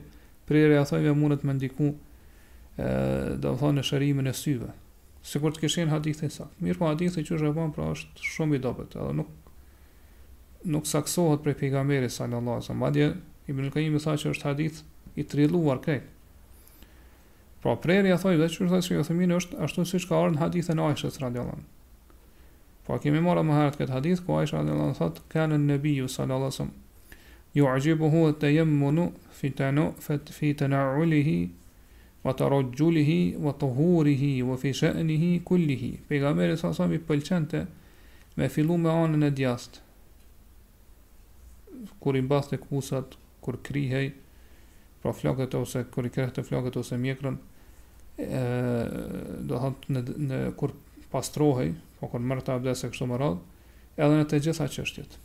prerë 0.47 0.77
ja 0.77 0.85
thonë 0.89 1.15
mund 1.19 1.41
të 1.41 1.49
më 1.49 1.57
ndiku 1.57 1.89
ë 2.77 2.87
do 3.41 3.51
të 3.51 3.57
thonë 3.63 3.87
shërimin 3.89 4.29
e 4.31 4.35
syve. 4.35 4.69
Sikur 5.23 5.53
të 5.53 5.61
kishin 5.65 5.91
hadithin 5.93 6.31
sakt. 6.33 6.55
Mirë 6.65 6.79
po 6.79 6.87
hadithi 6.89 7.21
që 7.21 7.35
është 7.37 7.45
rëbon 7.51 7.73
pra 7.75 7.91
është 7.93 8.31
shumë 8.35 8.57
i 8.57 8.61
dobët, 8.63 8.95
edhe 8.97 9.13
nuk 9.19 9.29
nuk 10.63 10.85
saksohet 10.85 11.41
prej 11.43 11.53
pejgamberi 11.57 12.09
sajnë 12.11 12.37
Allah, 12.37 12.61
sa 12.63 12.73
madje, 12.73 13.11
Ibn 13.49 13.57
bënë 13.65 13.73
kajim 13.73 13.95
i 13.97 14.01
tha 14.01 14.13
që 14.17 14.29
është 14.35 14.45
hadith 14.47 14.81
i 15.19 15.23
triluar 15.27 15.79
kejt. 15.83 16.05
Pra 17.61 17.73
prerë 17.77 18.09
ja 18.11 18.17
thoi, 18.21 18.35
dhe 18.39 18.47
që 18.49 18.67
është 18.69 18.79
që 18.87 18.95
Jothemin 18.97 19.33
është 19.37 19.57
ashtu 19.65 19.85
si 19.85 19.99
që 20.01 20.09
ka 20.11 20.19
orë 20.21 20.35
në 20.37 20.39
hadith 20.41 20.69
Aisha 20.73 21.09
së 21.11 21.23
radiallan. 21.25 21.65
Pra 22.85 22.97
kemi 23.01 23.19
mora 23.21 23.43
më 23.45 23.57
herët 23.57 23.79
këtë 23.81 23.93
hadith, 23.95 24.21
ku 24.25 24.37
Aisha 24.37 24.59
radiallan 24.61 24.95
thot, 24.97 25.19
kanë 25.33 25.57
në 25.57 25.77
nëbiju 25.77 26.07
sajnë 26.09 26.37
Allah, 26.37 26.53
sa 26.53 26.67
ju 27.57 27.67
agjibu 27.67 28.07
hu 28.13 28.29
të 28.41 28.53
jem 28.55 28.71
munu, 28.79 29.09
fitano, 29.41 29.89
fit, 29.99 30.29
fitana 30.31 30.81
ulihi, 31.01 31.49
wa 32.23 32.31
të 32.37 32.47
rogjulihi, 32.53 33.19
wa 33.43 33.51
të 33.51 33.67
hurihi, 33.77 34.33
wa 34.47 34.55
fishenihi, 34.57 35.33
kullihi. 35.45 35.95
Pegamere 36.07 36.55
sa 36.57 36.71
i 36.85 37.01
pëlqente 37.09 37.65
me 38.37 38.47
fillu 38.47 38.77
me 38.79 38.87
anën 38.89 39.27
e 39.27 39.31
djastë, 39.35 39.83
kur 41.99 42.15
i 42.15 42.21
të 42.21 42.57
kusat, 42.57 43.15
kur 43.41 43.57
krihej, 43.63 44.13
pra 45.01 45.13
flakët 45.13 45.55
ose 45.55 45.83
kur 45.91 46.05
i 46.05 46.09
krehte 46.09 46.43
flakët 46.43 46.77
ose 46.77 46.97
mjekrën, 46.97 47.37
do 49.47 49.57
thot 49.59 49.87
në, 49.89 50.03
në 50.17 50.51
kur 50.57 50.73
pastrohej, 51.11 51.73
po 51.99 52.07
kur 52.07 52.19
mërë 52.19 52.41
të 52.41 52.53
abdese 52.55 52.89
kështu 52.89 53.07
më 53.09 53.17
radhë, 53.17 53.39
edhe 53.97 54.19
në 54.19 54.27
të 54.29 54.39
gjitha 54.47 54.67
qështjet. 54.67 55.17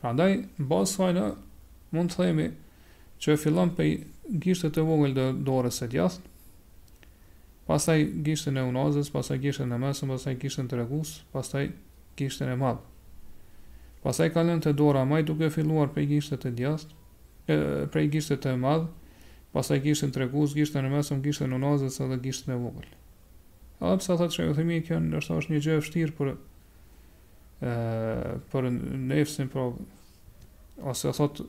Pra 0.00 0.12
ndaj, 0.12 0.34
në 0.58 0.66
basë 0.68 0.98
fajnë, 1.00 1.26
mund 1.94 2.10
të 2.10 2.18
themi 2.22 2.48
që 3.22 3.32
e 3.34 3.40
fillon 3.40 3.70
pëj 3.78 3.92
gishtet 4.44 4.74
të 4.76 4.84
vogël 4.88 5.14
dhe 5.16 5.28
dorës 5.46 5.78
e 5.86 5.88
djathën, 5.94 6.32
pastaj 7.68 8.00
gishtin 8.26 8.58
e 8.60 8.66
unazës, 8.68 9.08
pastaj 9.14 9.38
gishtin 9.44 9.72
e 9.72 9.78
mesëm, 9.80 10.10
pastaj 10.16 10.36
gishtin 10.42 10.66
të 10.68 10.82
regus, 10.82 11.14
pastaj 11.32 11.68
gishtin 12.18 12.52
e 12.52 12.58
madhë. 12.60 12.93
Pasaj 14.04 14.28
kalën 14.36 14.58
të 14.60 14.74
dora 14.76 15.06
maj 15.08 15.22
duke 15.24 15.48
filluar 15.54 15.88
prej 15.94 16.04
gishtet 16.10 16.44
e 16.44 16.50
djast, 16.52 16.90
e, 17.48 17.56
prej 17.92 18.10
gishtet 18.12 18.44
e 18.46 18.52
madh, 18.60 18.90
pasaj 19.56 19.80
gishtin 19.86 20.12
të 20.12 20.20
regus, 20.26 20.52
gishtet 20.52 20.84
në 20.84 20.90
mesëm, 20.92 21.22
gishtet 21.24 21.48
në 21.48 21.60
nazës 21.62 21.96
edhe 22.04 22.18
gishtet 22.26 22.52
e 22.52 22.58
vogël. 22.66 22.90
Edhe 23.80 24.00
pësa 24.02 24.18
thëtë 24.20 24.36
që 24.36 24.48
e 24.50 24.56
thëmi 24.58 24.76
kjo 24.88 24.98
nështë 25.06 25.38
është 25.40 25.54
një 25.54 25.60
gjë 25.66 25.78
e 25.78 25.84
fështirë 25.86 26.16
për, 26.20 26.30
e, 27.70 27.74
për 28.52 28.68
nefësin, 29.08 29.48
pra, 29.56 29.64
ose 30.92 31.08
të 31.08 31.16
thotë, 31.22 31.48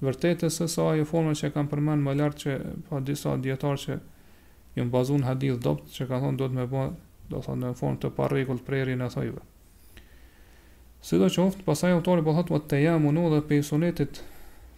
vërtetës 0.08 0.56
se 0.60 0.68
sa 0.74 0.86
ajo 0.94 1.04
forma 1.10 1.34
që 1.40 1.50
kanë 1.56 1.72
përmend 1.74 2.06
më 2.06 2.14
lart 2.20 2.38
që 2.44 2.54
pa 2.88 3.02
disa 3.10 3.34
dietar 3.46 3.80
që 3.84 3.98
i 4.80 4.86
bazuan 4.96 5.26
hadith 5.28 5.60
dopt 5.66 5.92
që 5.96 6.08
kanë 6.10 6.26
thonë 6.26 6.40
duhet 6.42 6.56
më 6.60 6.66
bë, 6.72 6.86
do 7.30 7.42
thonë 7.46 7.66
në 7.66 7.74
formë 7.80 8.02
të 8.04 8.10
parregull 8.16 8.62
prerjen 8.66 9.04
e 9.06 9.10
thojve. 9.14 9.42
Sidoqoftë, 11.08 11.62
pasaj 11.68 11.92
autori 11.98 12.24
po 12.26 12.32
thotë 12.40 12.62
të 12.72 12.80
jamun 12.86 13.20
edhe 13.26 13.40
pe 13.48 13.60
sunetit 13.68 14.22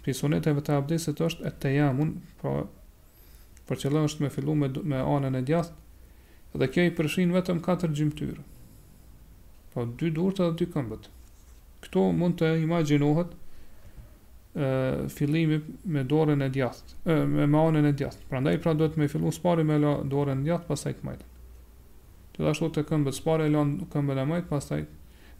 pe 0.05 0.14
suneteve 0.14 0.61
të 0.66 0.74
abdesit 0.76 1.22
është 1.26 1.47
e 1.53 1.55
të 1.62 2.11
po 2.41 2.57
për 3.66 3.80
qëllim 3.82 4.05
është 4.11 4.22
me 4.26 4.30
fillu 4.34 4.55
me 4.59 4.68
me 4.93 5.01
anën 5.14 5.41
e 5.41 5.43
djathtë 5.47 5.84
dhe 6.57 6.68
kjo 6.72 6.84
i 6.88 6.92
përshin 6.96 7.32
vetëm 7.34 7.59
4 7.64 7.92
gjymtyrë. 7.96 8.42
Po 9.74 9.84
dy 10.00 10.11
durta 10.16 10.48
dhe 10.50 10.59
dy 10.62 10.68
këmbët. 10.72 11.11
Kto 11.86 12.07
mund 12.16 12.38
të 12.40 12.54
imagjinohet 12.62 13.34
ë 14.57 15.09
fillimi 15.12 15.59
me 15.94 16.04
dorën 16.09 16.40
e 16.42 16.48
djathtë, 16.54 16.96
ë 17.12 17.18
me 17.28 17.46
manën 17.52 17.86
e 17.86 17.92
djathtë. 18.00 18.24
Prandaj 18.30 18.59
pra 18.64 18.74
duhet 18.78 18.96
më 19.00 19.11
fillu 19.12 19.32
së 19.36 19.44
pari 19.44 19.66
me 19.68 19.76
la 19.82 19.96
dorën 20.14 20.40
e 20.42 20.46
djathtë, 20.48 20.68
pastaj 20.70 20.94
të 20.98 21.07
majtë. 21.11 21.30
Të 22.36 22.52
të 22.76 22.84
këmbët 22.90 23.16
së 23.18 23.24
pari 23.26 23.48
e 23.48 23.52
lën 23.52 23.76
këmbën 23.92 24.22
e 24.22 24.26
majtë, 24.32 24.50
pastaj 24.50 24.82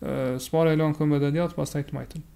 ë 0.03 0.15
së 0.45 0.53
pari 0.55 0.75
e 0.77 0.81
lën 0.83 0.95
këmbën 1.01 1.27
e 1.31 1.35
djathtë, 1.39 1.57
pastaj 1.63 1.87
të 1.91 1.97
majtën. 1.99 2.27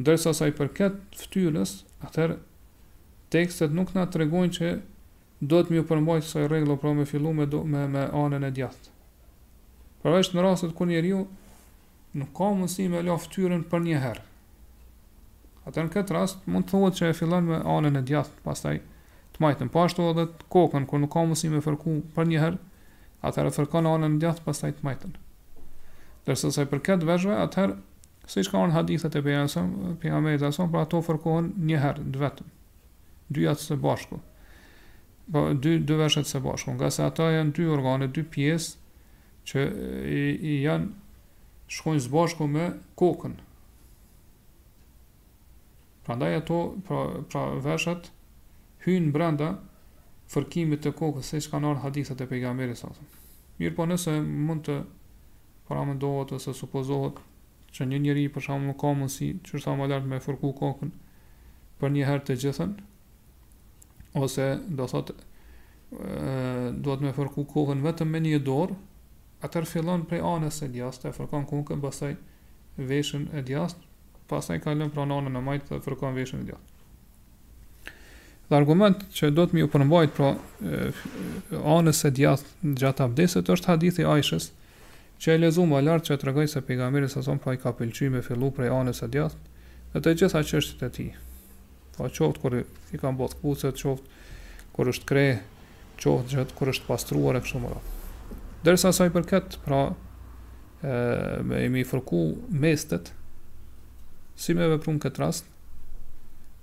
Ndërsa 0.00 0.32
sa 0.36 0.46
i 0.48 0.54
përket 0.56 1.00
fytyrës, 1.20 1.74
atëherë 2.08 2.38
tekstet 3.32 3.72
nuk 3.76 3.92
na 3.94 4.06
tregojnë 4.10 4.54
që 4.56 4.70
do 5.40 5.60
të 5.64 5.72
më 5.72 5.82
përmbajt 5.88 6.24
kësaj 6.26 6.48
rregull 6.50 6.76
pra 6.78 6.90
me 6.96 7.06
fillu 7.08 7.30
me 7.32 7.46
do, 7.48 7.62
me, 7.64 7.86
me 7.88 8.02
anën 8.12 8.44
e 8.44 8.50
djathtë. 8.58 8.90
Përveç 10.02 10.28
pra 10.32 10.38
në 10.38 10.42
rastet 10.44 10.74
ku 10.76 10.86
njeriu 10.88 11.22
nuk 12.12 12.32
ka 12.36 12.48
mundësi 12.52 12.86
me 12.92 13.00
la 13.06 13.14
fytyrën 13.20 13.62
për 13.70 13.84
një 13.86 14.02
herë. 14.04 14.24
Atë 15.68 15.86
në 15.86 15.92
këtë 15.96 16.16
rast 16.16 16.44
mund 16.50 16.66
të 16.68 16.74
thuhet 16.74 16.98
që 17.00 17.08
e 17.12 17.16
fillon 17.16 17.48
me 17.48 17.60
anën 17.64 17.96
e 18.00 18.04
djathtë, 18.10 18.42
pastaj 18.44 18.80
të 19.32 19.44
majtën 19.44 19.72
po 19.72 19.84
ashtu 19.86 20.10
edhe 20.12 20.26
kokën 20.52 20.86
kur 20.88 21.00
nuk 21.00 21.12
ka 21.14 21.24
mundësi 21.24 21.50
me 21.54 21.62
fërku 21.64 21.96
për 22.16 22.28
një 22.32 22.40
herë, 22.44 22.60
atëherë 23.28 23.54
fërkon 23.56 23.88
anën 23.94 24.16
e 24.18 24.22
djathtë 24.26 24.44
pastaj 24.48 24.74
të 24.76 24.86
majtën. 24.90 25.16
Dërsa 26.28 26.52
sa 26.52 26.66
i 26.66 26.70
përket 26.72 27.04
veshëve, 27.08 27.36
atëherë 27.46 27.78
siç 28.34 28.52
ka 28.52 28.60
në 28.60 28.76
hadithet 28.76 29.16
e 29.20 29.24
pejgamberit 29.30 30.44
sa 30.50 30.66
për 30.66 30.74
pra 30.76 30.84
ato 30.88 31.00
fërkohen 31.08 31.54
një 31.70 31.80
herë 31.86 32.08
vetëm. 32.20 32.52
Dyja 33.32 33.56
së 33.62 33.76
bashku 33.80 34.20
po 35.32 35.50
dy 35.54 35.78
dy 35.86 35.96
veshët 35.98 36.26
së 36.26 36.40
bashku, 36.44 36.72
nga 36.74 36.88
se 36.90 37.04
ata 37.06 37.28
janë 37.30 37.52
dy 37.54 37.66
organe, 37.70 38.08
dy 38.10 38.22
pjesë 38.26 38.72
që 39.50 39.64
i, 40.18 40.22
i 40.52 40.54
janë 40.64 40.88
shkojnë 41.78 42.04
së 42.04 42.12
bashku 42.14 42.48
me 42.50 42.64
kokën. 42.98 43.36
Prandaj 46.06 46.40
ato 46.40 46.58
pra 46.88 47.02
pra 47.30 47.44
veshët 47.66 48.08
hyjnë 48.86 49.12
brenda 49.14 49.52
fërkimit 50.30 50.82
të 50.84 50.94
kokës, 50.98 51.30
siç 51.34 51.50
kanë 51.52 51.70
ardhur 51.72 51.84
hadithat 51.86 52.22
e 52.22 52.28
pejgamberit 52.30 52.78
sa. 52.80 52.90
Mirë, 53.60 53.74
po 53.76 53.86
nëse 53.86 54.16
mund 54.24 54.66
të 54.66 54.80
paramendohet 55.68 56.34
ose 56.38 56.54
supozohet 56.56 57.18
që 57.74 57.86
një 57.86 57.98
njeri 58.08 58.26
për 58.34 58.48
shkakun 58.48 58.70
e 58.72 58.76
komës, 58.78 59.18
çfarë 59.46 59.78
më 59.78 59.90
lart 59.92 60.06
me 60.10 60.22
fërku 60.26 60.54
kokën 60.58 60.94
për 61.82 61.92
një 61.94 62.06
herë 62.08 62.24
të 62.28 62.36
gjithën, 62.42 62.78
ose 64.14 64.58
do 64.68 64.86
thot 64.88 65.10
do 65.90 66.94
të 66.94 67.02
më 67.02 67.12
fërku 67.16 67.44
kokën 67.50 67.80
vetëm 67.82 68.10
me 68.14 68.20
një 68.22 68.38
dorë, 68.46 68.76
atër 69.42 69.64
fillon 69.66 70.04
prej 70.08 70.20
anës 70.22 70.60
së 70.62 70.68
djathtë, 70.74 71.10
e 71.10 71.16
fërkon 71.16 71.46
kokën, 71.50 71.80
pastaj 71.82 72.12
veshën 72.78 73.24
e 73.34 73.42
djathtë, 73.46 73.80
pastaj 74.30 74.60
kalon 74.62 74.92
pranë 74.94 75.16
anën 75.16 75.38
e 75.40 75.40
majtë 75.48 75.66
dhe 75.72 75.80
fërkon 75.86 76.14
veshën 76.18 76.44
e 76.44 76.46
djathtë. 76.50 76.76
Dhe 78.50 78.58
argument 78.58 79.02
që 79.14 79.32
do 79.34 79.44
të 79.46 79.58
mi 79.58 79.64
u 79.66 79.70
përmbajt 79.70 80.14
pra 80.14 80.30
e, 80.62 80.90
anës 81.74 82.02
e 82.06 82.10
në 82.14 82.74
gjatë 82.84 83.06
abdesit 83.06 83.50
është 83.50 83.72
hadith 83.72 84.00
i 84.02 84.06
ajshës 84.12 84.50
që 85.22 85.34
e 85.34 85.40
lezu 85.42 85.66
më 85.70 85.82
lartë 85.86 86.08
që 86.10 86.14
e 86.16 86.20
të 86.22 86.30
regaj 86.30 86.48
se 86.54 86.62
pejgamberi 86.70 87.10
sa 87.12 87.22
zonë 87.26 87.42
pa 87.44 87.54
i 87.54 87.60
ka 87.62 87.74
pëlqy 87.78 88.10
me 88.14 88.22
fillu 88.26 88.50
prej 88.54 88.70
anës 88.74 89.02
e 89.06 89.10
djathë 89.16 89.66
dhe 89.94 90.04
të 90.06 90.14
gjitha 90.22 90.44
qështët 90.52 90.86
e 90.88 90.92
tijë. 90.98 91.20
Pa 91.98 92.04
po, 92.06 92.08
qoftë 92.10 92.40
kur 92.42 92.54
i 92.60 92.98
kanë 93.00 93.18
bërë 93.18 93.38
kucet, 93.42 93.80
qoftë 93.80 94.74
kur 94.74 94.90
është 94.92 95.06
kre, 95.10 95.24
qoftë 96.00 96.36
gjatë 96.36 96.56
kur 96.58 96.70
është 96.72 96.86
pastruar 96.88 97.38
e 97.38 97.42
kështu 97.44 97.62
më 97.64 97.72
radh. 97.72 98.36
Derisa 98.64 98.92
sa 98.94 99.08
i 99.08 99.14
përket, 99.14 99.56
pra 99.64 99.80
ë 100.84 101.40
me 101.44 101.64
i 101.66 101.70
mi 101.72 101.82
fërku 101.84 102.20
mestet 102.62 103.10
si 104.40 104.54
me 104.56 104.68
veprum 104.70 104.96
këtë 105.02 105.20
rast 105.20 105.50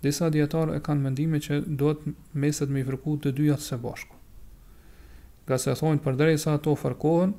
disa 0.06 0.32
dietarë 0.34 0.78
e 0.80 0.82
kanë 0.86 1.04
mendimin 1.10 1.42
që 1.44 1.60
duhet 1.78 2.02
mestet 2.42 2.72
me 2.74 2.82
i 2.82 2.88
fërku 2.88 3.18
të 3.22 3.36
dyja 3.38 3.60
së 3.62 3.68
se 3.76 3.78
bashku 3.84 4.18
ga 5.48 5.60
se 5.62 5.78
thonë 5.80 6.02
për 6.04 6.18
drejt 6.18 6.42
sa 6.48 6.56
ato 6.58 6.74
fërkohen 6.82 7.36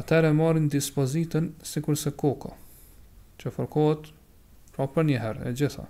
atër 0.00 0.30
e 0.30 0.32
marin 0.38 0.72
dispozitën 0.72 1.50
si 1.72 1.84
kurse 1.84 2.14
koka 2.24 2.56
që 3.42 3.52
fërkohet 3.58 4.08
pra 4.72 4.88
për 4.96 5.10
një 5.10 5.20
herë 5.26 5.50
e 5.50 5.52
gjitha 5.60 5.84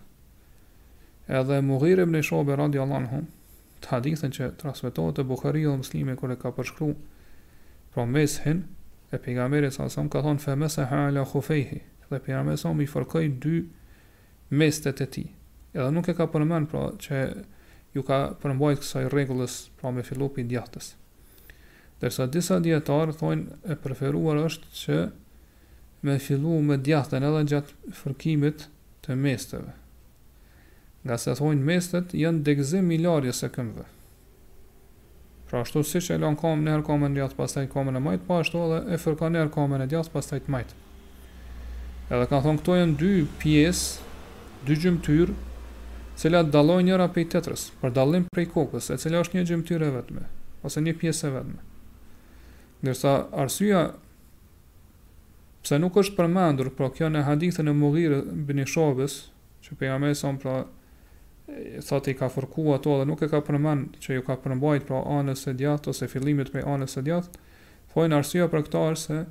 Edhe 1.32 1.58
Mughirem 1.64 2.10
në 2.12 2.20
shobë 2.28 2.52
e 2.52 2.56
randi 2.60 2.80
Allah 2.82 3.04
në 3.06 3.18
të 3.84 3.90
hadithin 3.94 4.34
që 4.36 4.48
transmetohet 4.60 5.20
e 5.22 5.24
Bukhari 5.28 5.62
dhe 5.64 5.76
muslimi 5.80 6.14
kër 6.20 6.34
e 6.34 6.36
ka 6.42 6.50
përshkru 6.54 6.88
pro 7.94 8.04
meshin, 8.06 8.60
e 9.12 9.18
pigamere 9.24 9.70
sa 9.72 9.86
ka 9.88 10.22
thonë 10.26 10.42
femese 10.44 10.84
e 10.90 10.98
ala 10.98 11.24
khufejhi, 11.30 11.78
dhe 12.10 12.20
pigamere 12.26 12.60
sa 12.60 12.70
i 12.70 12.86
fërkoj 12.86 13.24
dy 13.46 13.54
mestet 14.60 15.00
e 15.00 15.06
ti. 15.14 15.24
Edhe 15.74 15.88
nuk 15.96 16.08
e 16.08 16.14
ka 16.20 16.26
përmen, 16.30 16.68
pra 16.70 16.90
që 17.00 17.22
ju 17.96 18.04
ka 18.08 18.18
përmbajt 18.42 18.82
kësaj 18.84 19.08
regullës 19.16 19.56
pra 19.80 19.90
me 19.92 20.04
filopi 20.06 20.44
djahtës. 20.48 20.92
Dersa 22.00 22.26
disa 22.28 22.60
djetarë 22.64 23.16
thonë 23.18 23.60
e 23.72 23.80
preferuar 23.84 24.44
është 24.46 24.74
që 24.84 25.00
me 26.08 26.18
fillu 26.18 26.60
me 26.68 26.78
djahtën 26.82 27.24
edhe 27.30 27.44
gjatë 27.54 27.92
fërkimit 28.02 28.68
të 29.06 29.16
mestetve 29.18 29.80
nga 31.04 31.18
se 31.18 31.34
thojnë 31.38 31.64
mestet, 31.66 32.12
janë 32.14 32.42
degzim 32.46 32.90
i 32.94 32.98
larje 33.02 33.32
se 33.34 33.48
këmve. 33.52 33.84
Pra 35.50 35.62
ashtu 35.66 35.82
si 35.84 36.00
që 36.00 36.14
e 36.16 36.20
lanë 36.22 36.38
kamën 36.40 36.62
njerë 36.68 36.86
kamën 36.86 37.10
në 37.12 37.18
djathë, 37.18 37.36
pas 37.38 37.54
taj 37.56 37.66
kamën 37.72 37.98
e 37.98 38.02
majtë, 38.04 38.24
pa 38.28 38.38
ashtu 38.40 38.60
edhe 38.66 38.78
e 38.94 38.98
fërka 39.02 39.28
njerë 39.34 39.52
kamën 39.52 39.82
e 39.84 39.88
djathë, 39.90 40.12
pas 40.14 40.28
taj 40.30 40.40
të 40.46 40.52
majtë. 40.54 40.76
Edhe 42.12 42.28
ka 42.30 42.40
thonë 42.46 42.62
këto 42.62 42.76
janë 42.78 42.96
dy 43.02 43.10
pjesë, 43.42 44.06
dy 44.68 44.76
gjymëtyrë, 44.84 45.34
cilat 46.22 46.52
daloj 46.54 46.78
njëra 46.86 47.08
pej 47.12 47.26
tetrës, 47.34 47.66
për 47.82 47.92
dalim 47.98 48.24
prej 48.32 48.46
kokës, 48.54 48.88
e 48.94 48.98
cila 49.02 49.20
është 49.26 49.38
një 49.40 49.44
gjymëtyrë 49.50 49.88
e 49.90 49.94
vetme, 49.98 50.24
ose 50.64 50.82
një 50.84 50.96
pjesë 51.02 51.28
e 51.30 51.34
vetme. 51.34 51.60
Nërsa 52.86 53.16
arsyja, 53.44 53.82
pse 55.66 55.78
nuk 55.82 55.98
është 56.00 56.16
përmendur, 56.18 56.72
pra 56.78 56.88
kjo 56.96 57.10
në 57.12 57.26
hadithën 57.28 57.68
e 57.70 57.74
mugirë 57.76 58.22
bëni 58.48 58.64
shobës, 58.66 59.20
që 59.66 59.76
pejame 59.82 60.14
e 60.14 60.16
sonë 60.18 60.40
pra 60.42 60.56
thotë 61.50 62.12
i 62.12 62.18
ka 62.18 62.28
fërku 62.30 62.68
ato 62.76 62.98
dhe 63.00 63.06
nuk 63.08 63.22
e 63.22 63.28
ka 63.32 63.40
përmen 63.42 63.80
që 64.02 64.18
ju 64.18 64.22
ka 64.28 64.36
përmbajt 64.44 64.84
pra 64.86 65.00
anës 65.18 65.42
së 65.46 65.54
djathtë 65.58 65.90
ose 65.90 66.08
fillimit 66.12 66.52
prej 66.54 66.62
anës 66.70 66.94
së 66.96 67.02
djathtë, 67.08 67.40
fojnë 67.92 68.16
arsia 68.20 68.46
për 68.52 68.62
këta 68.68 68.82
se 68.96 69.22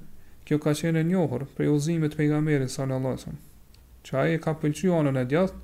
kjo 0.48 0.58
ka 0.60 0.74
qenë 0.76 1.02
e 1.02 1.08
njohur 1.14 1.46
prej 1.56 1.72
uzimit 1.72 2.16
për 2.18 2.26
i 2.26 2.32
gamerin 2.34 2.70
sa 2.70 2.84
në 2.90 2.98
lësëm, 3.06 3.38
që 4.06 4.18
aje 4.24 4.42
ka 4.44 4.56
pëlqy 4.60 4.92
anën 5.00 5.22
e 5.22 5.26
djathtë, 5.32 5.58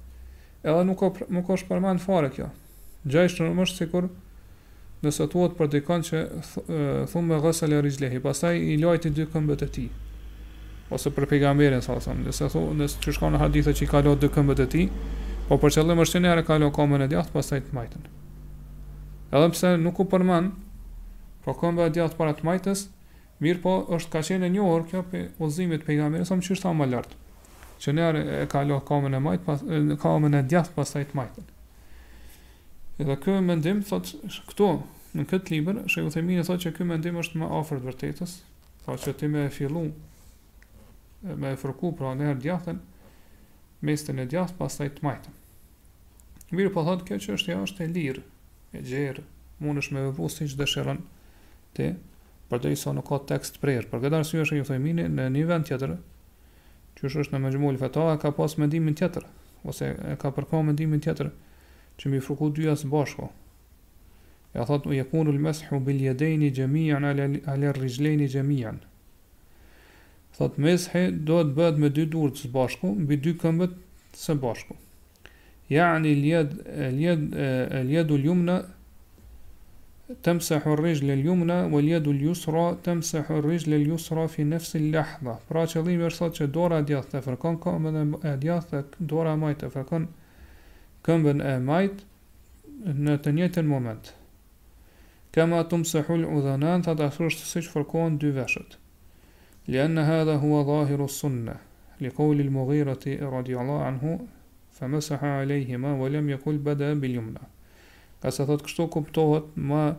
edhe 0.64 0.86
nuk, 0.88 1.02
o, 1.02 1.12
nuk 1.30 1.52
është 1.58 1.68
përmen 1.72 2.00
fare 2.00 2.32
kjo. 2.36 2.48
Gjajshë 3.08 3.44
në 3.48 3.58
mështë 3.60 3.84
sikur 3.84 4.08
nëse 5.04 5.28
tuat 5.32 5.54
për 5.60 5.70
dikon 5.76 6.04
që 6.08 6.24
th 6.42 7.08
thumë 7.12 7.30
me 7.30 7.40
gësële 7.44 7.78
e 7.78 7.84
rizlehi, 7.86 8.20
pasaj 8.24 8.56
i 8.72 8.78
lojt 8.82 9.06
i 9.06 9.14
dy 9.16 9.28
këmbët 9.34 9.68
e 9.68 9.70
ti, 9.76 9.86
ose 10.94 11.12
për 11.14 11.28
pejgamberin 11.34 11.84
sa 11.86 12.00
thonë, 12.02 12.30
nëse 12.30 12.50
thonë, 12.54 12.80
nëse 12.82 13.02
që 13.06 13.32
në 13.36 13.44
hadithë 13.44 13.76
që 13.80 13.84
i 13.86 13.92
kalot 13.92 14.22
dy 14.24 14.30
këmbët 14.36 14.64
e 14.66 14.70
ti, 14.74 14.88
Po 15.48 15.56
për 15.64 15.72
qëllim 15.78 16.00
është 16.04 16.18
që 16.18 16.22
njerë 16.26 16.42
e 16.44 16.46
kalo 16.48 16.68
komën 16.76 17.04
e 17.06 17.08
djathë, 17.12 17.32
pas 17.32 17.48
të 17.50 17.60
majtën. 17.76 18.08
Edhe 19.32 19.52
pse 19.54 19.70
nuk 19.80 20.00
u 20.04 20.06
përmend, 20.12 20.56
po 21.46 21.54
komën 21.56 21.86
e 21.88 21.94
djathtë 21.96 22.18
para 22.20 22.34
të 22.36 22.48
majtës, 22.50 22.82
mirë 23.46 23.62
po 23.64 23.76
është 23.96 24.12
ka 24.16 24.24
qenë 24.28 24.50
e 24.50 24.54
një 24.58 24.66
kjo 24.92 25.04
për 25.14 25.46
uzimit 25.48 25.86
për 25.88 25.96
i 25.96 26.10
më 26.18 26.26
qështë 26.28 26.58
ta 26.66 26.74
më 26.82 26.90
lartë, 26.92 27.16
që 27.80 27.94
njerë 28.00 28.26
e 28.42 28.42
kalo 28.52 28.82
komën 28.90 29.16
e, 29.16 29.22
majtë, 29.24 29.44
pas, 29.48 29.64
e, 29.64 30.36
e 30.42 30.44
djathtë 30.52 30.76
pastaj 30.82 31.06
të 31.14 31.20
majtën. 31.22 31.48
Edhe 33.00 33.18
kjo 33.24 33.40
mendim, 33.48 33.80
thot, 33.88 34.12
këtu, 34.52 34.68
në 35.16 35.28
këtë 35.32 35.56
liber, 35.56 35.80
shë 35.88 36.04
ju 36.04 36.12
themini, 36.18 36.44
thot 36.44 36.60
që 36.66 36.74
kjo 36.76 36.90
mendim 36.92 37.22
është 37.24 37.40
më 37.44 37.54
afër 37.62 37.82
vërtetës, 37.88 38.36
pa 38.84 39.00
që 39.00 39.16
ti 39.20 39.32
e 39.32 39.48
fillu, 39.60 39.86
me 41.38 41.56
e 41.56 41.62
fërku, 41.62 41.94
pra 42.00 42.12
njerë 42.20 42.40
djathën, 42.44 42.84
mestën 43.84 44.20
e 44.22 44.26
djathtë, 44.26 44.58
pastaj 44.58 44.90
të 44.98 45.04
majtën. 45.06 45.36
Mirë 46.56 46.72
po 46.74 46.84
thotë 46.88 47.06
kjo 47.10 47.18
që 47.24 47.36
është 47.38 47.52
ja 47.52 47.58
është 47.68 47.84
e 47.84 47.88
lirë, 47.94 48.24
e 48.74 48.82
gjerë, 48.88 49.26
mundesh 49.62 49.92
me 49.94 50.06
vëpu 50.08 50.30
që 50.38 50.58
dëshërën 50.62 51.02
ti, 51.78 51.90
për 52.50 52.62
të 52.64 52.72
iso 52.74 52.94
nuk 52.96 53.08
ka 53.10 53.20
tekst 53.34 53.60
prerë. 53.62 53.90
Për 53.92 54.06
këtë 54.06 54.22
arsye 54.22 54.44
është 54.46 54.58
një 54.60 54.68
thëjmini 54.70 55.08
në 55.14 55.28
një 55.36 55.46
vend 55.50 55.68
tjetër, 55.70 55.98
që 56.98 57.12
është 57.12 57.36
në 57.36 57.44
mëgjmull 57.46 57.78
fetoa, 57.82 58.16
ka 58.22 58.32
pas 58.40 58.58
mendimin 58.58 58.96
tjetër, 58.98 59.28
ose 59.68 59.92
e 59.94 60.16
ka 60.22 60.32
përkohë 60.38 60.70
mendimin 60.72 61.04
tjetër, 61.04 61.30
që 62.00 62.10
mi 62.14 62.24
fruku 62.24 62.50
dyja 62.58 62.78
së 62.80 62.90
bashko. 62.90 63.30
Ja 64.56 64.64
thotë, 64.66 64.90
u 64.90 64.94
jekunu 64.96 65.34
lë 65.36 65.44
meshu 65.44 65.82
bil 65.84 66.00
jedeni 66.08 66.50
gjemian, 66.56 67.06
ale, 67.06 67.28
ale 67.46 67.74
rizleni 67.78 68.30
Thot 70.38 70.58
meshi 70.62 71.02
do 71.28 71.40
të 71.42 71.56
bëhet 71.58 71.80
me 71.82 71.90
dy 71.98 72.04
duart 72.14 72.38
së 72.38 72.50
bashku 72.56 72.90
mbi 73.06 73.16
dy 73.28 73.32
këmbët 73.44 73.72
së 74.20 74.36
bashku. 74.44 74.76
Yani 75.74 76.12
el 76.14 76.22
yad 76.32 76.52
el 76.90 77.00
yad 77.04 77.24
el 77.38 77.90
yad 77.94 78.14
el 78.14 78.28
yumna 78.30 78.60
tamsahu 80.30 80.76
el 80.76 80.80
rijl 80.84 81.10
el 81.16 81.24
yumna 81.26 81.58
wel 81.74 81.90
yad 81.94 82.06
el 82.14 82.22
yusra 82.28 82.68
tamsahu 82.86 83.40
el 83.40 83.74
el 83.80 83.88
yusra 83.90 84.28
fi 84.36 84.46
nafs 84.54 84.76
el 84.78 84.88
lahza. 84.94 85.38
Pra 85.50 85.66
qëllimi 85.72 86.06
është 86.12 86.22
thotë 86.24 86.42
që 86.44 86.50
dora 86.60 86.82
e 86.84 86.90
djathtë 86.92 87.18
të 87.18 87.24
fërkon 87.32 87.58
këmbën 87.68 88.18
e 88.32 88.36
djathtë, 88.46 88.84
dora 89.14 89.34
e 89.34 89.42
majtë 89.42 89.64
të 89.66 89.74
fërkon 89.74 90.06
këmbën 91.10 91.42
e 91.50 91.58
majtë 91.70 92.98
në 93.08 93.18
të 93.26 93.34
njëjtin 93.42 93.74
moment. 93.76 94.14
Kama 95.34 95.66
tumsahul 95.70 96.30
udhanan, 96.38 96.84
thotë 96.86 97.10
ashtu 97.10 97.50
siç 97.56 97.74
fërkohen 97.74 98.22
dy 98.22 98.32
veshët 98.38 98.78
lëna 99.68 100.04
hadha 100.06 100.36
huwa 100.42 100.64
zahiru 100.66 101.08
sunna 101.10 101.56
li 102.00 102.10
qouli 102.12 102.44
al 102.44 102.50
mughira 102.52 102.94
radiyallahu 103.32 103.84
anhu 103.84 104.20
famasaha 104.72 105.42
alayhima 105.42 105.96
wa 106.00 106.10
lam 106.10 106.30
yaqul 106.30 106.58
bada 106.58 106.96
bil 106.96 107.22
ka 108.22 108.32
sa 108.32 108.46
thot 108.46 108.64
kështu 108.64 108.88
kuptohet 108.90 109.44
më 109.56 109.96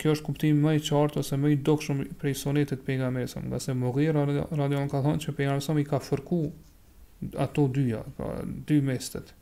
kjo 0.00 0.10
është 0.16 0.24
kuptimi 0.24 0.60
më 0.64 0.74
i 0.76 0.80
qartë 0.84 1.18
ose 1.20 1.36
më 1.36 1.48
i 1.54 1.56
dukshëm 1.66 2.04
prej 2.20 2.36
sunetit 2.42 2.80
të 2.80 2.84
pejgamberit 2.86 3.28
sa 3.32 3.40
nga 3.40 3.58
se 3.60 3.72
mughira 3.76 4.26
radiyallahu 4.52 4.90
ka 4.92 5.00
thonë 5.04 5.22
se 5.24 5.32
pejgamberi 5.36 5.82
i 5.82 5.88
ka 5.88 5.98
fërku 6.04 6.42
ato 7.46 7.66
dyja 7.78 8.04
pra 8.18 8.42
dy 8.44 8.80
mestet 8.84 9.32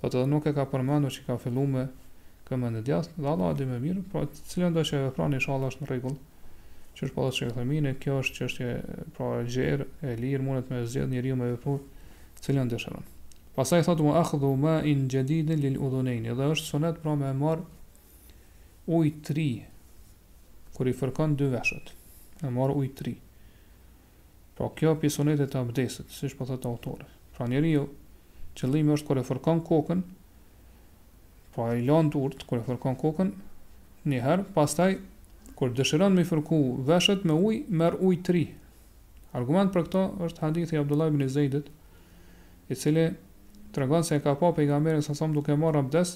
thot 0.00 0.14
edhe 0.16 0.24
nuk 0.26 0.48
e 0.48 0.52
ka 0.56 0.64
përmendur 0.72 1.12
se 1.12 1.24
ka 1.28 1.36
filluar 1.36 1.68
me 1.76 1.84
këmendjes 2.48 3.12
e 3.12 3.20
dha 3.22 3.52
dhe 3.60 3.68
më 3.72 3.78
mirë 3.84 4.04
pra 4.12 4.24
cilën 4.50 4.72
do 4.72 4.80
të 4.82 4.88
shëvëpron 4.92 5.40
inshallah 5.40 5.70
është 5.72 5.84
në 5.84 5.90
rregull 5.92 6.18
që 6.98 7.06
është 7.06 7.14
pasë 7.14 7.38
shëkë 7.38 7.54
thëmine, 7.54 7.90
kjo 8.02 8.14
është 8.18 8.34
që 8.36 8.46
është 8.48 8.64
pra 9.16 9.26
gjerë, 9.46 9.84
e 10.02 10.12
lirë, 10.18 10.42
mundet 10.44 10.70
me 10.72 10.80
zjedhë 10.90 11.12
njëri 11.12 11.34
me 11.38 11.48
vëpurë, 11.52 12.08
cilë 12.42 12.58
janë 12.58 12.70
dëshërën. 12.74 13.04
Pasaj 13.54 13.84
thotë 13.86 14.02
mu 14.06 14.14
akhdhu 14.18 14.48
ma 14.62 14.76
in 14.86 15.04
gjedidin 15.10 15.60
lill 15.62 15.76
udhunejni, 15.82 16.32
dhe 16.38 16.48
është 16.54 16.66
sonet 16.72 16.96
pra 17.04 17.12
me 17.18 17.30
marë 17.38 17.62
ujë 18.98 19.12
tri, 19.28 19.46
kër 20.74 20.90
i 20.90 20.94
fërkan 20.98 21.36
dy 21.38 21.48
veshët, 21.54 21.92
me 22.42 22.50
marë 22.58 22.76
ujë 22.82 22.90
tri. 22.98 23.12
Pra 24.58 24.66
kjo 24.74 24.96
për 24.98 25.12
sonetet 25.14 25.54
e 25.54 25.60
abdesit, 25.62 26.10
si 26.10 26.26
shpa 26.30 26.42
po 26.42 26.48
thotë 26.50 26.70
autore. 26.72 27.06
Pra 27.36 27.46
njeri 27.50 27.76
u 27.78 27.84
qëllimi 28.58 28.94
është 28.96 29.12
kër 29.12 29.20
i 29.22 29.24
fërkan 29.30 29.62
kokën, 29.70 30.02
pra 31.54 31.68
i 31.78 31.82
lanë 31.86 32.10
të 32.14 32.24
urtë 32.26 32.48
kër 32.50 32.58
i 32.58 32.66
fërkan 32.72 32.98
kokën, 33.04 33.30
njëherë, 34.10 34.48
pastaj 34.58 34.96
kur 35.58 35.74
dëshiron 35.74 36.14
me 36.14 36.22
fërku 36.26 36.58
veshët 36.86 37.24
me 37.26 37.34
ujë, 37.34 37.64
merr 37.80 37.96
ujë 38.06 38.20
tri. 38.28 38.42
Argument 39.38 39.72
për 39.74 39.88
këto 39.88 40.02
është 40.28 40.44
hadithi 40.44 40.76
i 40.78 40.78
Abdullah 40.78 41.10
ibn 41.10 41.24
Zeidit, 41.34 41.66
i 42.70 42.76
cili 42.78 43.08
tregon 43.74 44.06
se 44.06 44.20
ka 44.22 44.36
pa 44.38 44.52
pejgamberin 44.56 45.02
sa 45.02 45.16
som 45.18 45.34
duke 45.34 45.56
marr 45.58 45.80
abdes, 45.82 46.14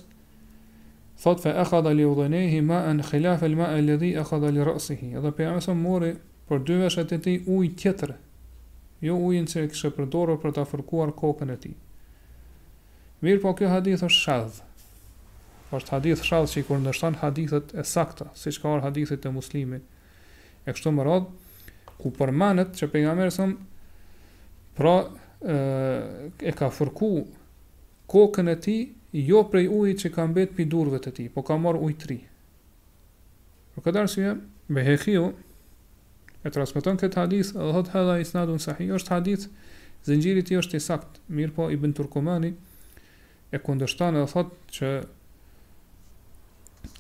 thot 1.25 1.43
fa 1.43 1.57
akhadha 1.65 1.91
li 1.99 2.07
udhunayhi 2.07 2.63
ma'an 2.71 3.03
khilaf 3.11 3.43
al-ma' 3.49 3.73
alladhi 3.81 4.13
akhadha 4.23 4.55
li 4.55 4.63
ra'sihi. 4.71 5.11
Edhe 5.19 5.35
pejgamberi 5.41 5.77
mori 5.83 6.13
për 6.49 6.63
dy 6.69 6.79
veshët 6.87 7.17
e 7.19 7.23
tij 7.27 7.43
ujë 7.57 7.75
tjetër, 7.83 8.15
jo 9.09 9.19
ujin 9.27 9.51
që 9.51 9.67
kishte 9.73 9.91
përdorur 9.99 10.39
për 10.43 10.55
ta 10.61 10.69
fërkuar 10.71 11.17
kokën 11.19 11.51
e 11.51 11.59
tij. 11.67 11.75
Mirë 13.23 13.43
po 13.45 13.57
kjo 13.59 13.75
hadith 13.75 14.03
është 14.07 14.19
shadhë, 14.23 14.65
është 15.79 15.95
hadith 15.95 16.23
shalë 16.27 16.51
që 16.53 16.61
i 16.61 16.65
kur 16.69 16.81
ndështan 16.83 17.17
hadithet 17.23 17.73
e 17.81 17.85
sakta, 17.89 18.29
si 18.37 18.53
që 18.53 18.63
ka 18.63 18.73
orë 18.77 18.85
hadithet 18.89 19.27
e 19.29 19.33
muslimit. 19.33 19.85
E 20.67 20.73
kështu 20.75 20.93
më 20.99 21.07
radhë, 21.09 21.29
ku 22.03 22.11
përmanet 22.17 22.75
që 22.79 22.89
pejgamberi 22.93 23.33
son 23.35 23.55
pra 24.77 24.95
e, 26.45 26.55
ka 26.59 26.69
fërku 26.75 27.13
kokën 28.13 28.51
e 28.53 28.57
ti, 28.65 28.77
jo 29.13 29.45
prej 29.53 29.67
ujit 29.71 30.05
që 30.05 30.13
ka 30.15 30.27
mbet 30.31 30.55
për 30.57 30.69
durve 30.73 31.01
të 31.05 31.13
ti, 31.19 31.27
po 31.33 31.45
ka 31.47 31.57
marë 31.61 31.81
ujtëri. 31.89 32.21
Për 33.75 33.87
këtë 33.87 34.03
arsye, 34.05 34.37
Behekhiu 34.73 35.31
e 36.47 36.51
transmeton 36.53 36.99
këtë 37.01 37.19
hadith, 37.21 37.51
edhe 37.57 37.73
hëtë 37.77 37.93
hëdha 37.97 38.15
i 38.23 38.29
snadun 38.29 38.61
sahih, 38.63 38.93
është 38.99 39.15
hadith, 39.17 39.49
zëngjiri 40.07 40.45
ti 40.49 40.57
është 40.61 40.79
i 40.79 40.85
sakt, 40.85 41.19
mirë 41.29 41.55
po 41.57 41.67
i 41.73 41.77
bën 41.81 41.93
Turkomani, 41.97 42.53
e 43.53 43.61
kundështan 43.61 44.17
edhe 44.17 44.31
thot 44.33 44.55
që 44.77 44.93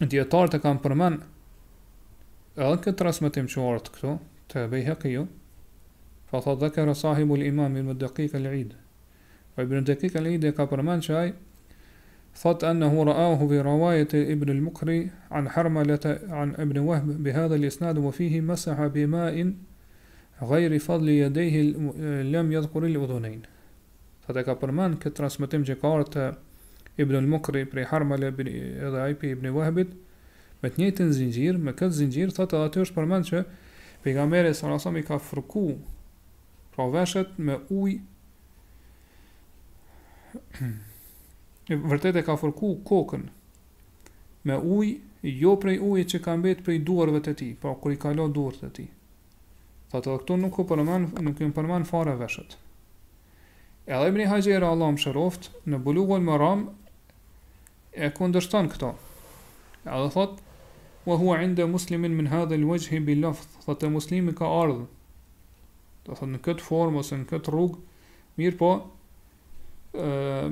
Djetarët 0.00 0.56
e 0.56 0.60
kanë 0.62 0.80
përmen 0.82 1.16
edhe 2.56 2.78
këtë 2.82 2.94
transmitim 2.98 3.46
që 3.52 3.64
artë 3.72 3.92
këtu, 3.94 4.12
të 4.52 4.62
Bejhekiju, 4.72 5.26
fa 6.30 6.40
thot 6.46 6.60
dhe 6.62 6.70
kërë 6.76 6.94
sahibu 6.96 7.36
lë 7.36 7.50
imam 7.52 7.76
ibn 7.76 7.94
Dekik 8.00 8.34
al 8.38 8.48
Id. 8.56 8.72
Fa 9.54 9.66
ibn 9.66 9.84
Dekik 9.84 10.16
al 10.18 10.30
Id 10.30 10.46
e 10.48 10.52
ka 10.56 10.64
përmen 10.70 11.04
që 11.04 11.16
aj, 11.20 11.32
thot 12.42 12.64
ennehu 12.70 13.04
raahu 13.10 13.48
bi 13.52 13.60
rawajet 13.68 14.14
e 14.16 14.22
ibn 14.32 14.50
al 14.54 14.62
Mukri 14.66 14.98
an 15.30 15.50
harmalete 15.56 16.16
an 16.42 16.56
ibn 16.64 16.80
Wahb 16.88 17.12
bi 17.26 17.36
hadhe 17.36 17.60
lë 17.60 17.68
isnadu 17.70 18.04
më 18.06 18.14
fihi 18.18 18.40
mesaha 18.48 18.88
bi 18.96 19.04
main 19.16 19.52
gajri 20.40 20.78
fadli 20.86 21.18
jedejhi 21.20 21.66
lem 22.32 22.48
jadhkuri 22.56 22.94
lë 22.96 23.04
udhunejnë. 23.04 23.44
Thot 24.24 24.40
e 24.42 24.46
ka 24.48 24.56
përmen 24.64 24.96
këtë 25.04 25.18
transmitim 25.20 25.68
që 25.68 25.78
ka 25.84 25.94
artë 26.00 26.12
të 26.30 26.30
ibn 26.96 27.14
al-Mukri 27.16 27.66
prej 27.70 27.84
Harmale 27.90 28.28
ibn 28.28 28.48
edhe 28.50 29.00
ai 29.00 29.14
prej 29.18 29.32
ibn 29.36 29.46
Wahbit 29.54 29.90
me 30.62 30.68
të 30.70 30.78
njëtën 30.80 31.10
zinxhir, 31.16 31.54
me 31.58 31.72
këtë 31.74 31.96
zinxhir 31.98 32.30
thotë 32.36 32.52
edhe 32.56 32.66
aty 32.68 32.78
është 32.86 32.94
përmend 32.96 33.24
që 33.28 33.38
pejgamberi 34.04 34.52
sallallahu 34.54 35.02
ka 35.08 35.16
fërku 35.22 35.62
pra 36.74 36.84
veshët 36.92 37.30
me 37.38 37.54
ujë 37.70 37.98
vërtet 41.90 42.20
e 42.20 42.22
ka 42.28 42.34
fërku 42.40 42.70
kokën 42.88 43.24
me 44.50 44.56
ujë 44.78 44.92
jo 45.40 45.52
prej 45.62 45.78
ujit 45.86 46.10
që 46.14 46.18
ka 46.24 46.32
mbet 46.38 46.62
prej 46.66 46.78
duarve 46.86 47.20
të 47.22 47.32
ti, 47.38 47.48
pra 47.54 47.74
kër 47.78 47.90
i 47.96 48.00
ka 48.04 48.10
lo 48.18 48.24
duar 48.28 48.54
të 48.58 48.68
ti. 48.74 48.86
Tha 49.92 49.98
të 50.02 50.10
dhe 50.26 50.34
nuk 50.42 50.54
ju 50.58 50.64
përman, 50.66 51.02
nuk 51.22 51.36
ju 51.40 51.46
fare 51.86 52.14
veshët. 52.18 52.50
Edhe 53.86 54.06
Ibni 54.10 54.24
Hajjera 54.26 54.66
Allah 54.74 54.90
më 54.96 55.02
shëroft, 55.04 55.42
në 55.64 55.76
bulugon 55.86 56.26
më 56.26 56.34
ramë 56.42 56.66
e 57.92 58.08
kundërshton 58.16 58.70
këto. 58.72 58.94
Ai 59.84 59.98
do 60.04 60.08
thot: 60.10 60.38
"Wa 61.04 61.16
huwa 61.18 61.40
'inda 61.42 61.66
muslimin 61.66 62.14
min 62.16 62.26
hadha 62.32 62.54
al-wajhi 62.56 63.00
bil 63.04 63.20
lafz", 63.24 63.46
do 63.66 63.90
muslimi 63.90 64.32
ka 64.34 64.46
ardhur. 64.60 64.86
Do 66.04 66.14
thot 66.14 66.28
në 66.28 66.40
këtë 66.44 66.66
formë 66.68 66.98
ose 67.02 67.16
në 67.20 67.28
këtë 67.30 67.52
rrugë, 67.54 67.80
mirë 68.38 68.58
po, 68.58 68.72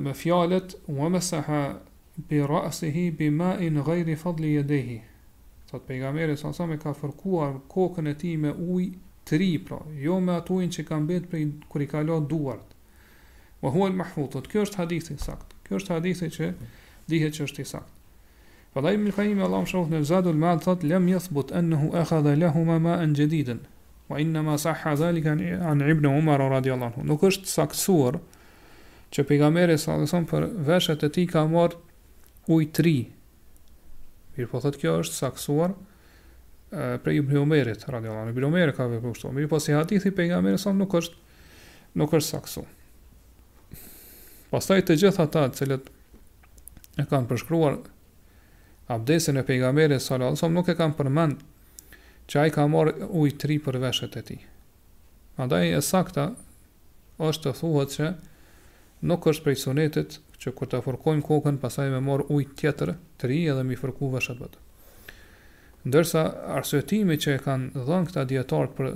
me 0.05 0.13
fjalët 0.13 0.75
"wa 0.87 1.09
masaha 1.09 1.61
bi 2.27 2.39
ra'sihi 2.45 3.07
bi 3.17 3.27
in 3.65 3.81
ghayri 3.83 4.15
fadli 4.15 4.53
yadayhi". 4.57 5.01
Do 5.65 5.69
thot 5.71 5.87
pejgamberi 5.87 6.37
sa 6.37 6.53
sa 6.53 6.65
më 6.65 6.77
ka 6.81 6.93
fërkuar 6.93 7.57
kokën 7.67 8.07
e 8.07 8.13
tij 8.13 8.37
me 8.37 8.51
ujë 8.53 8.93
të 9.25 9.37
ri, 9.37 9.57
pra, 9.59 9.79
jo 10.03 10.19
me 10.19 10.33
atuin 10.33 10.69
që 10.69 10.83
ka 10.87 10.99
mbet 10.99 11.29
prej 11.29 11.45
kur 11.69 11.81
i 11.81 11.87
ka 11.87 12.01
lënë 12.01 12.27
duart. 12.27 12.67
Wa 13.61 13.69
huwa 13.69 13.87
al-mahfuz. 13.87 14.33
Kjo 14.49 14.61
është 14.65 14.77
hadithi 14.81 15.17
sakt. 15.17 15.53
Kjo 15.63 15.77
është 15.77 15.93
hadithi 15.93 16.27
që 16.33 16.49
dihet 17.13 17.37
që 17.37 17.47
është 17.49 17.63
i 17.63 17.69
sakt. 17.71 17.91
Vallai 18.75 18.93
Ibn 18.95 19.11
Khayyim 19.11 19.41
Allahu 19.43 19.67
shoh 19.73 19.89
në 19.91 20.03
Zadul 20.07 20.37
Ma'ad 20.39 20.63
thotë 20.65 20.87
lam 20.87 21.07
yathbut 21.11 21.51
annahu 21.59 21.89
akhadha 22.01 22.37
lahum 22.39 22.69
ma 22.85 22.93
an 23.03 23.15
jadidan 23.19 23.59
wa 24.11 24.19
inna 24.21 24.43
ma 24.47 24.55
sahha 24.61 24.93
zalika 25.01 25.33
an 25.71 25.83
Ibn 25.91 26.07
Umar 26.11 26.43
radiyallahu 26.55 26.95
anhu. 26.95 27.03
Nuk 27.11 27.23
është 27.27 27.51
saktuar 27.51 28.21
që 29.11 29.27
pejgamberi 29.29 29.77
sa 29.79 29.97
do 30.01 30.07
të 30.07 30.23
për 30.31 30.47
veshët 30.69 31.03
e 31.03 31.09
tij 31.17 31.27
ka 31.35 31.45
marr 31.51 31.75
ujë 32.47 32.71
tri. 32.79 32.95
ri. 32.97 34.37
Mir 34.37 34.47
po 34.47 34.61
thot 34.63 34.79
kjo 34.79 34.95
është 35.03 35.17
saktuar 35.23 35.75
për 37.03 37.17
Ibn 37.19 37.41
Umar 37.43 37.67
radiallahu. 37.75 38.31
Ibn 38.31 38.43
Umar 38.47 38.71
ka 38.71 38.87
vepruar 38.87 39.17
kështu. 39.17 39.33
Mir 39.35 39.51
po 39.51 39.59
si 39.59 39.75
hadithi 39.75 40.15
pejgamberi 40.15 40.57
sa 40.57 40.71
nuk 40.71 40.95
është 40.95 41.17
nuk 41.99 42.07
është 42.07 42.29
saktuar. 42.37 42.71
Pastaj 44.51 44.83
të 44.87 44.95
gjithë 45.03 45.23
ata 45.27 45.47
të 45.51 45.59
cilët 45.59 45.91
e 46.99 47.05
kanë 47.07 47.27
përshkruar 47.29 47.77
abdesin 48.91 49.39
e 49.39 49.43
pejgamberit 49.47 50.01
sallallahu 50.01 50.33
alajhi 50.33 50.41
wasallam 50.41 50.57
nuk 50.59 50.71
e 50.73 50.77
kanë 50.79 50.97
përmend 50.99 52.31
që 52.31 52.39
ai 52.43 52.51
ka 52.55 52.65
marr 52.73 52.91
ujë 53.07 53.37
tri 53.43 53.57
për 53.63 53.77
veshët 53.83 54.17
e 54.19 54.23
tij. 54.27 54.41
Prandaj 55.35 55.71
e 55.77 55.81
sakta 55.85 56.25
është 57.23 57.45
të 57.47 57.53
thuhet 57.59 57.95
se 57.95 58.09
nuk 59.09 59.27
është 59.31 59.45
prej 59.45 59.59
sunetit 59.63 60.17
që 60.41 60.53
kur 60.57 60.69
ta 60.71 60.81
fërkojmë 60.83 61.23
kokën 61.27 61.59
pasaj 61.63 61.87
me 61.93 62.01
marr 62.05 62.23
ujë 62.31 62.55
tjetër 62.59 62.93
tri 63.21 63.41
edhe 63.51 63.63
mi 63.67 63.77
fërku 63.79 64.11
veshët 64.15 64.41
vetë. 64.43 64.57
Ndërsa 65.87 66.25
arsyetimi 66.59 67.15
që 67.17 67.37
e 67.37 67.41
kanë 67.41 67.85
dhënë 67.87 68.09
këta 68.09 68.25
dietarë 68.29 68.73
për 68.77 68.91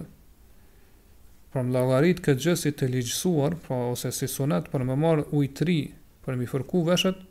për 1.55 1.63
më 1.63 1.71
lagarit 1.75 2.19
këtë 2.19 2.41
gjësit 2.43 2.75
të 2.81 2.87
ligjësuar, 2.91 3.53
pra 3.63 3.77
ose 3.93 4.09
si 4.11 4.27
sunet 4.27 4.65
për 4.73 4.83
më 4.89 4.95
marë 4.99 5.23
ujtëri 5.39 5.79
për 6.25 6.35
më 6.35 6.43
i 6.43 6.49
fërku 6.51 6.81
veshët, 6.89 7.21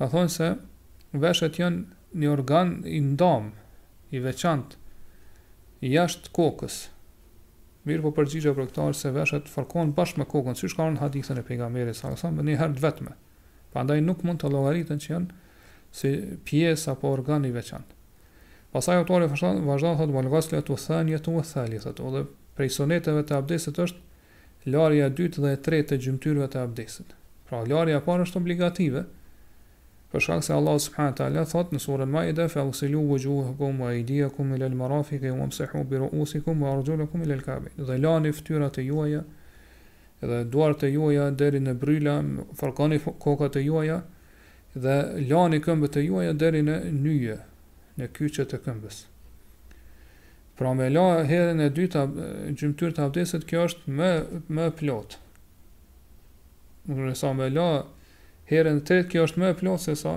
ka 0.00 0.08
thonë 0.08 0.30
se 0.32 0.46
veshët 1.22 1.58
janë 1.60 2.20
një 2.20 2.30
organ 2.32 2.70
i 2.88 3.02
ndam, 3.04 3.50
i 4.16 4.22
veçant, 4.24 4.72
i 5.84 5.90
jashtë 5.92 6.32
kokës. 6.38 6.78
Mirë 7.88 8.04
po 8.06 8.12
përgjigja 8.16 8.54
për 8.56 8.70
këtarë 8.70 8.96
se 8.96 9.12
veshët 9.12 9.52
farkon 9.52 9.92
bashkë 9.98 10.22
me 10.22 10.26
kokën, 10.32 10.56
si 10.56 10.70
shkarën 10.72 10.96
hadithën 11.02 11.40
e 11.40 11.44
pegamerit, 11.50 11.98
sa 12.00 12.14
këtë 12.14 12.22
thonë, 12.24 12.46
një 12.48 12.56
herë 12.62 12.78
të 12.78 12.84
vetëme. 12.86 13.14
Pa 13.74 13.84
ndaj 13.84 14.00
nuk 14.06 14.24
mund 14.26 14.40
të 14.40 14.50
logaritën 14.54 15.02
që 15.04 15.12
janë 15.12 15.38
si 16.00 16.14
pjesë 16.48 16.94
apo 16.94 17.12
organ 17.12 17.44
i 17.48 17.52
veçant. 17.54 17.92
Pasaj 18.72 19.02
autori 19.02 19.28
vazhdanë 19.28 19.94
thotë, 20.00 20.10
më 20.16 20.24
lëgaslë 20.30 20.60
e 20.60 20.64
të 20.64 20.78
thënjë, 20.86 21.16
jetu 21.18 21.36
e 21.36 21.44
thëllë, 21.52 21.76
jetu 21.84 22.10
dhe 22.16 22.24
prej 22.56 22.72
soneteve 22.78 23.26
të 23.28 23.36
abdesit 23.36 23.76
është 23.84 24.74
larja 24.74 25.12
2 25.22 25.30
dhe 25.44 25.52
3 25.68 25.86
të 25.92 26.00
gjymtyrve 26.06 26.48
të 26.56 26.64
abdesit. 26.64 27.16
Pra 27.50 27.62
larja 27.74 28.00
parë 28.08 28.28
është 28.28 28.40
obligative, 28.42 29.04
për 30.10 30.22
shkak 30.24 30.42
se 30.44 30.54
Allahu 30.54 30.78
subhanahu 30.82 31.14
teala 31.20 31.42
thot 31.46 31.70
në 31.74 31.80
surën 31.84 32.08
Maide 32.10 32.48
fa 32.50 32.64
usilu 32.66 32.98
wujuhakum 33.12 33.78
wa 33.84 33.90
aydiyakum 33.94 34.54
ila 34.56 34.66
al-marafiq 34.68 35.26
wa 35.30 35.44
umsahu 35.44 35.84
bi 35.92 36.00
ru'usikum 36.02 36.64
wa 36.64 36.72
arjulakum 36.76 37.22
ila 37.22 37.36
al-ka'bah. 37.38 37.76
Dhe 37.76 37.98
lani 37.98 38.32
fytyrat 38.34 38.78
e 38.82 38.86
juaja 38.88 39.20
dhe 40.22 40.40
duart 40.50 40.82
e 40.82 40.90
juaja 40.92 41.28
deri 41.38 41.60
në 41.62 41.74
bryla, 41.84 42.16
fërkoni 42.58 42.98
kokat 43.06 43.56
e 43.60 43.62
juaja 43.68 44.00
dhe 44.74 44.96
lani 45.30 45.62
këmbët 45.62 46.00
e 46.02 46.04
juaja 46.08 46.34
deri 46.42 46.64
në 46.66 46.80
nyje, 46.96 47.38
në 48.02 48.10
kyçet 48.18 48.56
e 48.58 48.62
këmbës. 48.66 48.98
Pra 50.58 50.74
me 50.76 50.90
la 50.90 51.06
herën 51.30 51.62
e 51.64 51.70
dyta 51.70 52.02
gjymëtyr 52.50 52.98
të 52.98 53.06
abdesit, 53.06 53.46
kjo 53.48 53.62
është 53.70 53.94
më, 53.98 54.10
më 54.58 54.66
plot. 54.78 55.14
Nërësa 56.90 57.30
me 57.38 57.46
la 57.54 57.70
herën 58.50 58.80
e 58.80 58.84
tretë 58.84 59.10
kjo 59.12 59.24
është 59.28 59.40
më 59.44 59.48
e 59.52 59.56
plotë 59.62 59.82
se 59.84 59.92
sa 60.02 60.14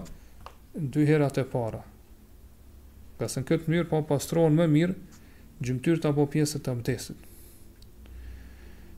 dy 0.74 1.04
herat 1.06 1.38
e 1.38 1.44
para. 1.50 1.84
Ka 3.20 3.28
sën 3.30 3.46
këtë 3.46 3.70
mënyrë 3.70 3.90
po 3.92 4.00
pastrohen 4.10 4.56
më 4.58 4.66
mirë 4.72 5.20
gjymtyrt 5.64 6.08
apo 6.10 6.26
pjesët 6.34 6.66
të 6.66 6.74
abdestit. 6.74 7.20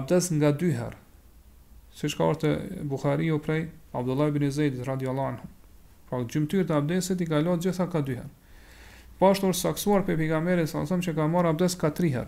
abdest 0.00 0.36
nga 0.36 0.52
dy 0.52 0.74
herë. 0.76 1.02
Si 1.96 2.08
shka 2.12 2.26
orë 2.28 2.40
të 2.40 2.48
Bukhari 2.90 3.30
o 3.32 3.38
prej, 3.40 3.62
Abdullah 3.96 4.26
ibn 4.28 4.42
Zaidit, 4.52 4.82
radio 4.84 5.14
Allah 5.14 5.30
anhu. 5.32 5.46
Pra 6.10 6.18
gjymëtyr 6.28 6.66
të 6.68 6.74
abdesit 6.76 7.22
i 7.24 7.26
ka 7.30 7.38
lotë 7.40 7.64
gjitha 7.70 7.86
ka 7.94 8.02
dyher. 8.04 8.26
Pashtë 9.16 9.48
është 9.54 9.62
saksuar 9.64 10.02
për 10.04 10.18
pigamere, 10.20 10.66
sa 10.68 10.82
nësëm 10.84 11.04
që 11.06 11.14
ka 11.16 11.24
marë 11.36 11.54
abdes 11.54 11.76
ka 11.84 11.88
triher. 11.96 12.26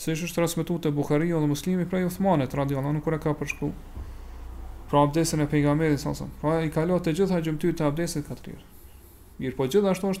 Se 0.00 0.14
shë 0.16 0.30
është 0.30 0.38
transmitu 0.40 0.78
të 0.86 0.92
Bukhari 1.02 1.34
o 1.36 1.42
dhe 1.42 1.50
muslimi 1.50 1.84
prej 1.92 2.06
Uthmanet, 2.08 2.56
radio 2.62 2.78
Allah 2.80 2.94
anhu, 2.94 3.02
kura 3.04 3.18
ka 3.26 3.34
përshku. 3.42 3.68
Pra 4.88 5.02
abdesin 5.04 5.44
e 5.44 5.48
pigamere, 5.52 5.98
sa 6.00 6.14
nësëm. 6.14 6.30
Pra 6.40 6.54
i 6.64 6.72
ka 6.78 6.86
lotë 6.88 7.10
të 7.10 7.14
gjitha 7.20 7.40
gjymëtyr 7.44 7.74
të 7.82 7.88
abdesit 7.90 8.30
ka 8.32 8.38
triher. 8.40 8.62
Mirë, 9.36 9.52
po 9.60 9.66
gjitha 9.68 9.92
është 9.98 10.14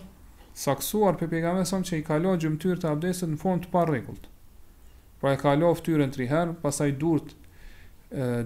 saksuar 0.66 1.16
për 1.22 1.32
pigamere, 1.38 1.64
sa 1.72 1.80
që 1.80 2.02
i 2.02 2.04
ka 2.10 2.20
lotë 2.20 2.44
gjymëtyr 2.44 2.84
të 2.84 2.92
abdesit 2.92 3.32
në 3.32 3.40
formë 3.46 3.64
të 3.64 3.72
par 3.72 3.88
regullt. 3.96 4.28
Pra 5.24 5.32
e 5.32 5.40
ka 5.40 5.56
lotë 5.56 5.80
ftyrën 5.80 6.14
herë, 6.34 6.58
pasaj 6.62 6.90
durtë 7.00 7.40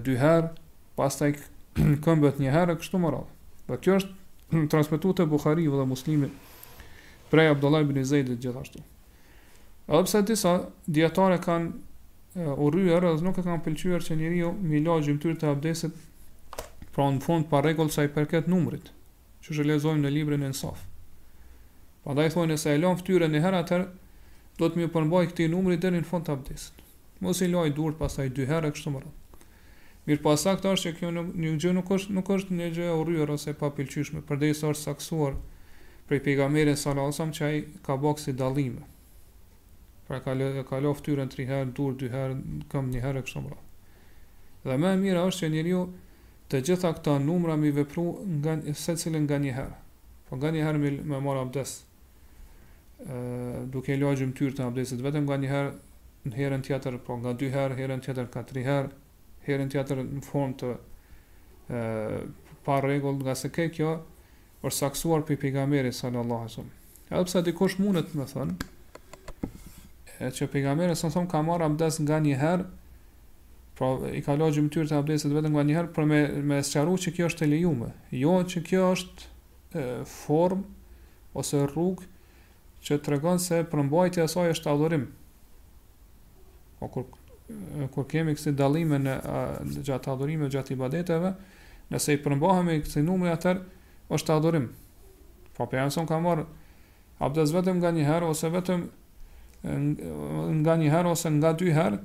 dy 0.03 0.15
herë, 0.19 0.49
pastaj 0.97 1.35
këmbët 2.03 2.39
një 2.41 2.53
herë 2.53 2.77
kështu 2.81 3.01
më 3.03 3.11
radh. 3.13 3.29
Dhe 3.69 3.77
kjo 3.83 3.97
është 3.99 4.15
transmetuar 4.71 5.23
e 5.25 5.29
Buhariu 5.29 5.77
dhe 5.77 5.85
Muslimi 5.87 6.31
prej 7.29 7.51
Abdullah 7.51 7.83
ibn 7.85 8.01
Zeid 8.09 8.31
gjithashtu. 8.41 8.81
Edhe 9.89 10.05
pse 10.07 10.23
disa 10.29 10.55
djetare 10.85 11.37
kanë 11.41 12.47
u 12.61 12.69
rryer 12.73 13.05
ose 13.11 13.25
nuk 13.25 13.37
e 13.41 13.45
kanë 13.45 13.63
pëlqyer 13.65 14.03
që 14.05 14.17
njeriu 14.19 14.51
mi 14.53 14.81
lë 14.85 14.97
gjymtyr 15.07 15.37
të 15.41 15.49
abdesit 15.53 15.93
pra 16.93 17.07
në 17.13 17.21
fund 17.25 17.47
pa 17.49 17.61
rregull 17.65 17.89
sa 17.93 18.05
i 18.05 18.11
përket 18.13 18.49
numrit, 18.49 18.89
që 19.45 19.55
shë 19.59 19.65
lezojmë 19.69 20.05
në 20.05 20.11
librin 20.15 20.43
e 20.45 20.49
Ensaf. 20.49 20.81
Prandaj 22.03 22.33
thonë 22.33 22.57
se 22.57 22.73
e 22.73 22.81
lëm 22.81 22.97
fytyrën 23.01 23.33
një 23.33 23.43
herë 23.43 23.59
atë 23.63 23.79
do 24.59 24.67
të 24.69 24.81
më 24.81 24.89
përmbaj 24.93 25.25
këtë 25.31 25.49
numri 25.53 25.77
deri 25.77 26.01
në 26.01 26.09
fund 26.09 26.25
të 26.27 26.33
abdesit. 26.37 26.85
Mos 27.23 27.41
i 27.43 27.49
lloj 27.51 27.69
durt 27.77 27.97
pastaj 27.99 28.29
dy 28.37 28.45
herë 28.49 28.71
kështu 28.75 28.93
më 28.93 29.03
Mirë 30.09 30.23
pas 30.25 30.39
po, 30.39 30.39
sa 30.41 30.55
këta 30.57 30.71
është 30.73 30.89
që 30.89 30.97
kjo 30.97 31.09
nuk, 31.13 31.27
një 31.37 31.49
gjë 31.61 31.71
nuk 31.77 31.89
është, 31.93 32.13
nuk 32.17 32.29
është 32.33 32.55
një 32.57 32.67
gjë 32.73 32.85
e 32.89 32.93
urryer 32.97 33.29
ose 33.33 33.51
pa 33.59 33.67
pëlqyeshme, 33.77 34.23
përderisa 34.25 34.71
është 34.73 34.85
saksuar 34.87 35.35
prej 36.09 36.17
pejgamberit 36.25 36.79
salasam 36.81 37.29
alajhi 37.29 37.37
që 37.37 37.43
ai 37.49 37.57
ka 37.85 37.97
bakë 38.05 38.23
si 38.23 38.31
dalime. 38.39 38.87
Pra 40.07 40.17
ka 40.25 40.33
lë 40.33 40.63
ka 40.65 40.79
lë 40.81 40.93
fytyrën 40.97 41.29
3 41.35 41.45
herë, 41.51 41.67
dur 41.77 41.93
2 42.01 42.09
herë, 42.15 42.37
kam 42.71 42.89
një 42.89 43.03
herë 43.03 43.21
kështë 43.27 43.43
më. 43.43 43.57
Dhe 44.63 44.77
më 44.81 44.93
e 44.97 44.99
mira 45.03 45.25
është 45.29 45.43
që 45.45 45.49
njeriu 45.59 45.81
të 46.49 46.61
gjitha 46.69 46.91
këta 46.97 47.17
numra 47.27 47.57
mi 47.61 47.69
vepru 47.77 48.05
nga 48.39 48.55
secilën 48.85 49.27
nga 49.29 49.37
një 49.45 49.53
herë. 49.59 49.77
Po 50.31 50.39
nga 50.41 50.49
një 50.57 50.63
herë 50.65 50.91
me 51.13 51.19
mor 51.27 51.37
abdes. 51.43 51.77
ë 53.05 53.69
duke 53.71 53.93
lojgjëm 54.01 54.33
tyrë 54.35 54.57
të 54.57 54.65
abdesit 54.65 55.05
vetëm 55.05 55.29
nga 55.29 55.37
një 55.45 55.49
herë 55.53 55.71
në 56.25 56.33
herën 56.41 56.63
tjetër, 56.67 56.97
po 57.05 57.15
nga 57.21 57.31
dy 57.39 57.51
herë, 57.53 57.77
herën 57.77 58.01
tjetër, 58.03 58.25
katër 58.33 58.59
herë, 58.65 58.89
herën 59.47 59.69
tjetër 59.71 59.99
në 60.05 60.23
formë 60.27 60.57
të 60.61 60.69
e, 61.69 61.79
pa 62.65 62.79
regull 62.83 63.19
nga 63.23 63.35
se 63.39 63.51
ke 63.53 63.69
kjo 63.73 63.93
është 64.67 64.77
saksuar 64.81 65.23
për 65.27 65.39
pejgamberin 65.43 65.95
sallallahu 65.95 66.43
alaihi 66.45 66.51
wasallam. 66.51 66.73
Edhe 67.09 67.23
pse 67.29 67.43
dikush 67.47 67.77
mund 67.79 68.01
të 68.05 68.19
më 68.19 68.27
thonë 68.33 70.11
e 70.27 70.31
që 70.35 70.49
pejgamberi 70.53 70.97
sa 70.99 71.11
thon 71.13 71.29
ka 71.31 71.41
marrë 71.47 71.69
abdes 71.71 72.01
nga 72.03 72.17
një 72.23 72.35
herë, 72.43 72.65
pra 73.79 73.93
i 74.11 74.23
ka 74.25 74.35
lëgjë 74.35 74.65
mëtyrë 74.65 74.91
të 74.91 74.97
abdesit 74.99 75.31
vetëm 75.35 75.55
nga 75.55 75.63
një 75.69 75.77
herë 75.79 75.93
për 75.95 76.09
me 76.11 76.19
me 76.51 76.59
sqaru 76.67 76.97
që 77.05 77.15
kjo 77.15 77.29
është 77.31 77.45
e 77.47 77.51
lejuar. 77.53 77.93
Jo 78.23 78.35
që 78.51 78.63
kjo 78.67 78.89
është 78.97 79.29
e, 79.79 79.85
form 80.11 80.67
ose 81.39 81.63
rrugë 81.71 82.11
që 82.83 82.99
tregon 83.05 83.39
se 83.43 83.63
përmbajtja 83.71 84.27
e 84.27 84.31
saj 84.33 84.51
është 84.57 84.73
adhurim. 84.75 85.07
O 86.83 86.87
kur 86.87 87.07
kur 87.95 88.05
kemi 88.09 88.33
këtë 88.37 88.51
dallim 88.59 88.91
në 89.01 89.15
gjatë 89.85 90.11
adhurimit 90.13 90.51
gjatë 90.53 90.75
ibadeteve, 90.75 91.31
nëse 91.91 92.13
i 92.15 92.19
përmbahemi 92.21 92.75
këtë 92.83 93.03
numër 93.05 93.33
atë 93.37 93.53
është 94.15 94.35
adhurim. 94.35 94.67
Po 95.57 95.65
për 95.69 95.83
anëson 95.85 96.07
ka 96.09 96.19
marr 96.21 96.43
abdes 97.25 97.53
vetëm 97.55 97.81
nga 97.81 97.91
një 97.95 98.05
herë 98.07 98.29
ose 98.33 98.51
vetëm 98.53 98.85
nga 100.63 100.75
një 100.79 100.91
herë 100.93 101.13
ose 101.15 101.31
nga 101.39 101.53
dy 101.59 101.73
herë 101.75 101.99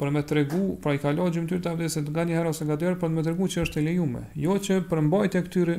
për 0.00 0.10
më 0.12 0.22
tregu, 0.28 0.62
pra 0.82 0.92
i 0.96 1.00
kaloj 1.00 1.30
gjymtyr 1.32 1.62
të 1.64 1.70
abdesit 1.72 2.08
nga 2.12 2.24
një 2.28 2.34
herë 2.40 2.50
ose 2.52 2.64
nga 2.68 2.76
dy 2.76 2.88
herë 2.88 2.98
për 3.00 3.12
më 3.14 3.26
tregu 3.28 3.46
që 3.52 3.64
është 3.66 3.80
e 3.80 3.84
lejuar. 3.86 4.26
Jo 4.34 4.56
që 4.66 4.80
përmbajtja 4.90 5.42
këtyre, 5.48 5.76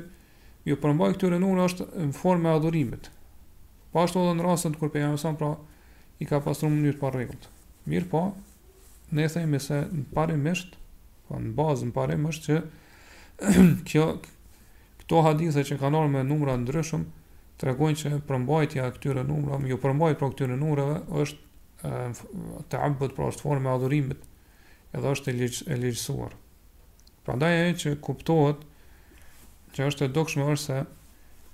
jo 0.69 0.78
përmbajtja 0.84 1.17
këtyre 1.19 1.41
numra 1.43 1.65
është 1.71 1.89
në 1.95 2.11
formë 2.17 2.49
e 2.49 2.55
adhurimit. 2.61 3.09
Po 3.91 4.01
ashtu 4.05 4.21
edhe 4.23 4.38
në 4.39 4.45
rastin 4.47 4.78
kur 4.80 4.89
për 4.95 5.09
anëson 5.11 5.38
pra 5.38 5.51
i 6.23 6.30
ka 6.30 6.39
pasur 6.45 6.69
në 6.71 6.75
mënyrë 6.80 6.99
pa 7.01 7.07
parregullt. 7.11 7.45
Mirë 7.88 8.09
po, 8.11 8.23
ne 9.12 9.28
themi 9.32 9.60
se 9.62 9.82
në 9.88 10.03
parimisht, 10.14 10.76
po 11.28 11.39
në 11.41 11.53
bazë 11.58 11.89
në 11.89 11.95
parim 11.95 12.26
është 12.30 12.45
që 12.58 12.60
kjo 13.89 14.05
këto 15.03 15.22
hadithe 15.26 15.64
që 15.68 15.78
kanë 15.80 15.99
ardhur 15.99 16.14
me 16.14 16.24
numra 16.28 16.55
ndryshëm 16.60 17.03
tregojnë 17.62 17.99
që 18.01 18.10
përmbajtja 18.30 18.86
e 18.89 18.95
këtyre 18.97 19.24
numrave, 19.28 19.70
jo 19.72 19.78
përmbajtja 19.82 20.20
pra 20.20 20.28
për 20.28 20.34
këtyre 20.36 20.58
numrave 20.60 20.97
është 21.24 22.66
të 22.68 22.82
abët 22.88 23.14
pra 23.18 23.28
është 23.32 23.45
formë 23.45 23.70
e 23.70 23.74
adhurimit 23.78 24.26
edhe 24.97 25.12
është 25.14 25.32
e, 25.32 25.36
ligj, 25.38 25.62
ligjësuar 25.70 26.34
pra 27.28 27.36
ndaj 27.38 27.58
e 27.68 27.74
që 27.78 27.93
kuptohet 28.01 28.64
që 29.78 29.88
është 29.91 30.08
e 30.08 30.14
dokshme 30.16 30.47
është 30.55 30.64
se 30.64 30.80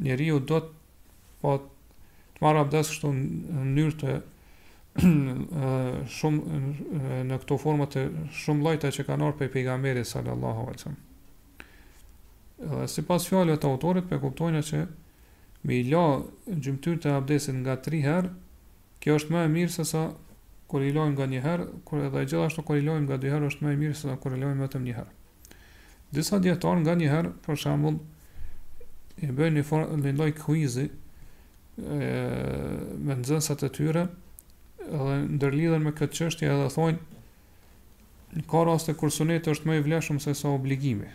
njeri 0.08 0.30
ju 0.32 0.40
do 0.40 0.62
të 0.64 1.42
po 1.44 1.58
të 2.38 2.46
marrë 2.46 2.64
abdes 2.66 2.94
kështu 2.94 3.12
në 3.18 3.66
njërë 3.76 4.00
të 4.04 4.14
shumë 6.18 6.58
eh, 6.58 7.16
në 7.26 7.38
këto 7.42 7.58
forma 7.62 7.88
të 7.90 8.04
shumë 8.44 8.66
llojta 8.68 8.92
që 8.94 9.06
kanë 9.08 9.26
ardhur 9.26 9.40
prej 9.40 9.50
pejgamberit 9.56 10.10
sallallahu 10.10 10.68
alajhi 10.68 10.80
wasallam. 10.80 11.00
Edhe 12.64 12.88
sipas 12.92 13.26
fjalëve 13.30 13.60
të 13.62 13.70
autorit 13.74 14.06
pe 14.10 14.20
kuptojnë 14.22 14.62
që 14.70 14.84
me 15.68 15.80
ila 15.82 16.04
gjymtyr 16.54 17.00
të 17.04 17.16
abdesit 17.18 17.58
nga 17.58 17.74
3 17.88 18.04
herë, 18.06 18.30
kjo 19.02 19.18
është 19.18 19.34
më 19.34 19.42
e 19.44 19.50
mirë 19.58 19.74
se 19.78 19.86
sa 19.90 20.04
kur 20.70 20.84
i 20.86 20.94
lojmë 20.96 21.16
nga 21.18 21.28
1 21.30 21.42
herë, 21.48 21.66
kur 21.88 22.04
edhe 22.06 22.24
gjithashtu 22.30 22.64
kur 22.68 22.78
i 22.80 22.86
lojmë 22.86 23.08
nga 23.08 23.18
2 23.26 23.34
herë 23.36 23.50
është 23.50 23.66
më 23.66 23.74
e 23.76 23.82
mirë 23.84 23.98
se 23.98 24.08
sa 24.10 24.18
kur 24.22 24.36
i 24.38 24.42
lojmë 24.44 24.62
vetëm 24.68 24.88
1 24.92 24.98
herë. 25.02 25.12
Disa 26.14 26.38
dietar 26.40 26.78
nga 26.84 26.94
1 26.98 27.10
herë, 27.10 27.32
për 27.46 27.60
shembull, 27.64 27.98
e 29.24 29.30
bëjnë 29.34 29.64
një 29.66 30.14
lloj 30.20 30.32
kuizi 30.44 30.86
e 30.86 30.92
eh, 31.82 32.84
me 33.00 33.16
nxënësat 33.18 33.64
e 33.68 33.72
tyre, 33.74 34.06
edhe 34.92 35.16
ndërlidhen 35.38 35.86
me 35.88 35.92
këtë 35.96 36.14
qështje 36.18 36.50
edhe 36.52 36.70
thonë 36.74 37.00
në 38.34 38.44
ka 38.50 38.64
rast 38.68 38.90
e 38.92 38.96
kursunet 38.98 39.48
është 39.50 39.70
më 39.70 39.78
i 39.80 39.84
vleshëm 39.88 40.20
se 40.24 40.34
sa 40.36 40.52
obligime 40.58 41.12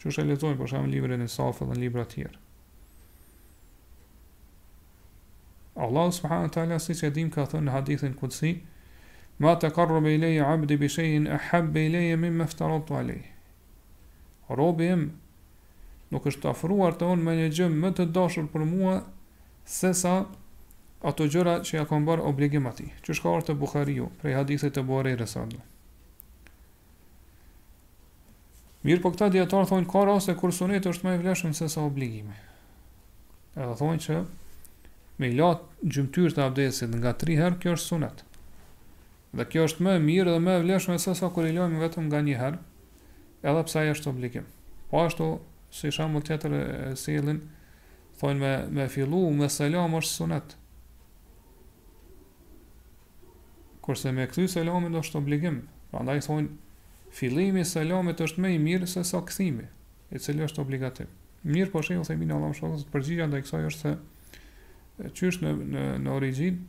që 0.00 0.08
është 0.10 0.24
e 0.24 0.28
lezojnë 0.32 0.58
për 0.60 0.70
shamë 0.74 0.90
libre 0.92 1.18
në 1.20 1.28
safë 1.34 1.66
dhe 1.68 1.76
në 1.76 1.80
libra 1.84 2.06
tjerë 2.14 2.40
Allah 5.86 6.08
subhanahu 6.14 6.50
tala 6.56 6.80
si 6.82 6.96
që 6.98 7.12
dim 7.14 7.28
ka 7.34 7.44
thënë 7.52 7.68
në 7.68 7.76
hadithin 7.76 8.16
këtësi 8.18 8.52
ma 9.44 9.52
të 9.54 9.70
ilayya 9.70 10.00
me 10.02 10.14
i 10.14 10.18
leje 10.18 10.44
abdi 10.50 10.76
bishejin 10.82 11.26
e 11.30 11.38
habbe 11.50 11.84
i 11.86 11.92
leje 11.94 12.16
mi 12.18 12.30
meftarot 12.40 12.88
të 12.90 13.14
robi 14.58 14.86
em 14.90 15.04
nuk 16.10 16.26
është 16.26 16.50
afruar 16.50 16.96
të 16.98 17.06
onë 17.06 17.22
me 17.28 17.32
një 17.38 17.48
gjëmë 17.58 17.80
më 17.84 17.90
të 17.98 18.04
dashur 18.16 18.46
për 18.52 18.64
mua 18.74 18.98
se 19.68 19.94
sa 19.94 20.16
ato 21.04 21.26
gjëra 21.30 21.58
që 21.62 21.76
ja 21.78 21.84
kanë 21.86 22.06
bërë 22.08 22.24
obligim 22.26 22.66
ati, 22.66 22.88
Që 23.06 23.14
shkohet 23.18 23.46
te 23.46 23.54
Buhariu, 23.54 24.08
prej 24.22 24.34
hadithit 24.34 24.76
e 24.76 24.82
Buhari 24.82 25.12
rasulullah. 25.16 25.64
Mirë 28.82 29.02
po 29.02 29.10
këta 29.14 29.28
djetarë 29.34 29.66
thonë 29.72 29.88
ka 29.90 30.02
rase 30.08 30.34
kur 30.38 30.52
sunet 30.54 30.86
është 30.86 31.06
me 31.06 31.14
i 31.16 31.20
vleshën 31.22 31.54
se 31.54 31.68
sa 31.68 31.82
obligime. 31.86 32.34
E 33.54 33.60
dhe 33.66 33.74
thonë 33.78 34.02
që 34.06 34.20
me 35.18 35.28
i 35.32 35.36
latë 35.38 35.86
gjymëtyr 35.94 36.34
të 36.36 36.44
abdesit 36.46 36.94
nga 36.94 37.12
tri 37.18 37.36
herë, 37.38 37.58
kjo 37.62 37.74
është 37.78 37.88
sunet. 37.92 38.24
Dhe 39.38 39.44
kjo 39.50 39.66
është 39.68 39.84
me 39.86 39.96
mirë 40.02 40.34
dhe 40.34 40.42
me 40.42 40.54
e 40.58 40.62
vleshën 40.62 40.98
se 41.02 41.14
sa 41.18 41.30
kur 41.34 41.46
i 41.46 41.52
lojmë 41.58 41.82
vetëm 41.82 42.06
nga 42.10 42.22
një 42.26 42.38
herë, 42.40 42.62
edhe 43.42 43.66
pësa 43.66 43.84
e 43.86 43.92
është 43.96 44.12
obligim. 44.14 44.46
Po 44.90 45.04
ashtu, 45.06 45.30
si 45.74 45.90
shambull 45.92 46.24
të 46.24 46.34
e 46.34 46.38
të 46.38 46.48
të 46.48 46.52
me 46.54 46.62
të 48.18 48.32
me 48.72 48.88
të 48.88 49.76
të 49.76 50.40
të 50.40 50.58
kurse 53.88 54.10
me 54.12 54.26
kthy 54.28 54.44
selamin 54.52 54.98
është 55.00 55.22
obligim. 55.22 55.62
Prandaj 55.88 56.20
thonë 56.26 57.14
fillimi 57.16 57.62
i 57.64 57.66
selamit 57.68 58.20
është 58.20 58.42
më 58.44 58.50
i 58.52 58.58
mirë 58.60 58.88
se 58.92 59.00
sa 59.08 59.22
kthimi, 59.24 59.64
i 60.12 60.20
cili 60.20 60.44
është 60.44 60.60
obligativ. 60.60 61.08
Mirë 61.48 61.72
po 61.72 61.80
shehu 61.86 62.04
themin 62.04 62.34
Allahu 62.36 62.52
shoqës 62.58 62.84
përgjigja 62.92 63.30
ndaj 63.32 63.46
kësaj 63.46 63.62
është 63.70 63.80
se 65.08 65.10
qysh 65.16 65.40
në 65.40 65.54
në 65.72 65.86
në 66.04 66.12
origjin 66.18 66.60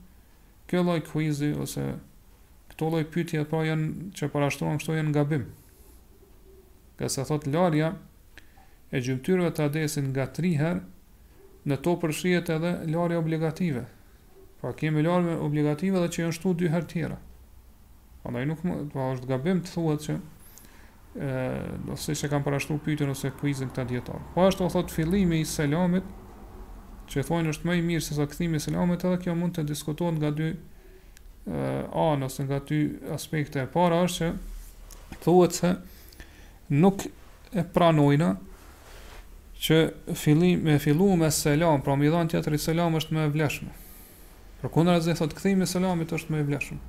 kjo 0.72 0.84
lloj 0.86 0.99
kuizi 1.09 1.49
ose 1.65 1.84
këto 2.72 2.91
lloj 2.93 3.03
pyetje 3.11 3.43
pra 3.51 3.65
janë 3.67 4.11
që 4.15 4.32
parashtrohen 4.34 4.80
këto 4.80 4.95
janë 5.01 5.15
gabim. 5.20 5.47
Ka 6.99 7.11
sa 7.11 7.28
thot 7.28 7.49
larja 7.51 7.91
e 8.95 9.03
gjymtyrëve 9.03 9.51
të 9.57 9.67
adesin 9.67 10.11
nga 10.15 10.30
3 10.39 10.55
herë 10.63 11.67
në 11.70 11.82
to 11.84 11.97
përshihet 12.01 12.53
edhe 12.55 12.78
larja 12.93 13.20
obligative, 13.20 13.89
Pra 14.62 14.74
kemi 14.76 15.03
larme 15.05 15.38
obligative 15.39 15.99
dhe 16.03 16.10
që 16.12 16.22
janë 16.24 16.36
shtu 16.36 16.51
dy 16.60 16.70
herë 16.74 16.88
tjera. 16.91 17.18
Andaj 18.28 18.47
nuk 18.49 18.64
më, 18.68 18.78
pra 18.91 19.05
është 19.14 19.30
gabim 19.30 19.62
të 19.64 19.72
thuhet 19.74 20.03
që 20.05 20.16
e, 21.16 21.30
nëse 21.88 22.16
që 22.20 22.30
kam 22.34 22.43
parashtu 22.43 22.76
pyetën 22.86 23.14
ose 23.14 23.32
kuizin 23.39 23.72
këta 23.72 23.86
djetarë. 23.93 24.24
Po 24.36 24.47
është 24.49 24.66
o 24.68 24.72
thot, 24.76 24.91
fillimi 24.91 25.39
i 25.39 25.47
selamit, 25.47 26.03
që 27.10 27.24
thonë 27.30 27.53
është 27.53 27.70
më 27.72 27.78
i 27.80 27.86
mirë 27.88 28.05
se 28.10 28.18
sa 28.20 28.28
këthimi 28.30 28.60
i 28.60 28.66
selamit, 28.68 29.05
edhe 29.07 29.22
kjo 29.24 29.38
mund 29.39 29.55
të 29.55 29.64
diskutohet 29.72 30.20
nga 30.22 30.30
dy 30.39 30.49
a, 31.49 32.05
ose 32.12 32.43
nga 32.45 32.60
dy 32.70 32.82
aspekte 33.16 33.64
e 33.64 33.70
para 33.74 34.01
është 34.03 34.28
që 35.16 35.24
thuhet 35.24 35.57
se 35.64 35.72
nuk 36.84 37.07
e 37.57 37.64
pranojna 37.74 38.34
që 39.60 39.80
fillim, 40.20 40.62
me 40.68 40.76
fillu 40.84 41.07
me 41.18 41.32
selam, 41.36 41.80
pra 41.84 41.95
mi 41.99 42.12
dhanë 42.12 42.36
tjetëri 42.36 42.60
selam 42.68 42.99
është 42.99 43.16
me 43.18 43.26
vleshme. 43.34 43.72
Për 44.60 44.72
kundër 44.76 44.97
e 44.99 45.14
kthimi 45.16 45.34
këthimi 45.36 45.68
selamit 45.72 46.12
është 46.16 46.34
me 46.34 46.41
i 46.43 46.47
vleshëm. 46.47 46.80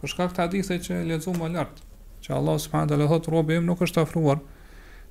Për 0.00 0.10
shkak 0.12 0.32
të 0.34 0.42
hadithe 0.44 0.78
që 0.86 0.96
lezu 1.06 1.34
më 1.36 1.50
lartë, 1.54 1.82
që 2.26 2.32
Allah 2.34 2.58
subhanët 2.62 2.94
e 2.96 3.06
thotë 3.10 3.32
robë 3.34 3.58
im 3.60 3.68
nuk 3.68 3.84
është 3.86 4.02
afruar, 4.02 4.40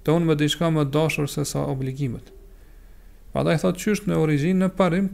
të 0.04 0.16
unë 0.20 0.28
me 0.30 0.36
diçka 0.40 0.68
më 0.76 0.84
dashër 0.92 1.30
se 1.32 1.46
sa 1.48 1.64
obligimet. 1.72 2.34
Pa 3.32 3.44
da 3.48 3.56
i 3.56 3.62
thot 3.64 3.80
qysht 3.80 4.08
në 4.08 4.20
origin, 4.20 4.60
në 4.64 4.70
parim, 4.80 5.08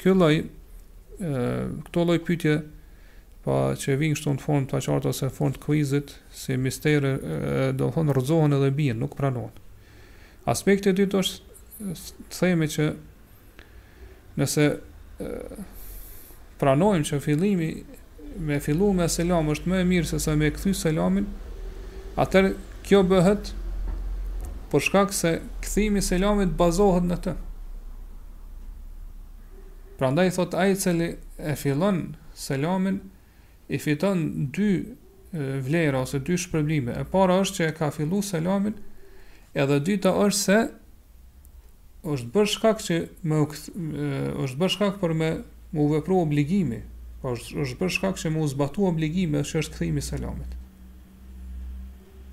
kjo 0.00 0.14
këto 1.80 2.04
loj 2.08 2.16
pytje, 2.24 2.52
pa 3.44 3.58
që 3.76 3.94
vinë 4.00 4.16
shtu 4.16 4.32
në 4.34 4.40
fond 4.44 4.68
të 4.70 4.78
faqartë 4.78 5.10
ose 5.10 5.26
fond 5.34 5.52
të 5.56 5.62
kvizit, 5.66 6.14
si 6.32 6.56
misterë 6.60 7.10
do 7.78 7.90
në 7.90 7.94
thonë, 7.96 8.14
rëzohën 8.16 8.54
edhe 8.56 8.70
bjen, 8.78 9.00
nuk 9.02 9.18
pranohën. 9.18 9.58
Aspekti 10.48 10.94
dytë 10.96 11.20
është, 11.20 11.60
të 12.30 12.38
themi 12.38 12.70
që, 12.72 12.88
nëse, 14.40 14.64
pranojmë 16.60 17.06
që 17.08 17.18
fillimi 17.24 17.70
me 18.46 18.60
fillu 18.62 18.90
me 18.96 19.06
selam 19.10 19.48
është 19.52 19.70
më 19.72 19.80
e 19.82 19.86
mirë 19.90 20.10
se 20.12 20.20
sa 20.22 20.36
me 20.38 20.50
kthy 20.54 20.72
selamin, 20.76 21.26
atër 22.20 22.52
kjo 22.86 23.00
bëhet 23.10 23.52
për 24.70 24.84
shkak 24.86 25.14
se 25.16 25.32
kthimi 25.64 26.02
selamit 26.04 26.52
bazohet 26.60 27.08
në 27.10 27.18
të. 27.26 27.34
Prandaj 30.00 30.30
thot 30.38 30.54
ajtë 30.56 30.82
cili 30.84 31.10
e 31.50 31.56
fillon 31.60 32.04
selamin 32.40 33.00
i 33.68 33.78
fiton 33.82 34.22
dy 34.56 34.70
vlera 35.66 36.04
ose 36.06 36.20
dy 36.26 36.38
shpërblime. 36.40 36.94
E 36.96 37.04
para 37.12 37.36
është 37.42 37.58
që 37.58 37.66
e 37.66 37.74
ka 37.80 37.90
fillu 37.94 38.22
selamin, 38.24 38.76
edhe 39.58 39.80
dyta 39.86 40.14
është 40.24 40.38
se 40.40 40.60
është 42.14 42.30
bërë 42.32 42.52
shkak 42.54 42.78
që 42.86 43.02
më 43.28 43.42
është 44.46 44.60
bërë 44.62 44.72
shkak 44.76 45.02
për 45.02 45.18
me 45.20 45.34
mu 45.72 45.86
vepru 45.90 46.14
obligimi, 46.20 46.82
po 47.22 47.34
është 47.36 47.62
është 47.62 47.76
për 47.80 47.90
shkak 47.96 48.16
që 48.22 48.30
mu 48.34 48.46
zbatu 48.50 48.86
obligimi, 48.88 49.42
është 49.44 49.60
është 49.62 49.74
kthimi 49.76 50.00
i 50.02 50.06
selamit. 50.06 50.54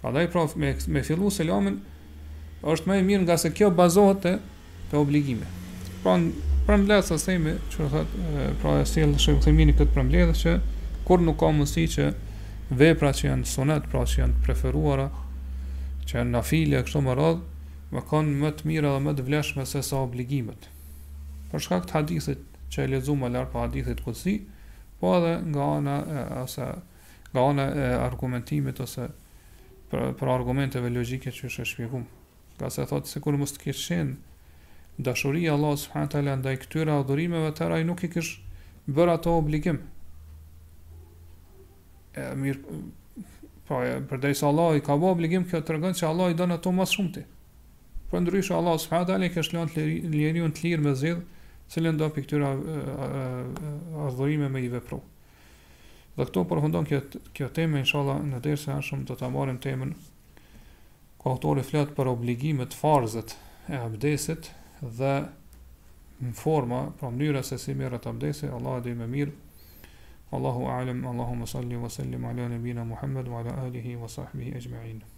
Prandaj 0.01 0.29
prof 0.33 0.55
me 0.55 0.71
me 0.95 1.01
fillu 1.03 1.29
selamën 1.35 1.75
është 2.73 2.88
më 2.89 2.97
e 3.01 3.05
mirë 3.09 3.25
nga 3.25 3.35
se 3.38 3.51
kjo 3.57 3.67
bazohet 3.75 4.21
te 4.23 4.33
te 4.89 4.97
obligime. 5.01 5.49
Pra 6.03 6.15
pra 6.67 6.77
mbledh 6.77 7.03
sa 7.07 7.17
që 7.19 7.38
në 7.43 7.57
thot, 7.93 8.15
pra 8.61 8.77
e 8.81 8.85
sill 8.85 9.13
shumë 9.19 9.43
themi 9.45 9.67
në 9.69 9.77
këtë 9.81 9.95
përmbledhje 9.97 10.39
që 10.43 10.55
kur 11.07 11.21
nuk 11.23 11.38
ka 11.39 11.51
mundësi 11.53 11.85
që 11.93 12.07
veprat 12.81 13.19
që 13.21 13.29
janë 13.29 13.45
sunet, 13.47 13.85
pra 13.91 14.03
që 14.07 14.21
janë 14.23 14.41
preferuara, 14.45 15.07
që 16.09 16.17
janë 16.19 16.33
nafile 16.38 16.81
këto 16.88 17.03
më 17.05 17.15
radh, 17.19 17.43
më 17.95 18.03
kanë 18.09 18.35
më 18.41 18.51
të 18.59 18.67
mirë 18.67 18.91
dhe 18.95 19.03
më 19.05 19.15
të 19.19 19.25
vlefshme 19.29 19.65
se 19.73 19.83
sa 19.89 20.01
obligimet. 20.07 20.67
Për 21.53 21.63
shkak 21.63 21.85
të 21.88 21.95
hadithit 21.95 22.43
që 22.72 22.84
e 22.84 22.88
lezu 22.91 23.15
më 23.15 23.30
lartë 23.36 23.53
për 23.53 23.63
hadithit 23.65 24.01
këtësi, 24.03 24.36
po 24.99 25.11
edhe 25.18 25.34
nga 25.51 25.68
ana, 25.78 25.97
e, 26.18 26.24
ose, 26.43 26.68
nga 27.32 27.43
ana 27.51 27.65
e 27.72 27.88
argumentimit 28.07 28.82
ose 28.84 29.07
për, 29.91 30.07
për 30.20 30.32
argumenteve 30.34 30.89
logike 30.93 31.34
që 31.34 31.47
është 31.49 31.63
e 31.65 31.70
shpjegum. 31.72 32.05
Ka 32.59 32.72
se 32.74 32.88
thotë 32.89 33.11
se 33.11 33.22
kur 33.24 33.38
mështë 33.39 33.59
të 33.61 33.65
kishë 33.65 33.86
shenë 33.86 34.18
dashurija 35.05 35.53
Allah 35.53 35.76
subhanahu 35.78 36.15
fëhën 36.15 36.39
ndaj 36.41 36.55
i 36.55 36.59
këtyra 36.63 36.95
adhurimeve 37.03 37.51
të 37.59 37.68
raj 37.70 37.84
nuk 37.86 38.01
i 38.03 38.09
kishë 38.15 38.91
bërë 38.97 39.13
ato 39.20 39.36
obligim. 39.38 39.80
E, 42.18 42.24
mirë, 42.41 42.78
pra, 43.68 43.84
e, 43.86 44.36
Allah 44.51 44.72
i 44.80 44.84
ka 44.84 44.97
bërë 44.97 45.13
obligim, 45.18 45.47
kjo 45.51 45.61
të 45.61 45.78
rëgën 45.78 45.99
që 46.01 46.07
Allah 46.11 46.34
i 46.34 46.39
dënë 46.41 46.57
ato 46.57 46.74
mas 46.82 46.91
shumëti. 46.97 47.28
Për 48.07 48.22
ndryshë 48.24 48.55
Allah 48.57 48.80
së 48.82 48.89
fëhën 48.91 49.05
të 49.09 49.13
lënda 49.15 49.30
i 49.30 49.36
kishë 49.38 49.55
lënda 49.55 49.78
të 49.78 50.59
lirë 50.59 50.84
me 50.88 50.95
zidhë, 50.97 51.22
se 51.68 51.82
do 51.82 52.07
për 52.09 52.24
këtyra 52.26 52.49
ardhurime 54.07 54.47
me 54.49 54.61
i 54.63 54.70
vepru. 54.72 55.01
Dhe 56.18 56.26
këto 56.26 56.43
përfundon 56.49 56.88
kjo, 56.88 57.01
kjo 57.36 57.49
teme, 57.53 57.82
inshallah, 57.84 58.22
në 58.24 58.39
derë 58.43 58.59
se 58.61 58.72
anshëm 58.74 59.03
të 59.05 59.18
të 59.20 59.30
marim 59.34 59.59
temen 59.61 59.91
ku 61.22 61.30
autori 61.34 61.61
fletë 61.68 61.93
për 61.97 62.07
obligimet 62.13 62.74
farzët 62.74 63.36
e 63.70 63.78
abdesit 63.84 64.47
dhe 64.82 65.11
në 66.24 66.32
forma, 66.39 66.82
pra 66.99 67.11
mënyra 67.13 67.43
se 67.45 67.59
si 67.61 67.76
mirët 67.78 68.07
abdesit, 68.09 68.49
Allah 68.49 68.80
edhe 68.80 68.95
i 68.95 68.97
me 68.97 69.05
mirë, 69.11 69.36
Allahu 70.34 70.65
a'lem, 70.72 71.03
Allahu 71.07 71.36
më 71.43 71.51
salli, 71.51 71.78
më 71.78 71.91
salli, 71.93 72.18
më 72.18 72.32
ala 72.34 72.47
nëbina 72.55 72.88
Muhammed, 72.89 73.30
më 73.30 73.43
ala 73.43 73.53
alihi, 73.68 73.93
më 74.01 74.09
sahbihi, 74.15 74.55
e 74.57 74.63
gjmejinë. 74.65 75.16